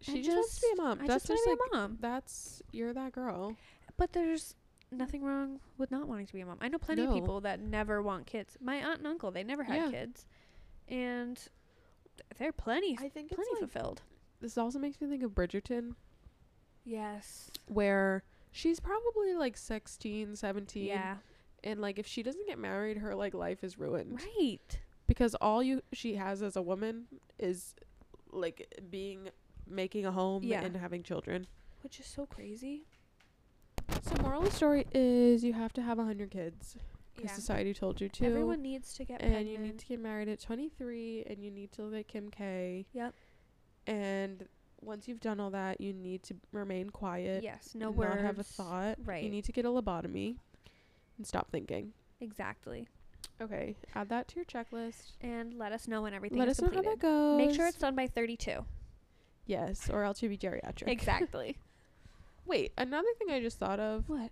she 0.00 0.16
and 0.16 0.24
just 0.24 0.36
wants 0.36 0.54
to 0.56 0.60
be 0.60 0.72
a 0.72 0.82
mom. 0.82 0.98
I 1.02 1.06
that's 1.06 1.26
just, 1.26 1.44
just 1.44 1.46
want 1.46 1.60
like 1.60 1.70
to 1.70 1.70
be 1.70 1.78
a 1.78 1.80
mom. 1.80 1.98
that's 2.00 2.62
you're 2.72 2.92
that 2.92 3.12
girl. 3.12 3.56
But 3.96 4.12
there's 4.12 4.54
nothing 4.90 5.22
wrong 5.22 5.60
with 5.78 5.90
not 5.90 6.08
wanting 6.08 6.26
to 6.26 6.32
be 6.32 6.40
a 6.40 6.46
mom. 6.46 6.58
I 6.60 6.68
know 6.68 6.78
plenty 6.78 7.02
No. 7.02 7.08
of 7.08 7.14
people 7.14 7.40
that 7.42 7.60
never 7.60 8.02
want 8.02 8.26
kids. 8.26 8.56
My 8.60 8.76
aunt 8.76 8.98
and 8.98 9.06
uncle, 9.06 9.30
they 9.30 9.44
never 9.44 9.64
had 9.64 9.76
Yeah. 9.76 9.90
kids. 9.90 10.26
And 10.88 11.40
they're 12.38 12.52
plenty 12.52 12.96
I 12.98 13.08
think 13.08 13.30
plenty 13.30 13.42
it's 13.52 13.60
like, 13.60 13.70
fulfilled. 13.70 14.02
This 14.44 14.58
also 14.58 14.78
makes 14.78 15.00
me 15.00 15.08
think 15.08 15.22
of 15.22 15.30
Bridgerton, 15.32 15.94
Yes. 16.84 17.50
where 17.66 18.22
she's 18.52 18.78
probably 18.78 19.34
like 19.34 19.56
16, 19.56 20.36
17. 20.36 20.84
Yeah. 20.84 21.16
And 21.62 21.80
like 21.80 21.98
if 21.98 22.06
she 22.06 22.22
doesn't 22.22 22.46
get 22.46 22.58
married, 22.58 22.98
her 22.98 23.14
like 23.14 23.32
life 23.34 23.64
is 23.64 23.78
ruined. 23.78 24.20
Right. 24.38 24.80
because 25.06 25.34
all 25.36 25.62
you 25.62 25.82
she 25.92 26.14
has 26.16 26.42
as 26.42 26.56
a 26.56 26.62
woman 26.62 27.04
is 27.38 27.74
like 28.32 28.66
being 28.90 29.28
making 29.66 30.04
a 30.06 30.12
home 30.12 30.42
Yeah. 30.42 30.62
and 30.62 30.76
having 30.76 31.02
children. 31.02 31.46
Which 31.82 31.98
is 32.00 32.06
so 32.06 32.26
crazy. 32.26 32.84
So 34.02 34.14
moral 34.22 34.40
of 34.42 34.50
the 34.50 34.54
story 34.54 34.86
is 34.92 35.42
you 35.44 35.52
have 35.54 35.72
to 35.74 35.82
have 35.82 35.98
a 35.98 36.04
hundred 36.04 36.30
kids 36.30 36.76
because 37.14 37.30
Yeah. 37.30 37.34
society 37.36 37.72
told 37.74 38.00
you 38.00 38.08
to. 38.10 38.26
Everyone 38.26 38.60
needs 38.62 38.92
to 38.94 39.04
get 39.04 39.22
and 39.22 39.32
pregnant. 39.32 39.48
you 39.48 39.58
need 39.58 39.78
to 39.78 39.86
get 39.86 40.00
married 40.00 40.28
at 40.28 40.40
23 40.40 41.24
and 41.26 41.42
you 41.42 41.50
need 41.50 41.72
to 41.72 41.82
look 41.82 41.92
like 41.94 42.08
Kim 42.08 42.30
K. 42.30 42.86
Yep. 42.92 43.14
And 43.86 44.46
once 44.80 45.08
you've 45.08 45.20
done 45.20 45.40
all 45.40 45.50
that, 45.50 45.80
you 45.80 45.92
need 45.92 46.22
to 46.24 46.34
remain 46.52 46.90
quiet. 46.90 47.42
yes, 47.42 47.70
no 47.74 47.88
and 47.88 47.96
words. 47.96 48.14
Not 48.16 48.24
have 48.24 48.38
a 48.38 48.42
thought. 48.44 48.98
Right. 49.04 49.22
You 49.24 49.30
need 49.30 49.44
to 49.44 49.52
get 49.52 49.64
a 49.64 49.68
lobotomy 49.68 50.36
and 51.18 51.26
stop 51.26 51.50
thinking. 51.50 51.92
exactly. 52.20 52.88
Okay, 53.40 53.74
add 53.96 54.10
that 54.10 54.28
to 54.28 54.36
your 54.36 54.44
checklist. 54.44 55.12
And 55.20 55.54
let 55.54 55.72
us 55.72 55.88
know 55.88 56.02
when 56.02 56.14
everything 56.14 56.38
Let 56.38 56.48
is 56.48 56.60
us 56.60 56.62
know 56.70 56.74
how 56.76 56.82
that 56.82 56.98
goes. 57.00 57.36
Make 57.38 57.54
sure 57.54 57.66
it's 57.66 57.78
done 57.78 57.96
by 57.96 58.06
32. 58.06 58.64
yes, 59.46 59.90
or 59.90 60.04
else 60.04 60.22
you'll 60.22 60.30
be 60.30 60.38
geriatric. 60.38 60.86
exactly. 60.88 61.56
Wait, 62.46 62.72
another 62.78 63.08
thing 63.18 63.30
I 63.30 63.40
just 63.40 63.58
thought 63.58 63.80
of. 63.80 64.08
what? 64.08 64.30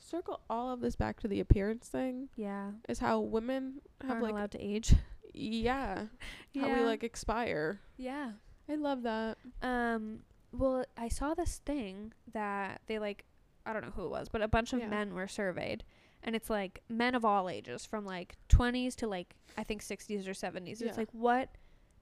Circle 0.00 0.40
all 0.50 0.72
of 0.72 0.80
this 0.80 0.96
back 0.96 1.20
to 1.20 1.28
the 1.28 1.38
appearance 1.40 1.86
thing 1.86 2.28
Yeah. 2.36 2.70
is 2.88 2.98
how 2.98 3.20
women 3.20 3.80
have 4.00 4.10
Aren't 4.12 4.22
like 4.24 4.32
allowed 4.32 4.50
to 4.52 4.60
age. 4.60 4.94
Yeah. 5.32 6.06
yeah, 6.52 6.62
how 6.68 6.74
we 6.80 6.84
like 6.84 7.04
expire. 7.04 7.80
Yeah. 7.96 8.32
I 8.68 8.74
love 8.76 9.02
that. 9.02 9.38
Um. 9.62 10.20
Well, 10.52 10.84
I 10.98 11.08
saw 11.08 11.34
this 11.34 11.60
thing 11.64 12.12
that 12.32 12.82
they 12.86 12.98
like. 12.98 13.24
I 13.64 13.72
don't 13.72 13.82
know 13.82 13.92
who 13.94 14.04
it 14.06 14.10
was, 14.10 14.28
but 14.28 14.42
a 14.42 14.48
bunch 14.48 14.72
of 14.72 14.80
Yeah. 14.80 14.88
men 14.88 15.14
were 15.14 15.28
surveyed, 15.28 15.84
and 16.22 16.34
it's 16.34 16.50
like 16.50 16.82
men 16.88 17.14
of 17.14 17.24
all 17.24 17.48
ages, 17.48 17.86
from 17.86 18.04
like 18.04 18.36
20s 18.48 18.94
to 18.96 19.06
like 19.06 19.36
I 19.56 19.62
think 19.64 19.82
60s 19.82 20.26
or 20.26 20.32
70s. 20.34 20.80
Yeah. 20.80 20.88
It's 20.88 20.98
like 20.98 21.10
what 21.12 21.50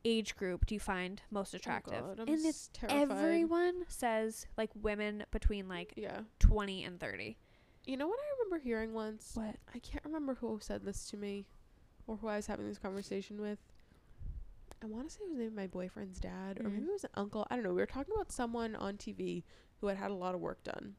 age 0.04 0.34
group 0.36 0.64
do 0.64 0.74
you 0.74 0.80
find 0.80 1.20
most 1.30 1.52
attractive? 1.52 2.02
Oh 2.02 2.14
God, 2.14 2.28
and 2.28 2.44
it's 2.46 2.70
terrified. 2.72 3.10
everyone 3.10 3.84
says 3.88 4.46
like 4.56 4.70
women 4.74 5.24
between 5.30 5.68
like 5.68 5.92
Yeah. 5.96 6.20
20 6.38 6.82
and 6.84 6.98
30. 6.98 7.36
You 7.84 7.96
know 7.98 8.08
what 8.08 8.18
I 8.18 8.42
remember 8.42 8.62
hearing 8.64 8.94
once? 8.94 9.32
What? 9.34 9.56
I 9.74 9.78
can't 9.80 10.04
remember 10.04 10.34
who 10.36 10.58
said 10.62 10.84
this 10.84 11.08
to 11.10 11.16
me 11.18 11.46
or 12.06 12.16
who 12.16 12.28
I 12.28 12.36
was 12.36 12.46
having 12.46 12.66
this 12.66 12.78
conversation 12.78 13.40
with. 13.40 13.58
I 14.82 14.86
want 14.86 15.08
to 15.08 15.14
say 15.14 15.20
it 15.24 15.28
was 15.28 15.36
maybe 15.38 15.54
my 15.54 15.66
boyfriend's 15.66 16.18
dad 16.18 16.58
or 16.58 16.64
Mhm. 16.64 16.72
maybe 16.72 16.86
it 16.86 16.92
was 16.92 17.04
an 17.04 17.10
uncle. 17.14 17.46
I 17.50 17.54
don't 17.54 17.64
know. 17.64 17.70
We 17.74 17.80
were 17.82 17.86
talking 17.86 18.14
about 18.14 18.32
someone 18.32 18.74
on 18.76 18.96
TV 18.96 19.44
who 19.80 19.88
had 19.88 19.96
had 19.98 20.10
a 20.10 20.14
lot 20.14 20.34
of 20.34 20.40
work 20.40 20.62
done. 20.64 20.96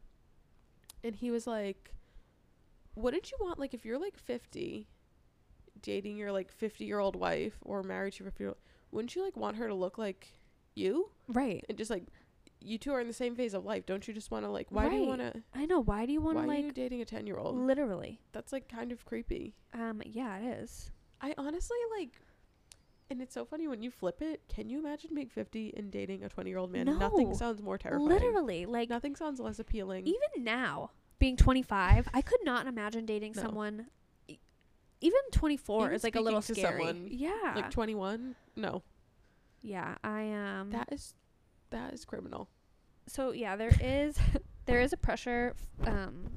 And 1.04 1.16
he 1.16 1.32
was 1.32 1.48
like, 1.48 1.94
Wouldn't 2.96 3.32
you 3.32 3.38
want, 3.40 3.58
like, 3.58 3.74
if 3.74 3.86
you're 3.86 3.98
like 3.98 4.18
50, 4.18 4.90
dating 5.82 6.18
your 6.18 6.32
like 6.32 6.52
50 6.52 6.84
year 6.86 7.00
old 7.00 7.16
wife 7.16 7.58
or 7.62 7.82
married 7.84 8.14
to 8.14 8.24
your 8.24 8.32
50 8.32 8.44
year 8.44 8.50
old, 8.50 8.58
wouldn't 8.92 9.16
you 9.16 9.24
like 9.24 9.38
want 9.38 9.56
her 9.58 9.68
to 9.68 9.74
look 9.74 9.98
like 9.98 10.28
you? 10.76 11.10
Right. 11.28 11.66
And 11.70 11.78
just 11.78 11.90
like, 11.90 12.04
you 12.60 12.78
two 12.78 12.92
are 12.92 13.00
in 13.00 13.08
the 13.08 13.14
same 13.14 13.34
phase 13.36 13.54
of 13.56 13.64
life. 13.66 13.86
Don't 13.86 14.08
you 14.08 14.14
just 14.14 14.30
want 14.30 14.46
to, 14.46 14.52
like, 14.52 14.68
why 14.70 14.90
do 14.90 14.96
you 14.98 15.08
want 15.08 15.22
to, 15.22 15.42
I 15.54 15.66
know. 15.66 15.80
Why 15.80 16.06
do 16.06 16.12
you 16.14 16.22
want 16.22 16.36
why 16.36 16.46
to 16.46 16.52
are 16.52 16.56
you 16.58 16.66
like 16.66 16.74
dating 16.76 17.02
a 17.02 17.06
10 17.06 17.26
year 17.26 17.38
old? 17.38 17.56
literally? 17.56 18.20
That's 18.34 18.52
like 18.52 18.68
kind 18.68 18.92
of 18.92 19.06
creepy. 19.06 19.56
Um. 19.74 20.02
Yeah, 20.06 20.38
it 20.38 20.60
is. 20.62 20.92
I 21.22 21.34
honestly 21.38 21.78
like, 21.98 22.20
and 23.12 23.22
it's 23.22 23.34
so 23.34 23.46
funny 23.46 23.68
when 23.68 23.84
you 23.84 23.92
flip 23.92 24.22
it. 24.22 24.42
Can 24.48 24.70
you 24.70 24.80
imagine 24.80 25.12
being 25.14 25.30
50 25.30 25.74
and 25.78 25.92
dating 25.92 26.24
a 26.24 26.30
20 26.30 26.50
year 26.50 26.58
old 26.60 26.72
man? 26.72 26.86
Nothing 26.86 27.36
sounds 27.36 27.62
more 27.62 27.78
terrifying. 27.78 28.08
Literally, 28.10 28.66
like 28.66 28.90
Nothing 28.90 29.16
sounds 29.16 29.40
less 29.40 29.60
appealing. 29.60 30.08
even 30.08 30.44
now, 30.44 30.90
being 31.20 31.38
25, 31.38 32.08
I 32.14 32.22
could 32.22 32.40
not 32.44 32.66
imagine 32.68 33.06
dating 33.06 33.34
No. 33.36 33.44
someone. 33.44 33.88
e- 34.28 34.40
Even 35.02 35.20
24 35.32 35.84
Even 35.84 35.96
is 35.96 36.04
like 36.04 36.16
a 36.16 36.22
little 36.22 36.42
to 36.42 36.56
scary. 36.56 36.80
someone, 36.86 37.08
yeah. 37.12 37.54
like 37.56 37.70
21? 37.70 38.36
No. 38.56 38.82
yeah. 39.62 39.96
I 40.04 40.32
um. 40.32 40.72
That 40.72 40.90
is, 40.92 41.14
that 41.70 41.94
is 41.94 42.06
criminal. 42.06 42.48
so 43.08 43.32
yeah, 43.32 43.56
there 43.56 43.72
is 43.82 44.18
there 44.66 44.82
is 44.82 44.94
a 44.94 44.98
pressure 44.98 45.54
f- 45.82 45.88
um 45.88 46.32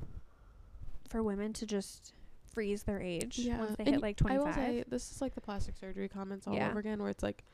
for 1.09 1.23
women 1.23 1.53
to 1.53 1.67
just 1.67 2.13
freeze 2.55 2.85
their 2.85 3.01
age 3.01 3.41
once 3.59 3.77
they 3.77 3.85
and 3.85 3.95
hit 3.95 4.03
like 4.03 4.17
25. 4.17 4.41
I 4.41 4.45
will 4.47 4.55
say, 4.55 4.85
this 4.89 5.11
is 5.11 5.21
like 5.21 5.35
the 5.35 5.41
plastic 5.41 5.77
surgery 5.77 6.09
comments 6.09 6.47
all 6.47 6.55
Yeah. 6.55 6.71
over 6.71 6.79
again, 6.79 7.01
where 7.01 7.11
it's 7.11 7.23
like, 7.23 7.45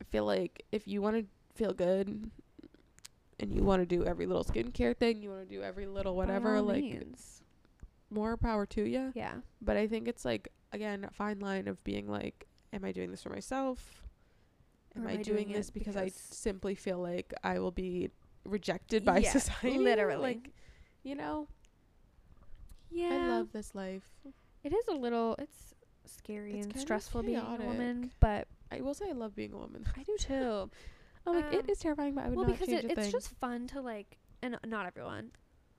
I 0.00 0.04
feel 0.04 0.24
like 0.24 0.64
if 0.72 0.86
you 0.86 1.00
want 1.00 1.16
to 1.16 1.24
feel 1.54 1.72
good 1.72 2.30
and 3.40 3.52
you 3.52 3.62
want 3.62 3.82
to 3.82 3.86
do 3.86 4.04
every 4.04 4.26
little 4.26 4.44
skincare 4.44 4.96
thing, 4.96 5.22
you 5.22 5.30
want 5.30 5.48
to 5.48 5.54
do 5.54 5.62
every 5.62 5.86
little 5.86 6.16
whatever, 6.16 6.60
like, 6.60 6.82
means. 6.82 7.42
more 8.10 8.36
power 8.36 8.66
to 8.66 8.82
you. 8.82 9.12
yeah. 9.14 9.34
But 9.62 9.76
I 9.76 9.86
think 9.86 10.08
it's 10.08 10.24
like 10.24 10.48
again 10.72 11.04
a 11.04 11.10
fine 11.10 11.38
line 11.40 11.68
of 11.68 11.82
being 11.84 12.08
like, 12.08 12.46
am 12.72 12.84
I 12.84 12.92
doing 12.92 13.10
this 13.10 13.22
for 13.22 13.30
myself? 13.30 14.02
Am, 14.96 15.06
I, 15.06 15.16
doing, 15.16 15.52
this 15.52 15.68
it 15.68 15.74
because, 15.74 15.94
I 15.96 16.08
simply 16.08 16.74
feel 16.74 16.98
like 16.98 17.34
I 17.44 17.58
will 17.58 17.70
be 17.70 18.08
rejected 18.44 19.04
by 19.04 19.18
Yeah, 19.18 19.30
society? 19.38 19.78
literally. 19.78 20.22
like, 20.22 20.50
you 21.02 21.14
know, 21.14 21.48
Yeah. 22.96 23.10
I 23.12 23.28
love 23.28 23.52
this 23.52 23.74
life. 23.74 24.08
It 24.64 24.72
is 24.72 24.88
a 24.88 24.92
little. 24.94 25.36
It's 25.38 25.74
scary 26.06 26.58
It's 26.58 26.66
and 26.66 26.78
stressful 26.80 27.22
being 27.22 27.36
a 27.38 27.56
woman, 27.64 28.10
but 28.20 28.48
I 28.72 28.80
will 28.80 28.94
say 28.94 29.06
I 29.10 29.12
love 29.12 29.34
being 29.36 29.52
a 29.52 29.58
woman. 29.58 29.86
I 29.96 30.02
do 30.02 30.16
too. 30.18 30.70
I'm 31.26 31.34
like, 31.34 31.46
Um, 31.46 31.54
it 31.54 31.68
is 31.68 31.78
terrifying, 31.78 32.14
but 32.14 32.24
I 32.24 32.28
would 32.28 32.36
well, 32.36 32.46
not 32.46 32.52
because 32.54 32.68
change 32.68 32.84
it, 32.84 32.88
a 32.88 32.92
it's 32.92 33.02
thing. 33.02 33.12
just 33.12 33.30
fun 33.40 33.66
to 33.68 33.80
like, 33.80 34.18
and 34.42 34.56
not 34.64 34.86
everyone, 34.86 35.32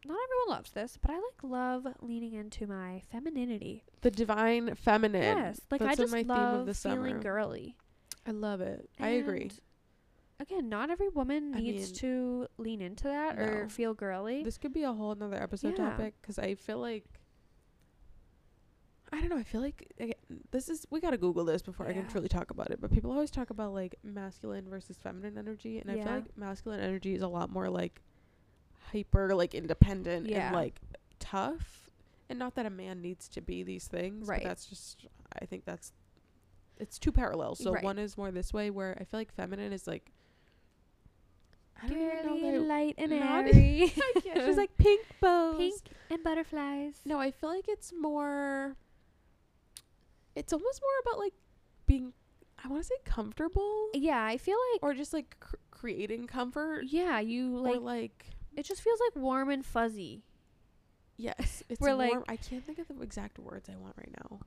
not 0.05 0.18
everyone 0.26 0.57
loves 0.57 0.72
this, 0.72 0.97
but 1.01 1.09
I 1.11 1.15
like 1.15 1.41
love 1.43 1.88
leaning 2.01 2.34
into 2.34 2.68
my 2.68 3.01
femininity. 3.11 3.84
the 4.01 4.11
divine 4.11 4.76
feminine. 4.76 5.22
yes, 5.38 5.61
like 5.72 5.80
That's 5.82 5.99
I 5.99 6.03
just 6.03 6.11
my 6.11 6.20
theme 6.20 6.28
love 6.28 6.59
of 6.61 6.65
the 6.68 6.74
feeling 6.74 6.97
summer. 7.11 7.20
girly. 7.24 7.78
I 8.28 8.32
love 8.32 8.59
it. 8.61 8.89
I 8.99 9.09
agree. 9.09 9.49
And 10.40 10.48
again, 10.50 10.70
not 10.70 10.90
every 10.90 11.10
woman 11.10 11.54
I 11.56 11.62
needs 11.62 11.90
mean, 11.92 11.96
to 12.00 12.48
lean 12.58 12.82
into 12.82 13.06
that 13.06 13.40
or 13.40 13.68
feel 13.70 13.94
girly. 13.94 14.44
This 14.44 14.58
could 14.58 14.74
be 14.74 14.84
a 14.84 14.94
whole 14.94 15.12
another 15.12 15.42
episode 15.42 15.76
Yeah. 15.78 15.90
topic 15.90 16.16
because 16.22 16.38
I 16.40 16.56
feel 16.56 16.80
like 16.80 17.06
I 19.12 19.22
don't 19.22 19.30
know. 19.30 19.38
I 19.38 19.44
feel 19.44 19.62
like 19.62 19.92
again, 20.00 20.16
this 20.52 20.68
is 20.68 20.86
we 20.90 21.00
gotta 21.00 21.18
Google 21.18 21.46
this 21.46 21.62
before 21.62 21.88
I 21.88 21.94
can 21.94 22.08
truly 22.08 22.28
talk 22.28 22.52
about 22.52 22.72
it. 22.72 22.82
But 22.82 22.92
people 22.92 23.12
always 23.12 23.32
talk 23.32 23.50
about 23.50 23.74
like 23.74 23.96
masculine 24.04 24.68
versus 24.70 24.98
feminine 25.02 25.38
energy, 25.38 25.80
and 25.80 25.90
I 25.90 25.96
feel 25.96 26.06
like 26.14 26.38
masculine 26.38 26.82
energy 26.82 27.16
is 27.16 27.22
a 27.22 27.28
lot 27.28 27.50
more 27.50 27.70
like 27.70 28.02
hyper, 28.92 29.34
like 29.34 29.56
independent 29.56 30.30
Yeah. 30.30 30.48
and 30.48 30.56
like 30.56 30.82
tough. 31.20 31.90
And 32.30 32.38
not 32.38 32.56
that 32.56 32.66
a 32.66 32.70
man 32.70 33.02
needs 33.02 33.30
to 33.30 33.42
be 33.42 33.64
these 33.64 33.88
things, 33.88 34.28
Right. 34.28 34.44
But 34.44 34.50
that's 34.50 34.66
just 34.66 35.08
I 35.42 35.46
think 35.46 35.64
that's 35.64 35.94
it's 36.78 37.00
two 37.00 37.14
parallels. 37.14 37.60
So 37.60 37.72
Right. 37.72 37.84
one 37.84 37.98
is 37.98 38.18
more 38.18 38.30
this 38.32 38.54
way, 38.54 38.70
where 38.70 38.96
I 39.00 39.06
feel 39.06 39.20
like 39.22 39.32
feminine 39.32 39.72
is 39.72 39.88
like 39.88 40.12
I 41.84 41.88
don't 41.88 42.38
even 42.38 42.54
know 42.56 42.62
light 42.62 42.96
and 42.98 43.14
airy. 43.14 43.94
Can't. 44.24 44.38
She's 44.46 44.58
like 44.58 44.76
pink 44.78 45.06
bows. 45.22 45.58
pink 45.58 45.82
and 46.10 46.24
butterflies. 46.24 46.96
No, 47.06 47.20
I 47.20 47.32
feel 47.32 47.50
like 47.50 47.66
it's 47.68 47.94
more. 47.94 48.76
It's 50.36 50.54
almost 50.54 50.82
more 50.82 50.92
about 51.12 51.20
like 51.20 51.34
being. 51.86 52.14
I 52.64 52.68
want 52.70 52.82
to 52.82 52.88
say 52.88 52.96
comfortable, 53.06 53.90
Yeah, 53.94 54.24
I 54.26 54.38
feel 54.38 54.58
like 54.74 54.82
or 54.82 54.96
just 54.96 55.14
like 55.14 55.36
cr- 55.40 55.58
creating 55.70 56.26
comfort, 56.26 56.86
yeah, 56.88 57.20
you 57.20 57.56
like 57.56 57.82
like 57.82 58.26
it 58.56 58.66
just 58.66 58.82
feels 58.82 59.00
like 59.00 59.16
warm 59.16 59.52
and 59.52 59.64
fuzzy. 59.64 60.24
yes, 61.18 61.62
it's 61.70 61.80
We're, 61.80 61.96
warm. 61.96 62.10
like- 62.10 62.24
I 62.28 62.36
can't 62.36 62.66
think 62.66 62.80
of 62.80 62.88
the 62.88 63.00
exact 63.04 63.38
words 63.38 63.70
I 63.70 63.76
want 63.78 63.94
right 63.96 64.12
now. 64.24 64.40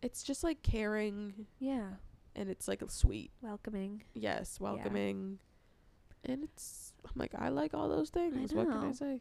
It's 0.00 0.22
just 0.22 0.44
like 0.44 0.62
caring, 0.62 1.46
Yeah, 1.58 1.88
and 2.36 2.48
it's 2.48 2.68
like 2.68 2.82
a 2.82 2.88
sweet. 2.88 3.32
welcoming. 3.42 4.04
Yes, 4.14 4.60
welcoming, 4.60 5.40
and 6.24 6.44
it's. 6.44 6.92
I'm 7.04 7.12
like 7.16 7.32
I 7.38 7.48
like 7.48 7.74
all 7.74 7.88
those 7.88 8.10
things. 8.10 8.52
What 8.52 8.68
can 8.68 8.84
I 8.84 8.92
say? 8.92 9.20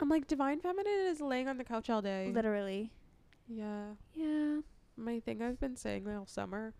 I'm 0.00 0.08
like 0.08 0.26
divine 0.26 0.60
feminine 0.60 1.06
is 1.06 1.20
laying 1.20 1.48
on 1.48 1.56
the 1.58 1.64
couch 1.64 1.88
all 1.90 2.02
day. 2.02 2.30
Literally. 2.34 2.90
yeah. 3.48 3.92
Yeah. 4.14 4.60
my 4.96 5.20
thing 5.20 5.42
I've 5.42 5.60
been 5.60 5.76
saying 5.76 6.08
all 6.08 6.26
summer 6.26 6.72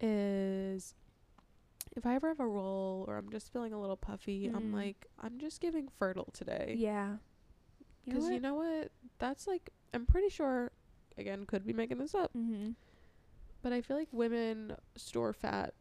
is 0.00 0.94
if 1.96 2.06
I 2.06 2.14
ever 2.14 2.28
have 2.28 2.40
a 2.40 2.46
roll 2.46 3.04
or 3.08 3.16
I'm 3.16 3.30
just 3.30 3.52
feeling 3.52 3.72
a 3.72 3.80
little 3.80 3.96
puffy, 3.96 4.46
I'm 4.46 4.70
Mm. 4.72 4.74
like, 4.74 5.06
I'm 5.20 5.38
just 5.38 5.60
giving 5.60 5.88
fertile 5.98 6.28
today. 6.32 6.74
Yeah. 6.78 7.16
You 8.04 8.12
know 8.12 8.18
Because 8.20 8.30
you 8.30 8.40
know 8.40 8.54
what? 8.54 8.92
That's 9.18 9.46
like, 9.46 9.70
I'm 9.92 10.06
pretty 10.06 10.28
sure, 10.28 10.70
again, 11.16 11.44
could 11.46 11.66
be 11.66 11.72
making 11.72 11.98
this 11.98 12.14
up, 12.14 12.30
mm-hmm. 12.36 12.70
but 13.62 13.72
I 13.72 13.80
feel 13.80 13.96
like 13.96 14.08
women 14.12 14.76
store 14.96 15.32
fat 15.32 15.74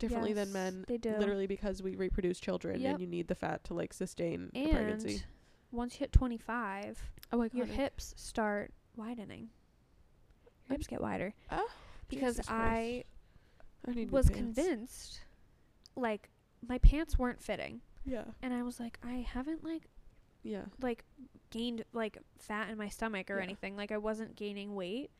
differently 0.00 0.32
than 0.32 0.52
men. 0.52 0.84
They 0.88 0.96
do. 0.98 1.14
Literally 1.16 1.46
because 1.46 1.82
we 1.82 1.94
reproduce 1.94 2.40
children 2.40 2.80
Yep. 2.80 2.90
and 2.92 3.00
you 3.00 3.06
need 3.06 3.28
the 3.28 3.34
fat 3.36 3.62
to 3.64 3.74
like 3.74 3.92
sustain 3.92 4.50
and 4.54 4.70
pregnancy. 4.70 5.22
once 5.70 5.94
you 5.94 6.00
hit 6.00 6.12
25, 6.12 7.00
Oh 7.32 7.38
my 7.38 7.48
your 7.52 7.66
hips 7.66 8.12
start 8.16 8.72
widening. 8.96 9.50
Your 10.68 10.76
hips 10.76 10.86
get 10.88 11.00
wider. 11.00 11.32
Oh, 11.52 11.68
Because 12.08 12.36
Jesus 12.36 12.50
I 12.50 13.04
I 13.86 13.92
need 13.92 14.10
was 14.10 14.28
convinced, 14.28 15.20
like, 15.96 16.28
my 16.66 16.78
pants 16.78 17.18
weren't 17.18 17.40
fitting. 17.42 17.80
Yeah. 18.04 18.24
And 18.42 18.52
I 18.52 18.62
was 18.62 18.78
like, 18.80 18.98
I 19.02 19.24
haven't, 19.26 19.64
like, 19.64 19.84
Yeah. 20.42 20.64
like 20.82 21.04
gained 21.50 21.84
like 21.92 22.18
fat 22.38 22.68
in 22.70 22.78
my 22.78 22.88
stomach 22.88 23.30
or 23.30 23.36
Yeah. 23.38 23.42
anything. 23.44 23.76
Like 23.76 23.90
I 23.92 23.98
wasn't 23.98 24.36
gaining 24.36 24.74
weight, 24.74 25.10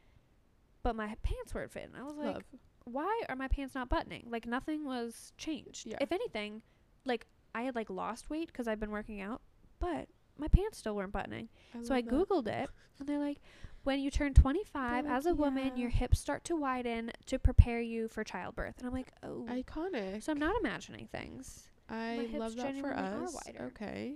but 0.83 0.95
my 0.97 1.15
pants 1.23 1.55
weren't 1.55 1.71
fitting. 1.73 1.95
I 1.99 2.03
was 2.05 2.17
like, 2.17 2.35
Love. 2.35 2.45
Why 2.93 3.23
are 3.29 3.37
my 3.37 3.49
pants 3.49 3.75
not 3.75 3.89
buttoning? 3.89 4.27
Like 4.31 4.47
nothing 4.47 4.85
was 4.85 5.33
changed. 5.39 5.87
Yeah. 5.87 5.97
If 6.01 6.13
anything, 6.13 6.63
like 7.05 7.27
I 7.55 7.63
had 7.63 7.75
like 7.75 7.91
lost 7.91 8.31
weight 8.31 8.49
because 8.49 8.69
I've 8.69 8.81
been 8.81 8.91
working 8.91 9.21
out, 9.21 9.41
but 9.79 10.09
my 10.39 10.49
pants 10.49 10.79
still 10.79 10.95
weren't 10.97 11.13
buttoning. 11.13 11.49
so 11.83 11.95
I 11.95 11.99
love 12.01 12.07
that. 12.07 12.15
googled 12.29 12.47
it, 12.49 12.69
and 12.99 13.09
they're 13.09 13.19
like, 13.19 13.39
when 13.83 13.99
you 14.01 14.11
turn 14.11 14.35
25 14.35 15.05
like, 15.05 15.13
as 15.13 15.27
a 15.27 15.35
woman, 15.35 15.77
your 15.77 15.91
hips 15.91 16.19
start 16.21 16.45
to 16.45 16.57
widen 16.57 17.11
to 17.27 17.39
prepare 17.39 17.81
you 17.81 18.09
for 18.09 18.23
childbirth. 18.25 18.75
And 18.79 18.87
I'm 18.87 18.93
like, 18.93 19.13
oh. 19.23 19.47
Iconic. 19.51 20.23
so 20.23 20.33
I'm 20.33 20.39
not 20.39 20.55
imagining 20.61 21.09
things. 21.11 21.65
I 21.89 22.29
love 22.35 22.57
that 22.57 22.77
for 22.79 22.93
us. 22.97 23.35
wider. 23.47 23.65
Okay. 23.75 24.15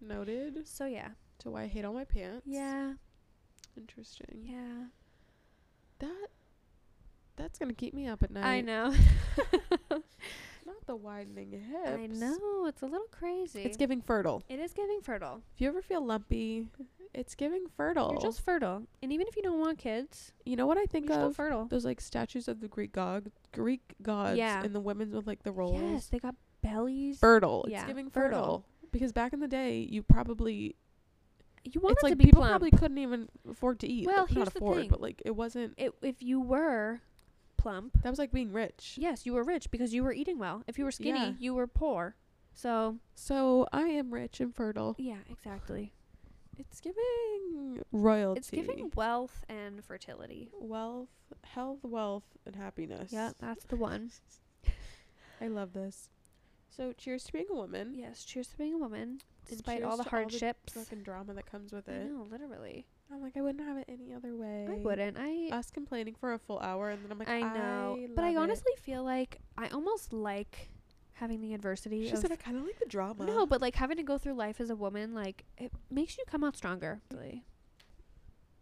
Noted. 0.00 0.66
So 0.66 0.86
yeah, 0.86 1.08
So 1.42 1.50
why 1.50 1.62
I 1.62 1.66
hate 1.68 1.84
all 1.84 1.92
my 1.92 2.04
pants. 2.04 2.46
yeah, 2.46 2.94
Interesting. 3.76 4.40
yeah. 4.44 4.86
That 6.00 6.28
that's 7.36 7.58
gonna 7.58 7.74
keep 7.74 7.94
me 7.94 8.06
up 8.06 8.22
at 8.22 8.30
night. 8.30 8.44
I 8.44 8.60
know. 8.60 8.94
Not 10.64 10.86
the 10.86 10.94
widening 10.96 11.50
hips. 11.50 11.88
I 11.90 12.06
know 12.06 12.66
it's 12.66 12.82
a 12.82 12.86
little 12.86 13.08
crazy. 13.10 13.62
It's 13.62 13.76
giving 13.76 14.00
fertile. 14.00 14.42
it 14.48 14.60
is 14.60 14.72
giving 14.72 15.00
fertile. 15.02 15.42
If 15.54 15.60
you 15.60 15.68
ever 15.68 15.82
feel 15.82 16.04
lumpy, 16.04 16.68
it's 17.12 17.34
giving 17.34 17.64
fertile. 17.76 18.12
You're 18.12 18.20
just 18.30 18.42
fertile, 18.44 18.84
and 19.02 19.12
even 19.12 19.26
if 19.26 19.36
you 19.36 19.42
don't 19.42 19.58
want 19.58 19.78
kids, 19.78 20.32
you 20.44 20.54
know 20.56 20.66
what 20.66 20.78
I 20.78 20.84
think 20.84 21.10
of? 21.10 21.34
fertile. 21.34 21.66
Those 21.66 21.84
like 21.84 22.00
statues 22.00 22.46
of 22.48 22.60
the 22.60 22.68
Greek 22.68 22.92
god 22.92 23.30
Greek 23.52 23.80
gods 24.02 24.38
Yeah. 24.38 24.62
and 24.62 24.74
the 24.74 24.80
women 24.80 25.10
with 25.10 25.26
like 25.26 25.42
the 25.42 25.52
rolls. 25.52 25.80
Yes, 25.82 26.06
they 26.06 26.18
got 26.20 26.36
bellies. 26.62 27.18
Fertile. 27.18 27.64
It's 27.68 27.84
giving 27.84 28.08
fertile. 28.10 28.38
fertile. 28.40 28.64
Because 28.92 29.12
back 29.12 29.32
in 29.32 29.40
the 29.40 29.48
day 29.48 29.78
you 29.90 30.02
probably 30.02 30.76
you 31.64 31.80
wanted 31.80 31.94
it's 31.94 32.02
like 32.02 32.12
to 32.12 32.16
be 32.16 32.24
people 32.26 32.40
plump. 32.42 32.50
probably 32.52 32.70
couldn't 32.70 32.98
even 32.98 33.28
afford 33.50 33.80
to 33.80 33.88
eat. 33.88 34.06
Well, 34.06 34.22
like, 34.22 34.28
here's 34.30 34.46
not 34.46 34.52
the 34.54 34.58
afford, 34.60 34.76
thing. 34.78 34.88
but 34.90 35.00
like 35.00 35.22
it 35.24 35.34
wasn't 35.34 35.74
it, 35.76 35.92
if 36.02 36.22
you 36.22 36.40
were 36.40 37.00
plump, 37.62 38.02
that 38.02 38.10
was 38.10 38.18
like 38.18 38.32
being 38.32 38.52
rich. 38.52 38.96
yes, 39.00 39.24
you 39.26 39.32
were 39.34 39.44
rich 39.44 39.70
because 39.70 39.94
you 39.94 40.02
were 40.02 40.12
eating 40.12 40.38
well. 40.38 40.62
If 40.66 40.78
you 40.78 40.84
were 40.84 40.90
skinny, 40.90 41.18
Yeah. 41.18 41.32
you 41.38 41.54
were 41.54 41.66
poor. 41.66 42.16
So 42.54 42.98
So 43.14 43.66
I 43.72 43.82
am 43.88 44.12
rich 44.12 44.40
and 44.40 44.54
fertile. 44.54 44.94
yeah, 44.98 45.18
exactly. 45.30 45.92
It's 46.58 46.80
giving 46.80 47.82
royalty. 47.92 48.38
It's 48.40 48.50
giving 48.50 48.90
wealth 48.94 49.44
and 49.48 49.82
fertility. 49.84 50.50
wealth, 50.52 51.08
health, 51.44 51.78
wealth, 51.82 52.24
and 52.44 52.54
happiness. 52.56 53.10
Yeah, 53.12 53.32
that's 53.38 53.64
the 53.64 53.76
one. 53.76 54.10
I 55.40 55.48
love 55.48 55.72
this. 55.72 56.10
So 56.68 56.92
cheers 56.92 57.24
to 57.24 57.32
being 57.32 57.46
a 57.50 57.54
woman. 57.54 57.94
Yes, 57.94 58.24
cheers 58.24 58.48
to 58.48 58.56
being 58.58 58.74
a 58.74 58.78
woman, 58.78 59.20
despite 59.48 59.82
all 59.82 59.96
the 59.96 60.02
hardships. 60.04 60.72
fucking 60.74 61.02
drama 61.02 61.32
that 61.34 61.46
comes 61.50 61.72
with 61.72 61.88
it. 61.88 62.10
know, 62.10 62.26
literally. 62.30 62.86
I'm 63.12 63.22
like, 63.22 63.36
I 63.36 63.42
wouldn't 63.42 63.66
have 63.66 63.76
it 63.76 63.84
any 63.88 64.14
other 64.14 64.34
way. 64.34 64.66
I 64.70 64.76
wouldn't. 64.76 65.16
I 65.18 65.48
Us 65.56 65.70
complaining 65.70 66.14
for 66.14 66.32
a 66.32 66.38
full 66.38 66.58
hour, 66.60 66.90
and 66.90 67.04
then 67.04 67.12
I'm 67.12 67.18
like, 67.18 67.28
I 67.28 67.40
know, 67.40 67.98
but 68.14 68.24
I 68.24 68.28
love 68.28 68.36
it." 68.36 68.38
honestly 68.38 68.72
feel 68.80 69.04
like 69.04 69.40
I 69.58 69.68
almost 69.68 70.12
like 70.12 70.70
having 71.14 71.40
the 71.40 71.54
adversity. 71.54 72.08
She 72.08 72.16
said, 72.16 72.32
I 72.32 72.36
kind 72.36 72.56
of 72.56 72.64
like 72.64 72.78
the 72.78 72.86
drama. 72.86 73.24
no, 73.26 73.46
but 73.46 73.60
like 73.60 73.76
having 73.76 73.96
to 73.98 74.02
go 74.02 74.18
through 74.18 74.34
life 74.34 74.60
as 74.60 74.70
a 74.70 74.76
woman, 74.76 75.14
like 75.14 75.44
it 75.58 75.72
makes 75.90 76.16
you 76.16 76.24
come 76.26 76.42
out 76.42 76.56
stronger. 76.56 77.00
Really. 77.12 77.44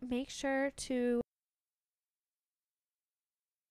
Make 0.03 0.31
sure 0.31 0.73
to 0.77 1.21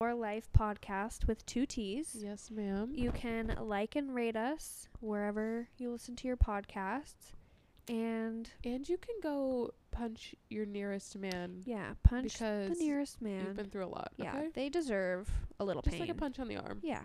our 0.02 0.16
life 0.16 0.48
podcast 0.58 1.28
with 1.28 1.46
two 1.46 1.66
T's. 1.66 2.16
Yes, 2.18 2.50
ma'am. 2.50 2.92
You 2.94 3.12
can 3.12 3.58
like 3.60 3.96
and 3.98 4.16
rate 4.16 4.38
us 4.38 4.88
wherever 5.02 5.68
you 5.78 5.92
listen 5.92 6.16
to 6.18 6.28
your 6.28 6.38
podcasts, 6.38 7.34
and 7.90 8.50
And 8.64 8.88
you 8.88 8.98
can 8.98 9.16
go 9.22 9.74
punch 9.92 10.36
your 10.50 10.66
nearest 10.66 11.18
man 11.18 11.62
yeah, 11.66 11.94
punch 12.04 12.34
because 12.34 12.70
the 12.70 12.76
nearest 12.84 13.22
man. 13.22 13.44
you've 13.48 13.56
been 13.58 13.70
through 13.70 13.86
a 13.86 13.88
lot. 13.90 14.12
Yeah, 14.18 14.36
okay? 14.38 14.50
they 14.54 14.70
deserve 14.70 15.30
a 15.60 15.66
little 15.66 15.82
just 15.82 15.94
pain. 15.94 16.02
like 16.02 16.10
a 16.10 16.14
punch 16.16 16.40
on 16.40 16.48
the 16.48 16.58
arm. 16.58 16.80
Yeah, 16.84 17.02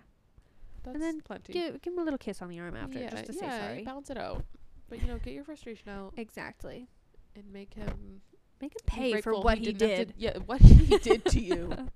That's 0.84 0.98
then 1.00 1.20
plenty. 1.22 1.52
give 1.54 1.80
give 1.82 1.92
him 1.94 1.98
a 1.98 2.04
little 2.04 2.18
kiss 2.18 2.40
on 2.42 2.48
the 2.50 2.60
arm 2.60 2.76
after, 2.76 2.98
yeah, 2.98 3.10
just 3.10 3.26
to 3.26 3.32
yeah, 3.34 3.40
say 3.60 3.66
sorry. 3.66 3.84
Balance 3.84 4.10
it 4.10 4.18
out. 4.18 4.44
But 4.88 5.00
you 5.00 5.08
know, 5.08 5.18
get 5.18 5.32
your 5.32 5.44
frustration 5.44 5.88
out 5.88 6.12
Exactly. 6.16 6.88
and 7.34 7.50
make 7.52 7.74
him 7.74 8.20
Make 8.60 8.72
him 8.72 8.80
pay 8.86 9.20
for 9.20 9.34
what 9.40 9.58
he, 9.58 9.72
didn't 9.72 9.78
did. 9.88 10.08
to- 10.10 10.14
yeah, 10.18 10.38
what 10.46 10.60
he 10.60 10.98
did 10.98 11.24
to 11.24 11.40
you. 11.40 11.72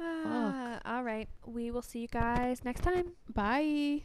Ah, 0.00 0.78
all 0.84 1.02
right. 1.02 1.28
We 1.44 1.72
will 1.72 1.82
see 1.82 1.98
you 1.98 2.06
guys 2.08 2.64
next 2.64 2.82
time. 2.82 3.12
Bye. 3.34 3.96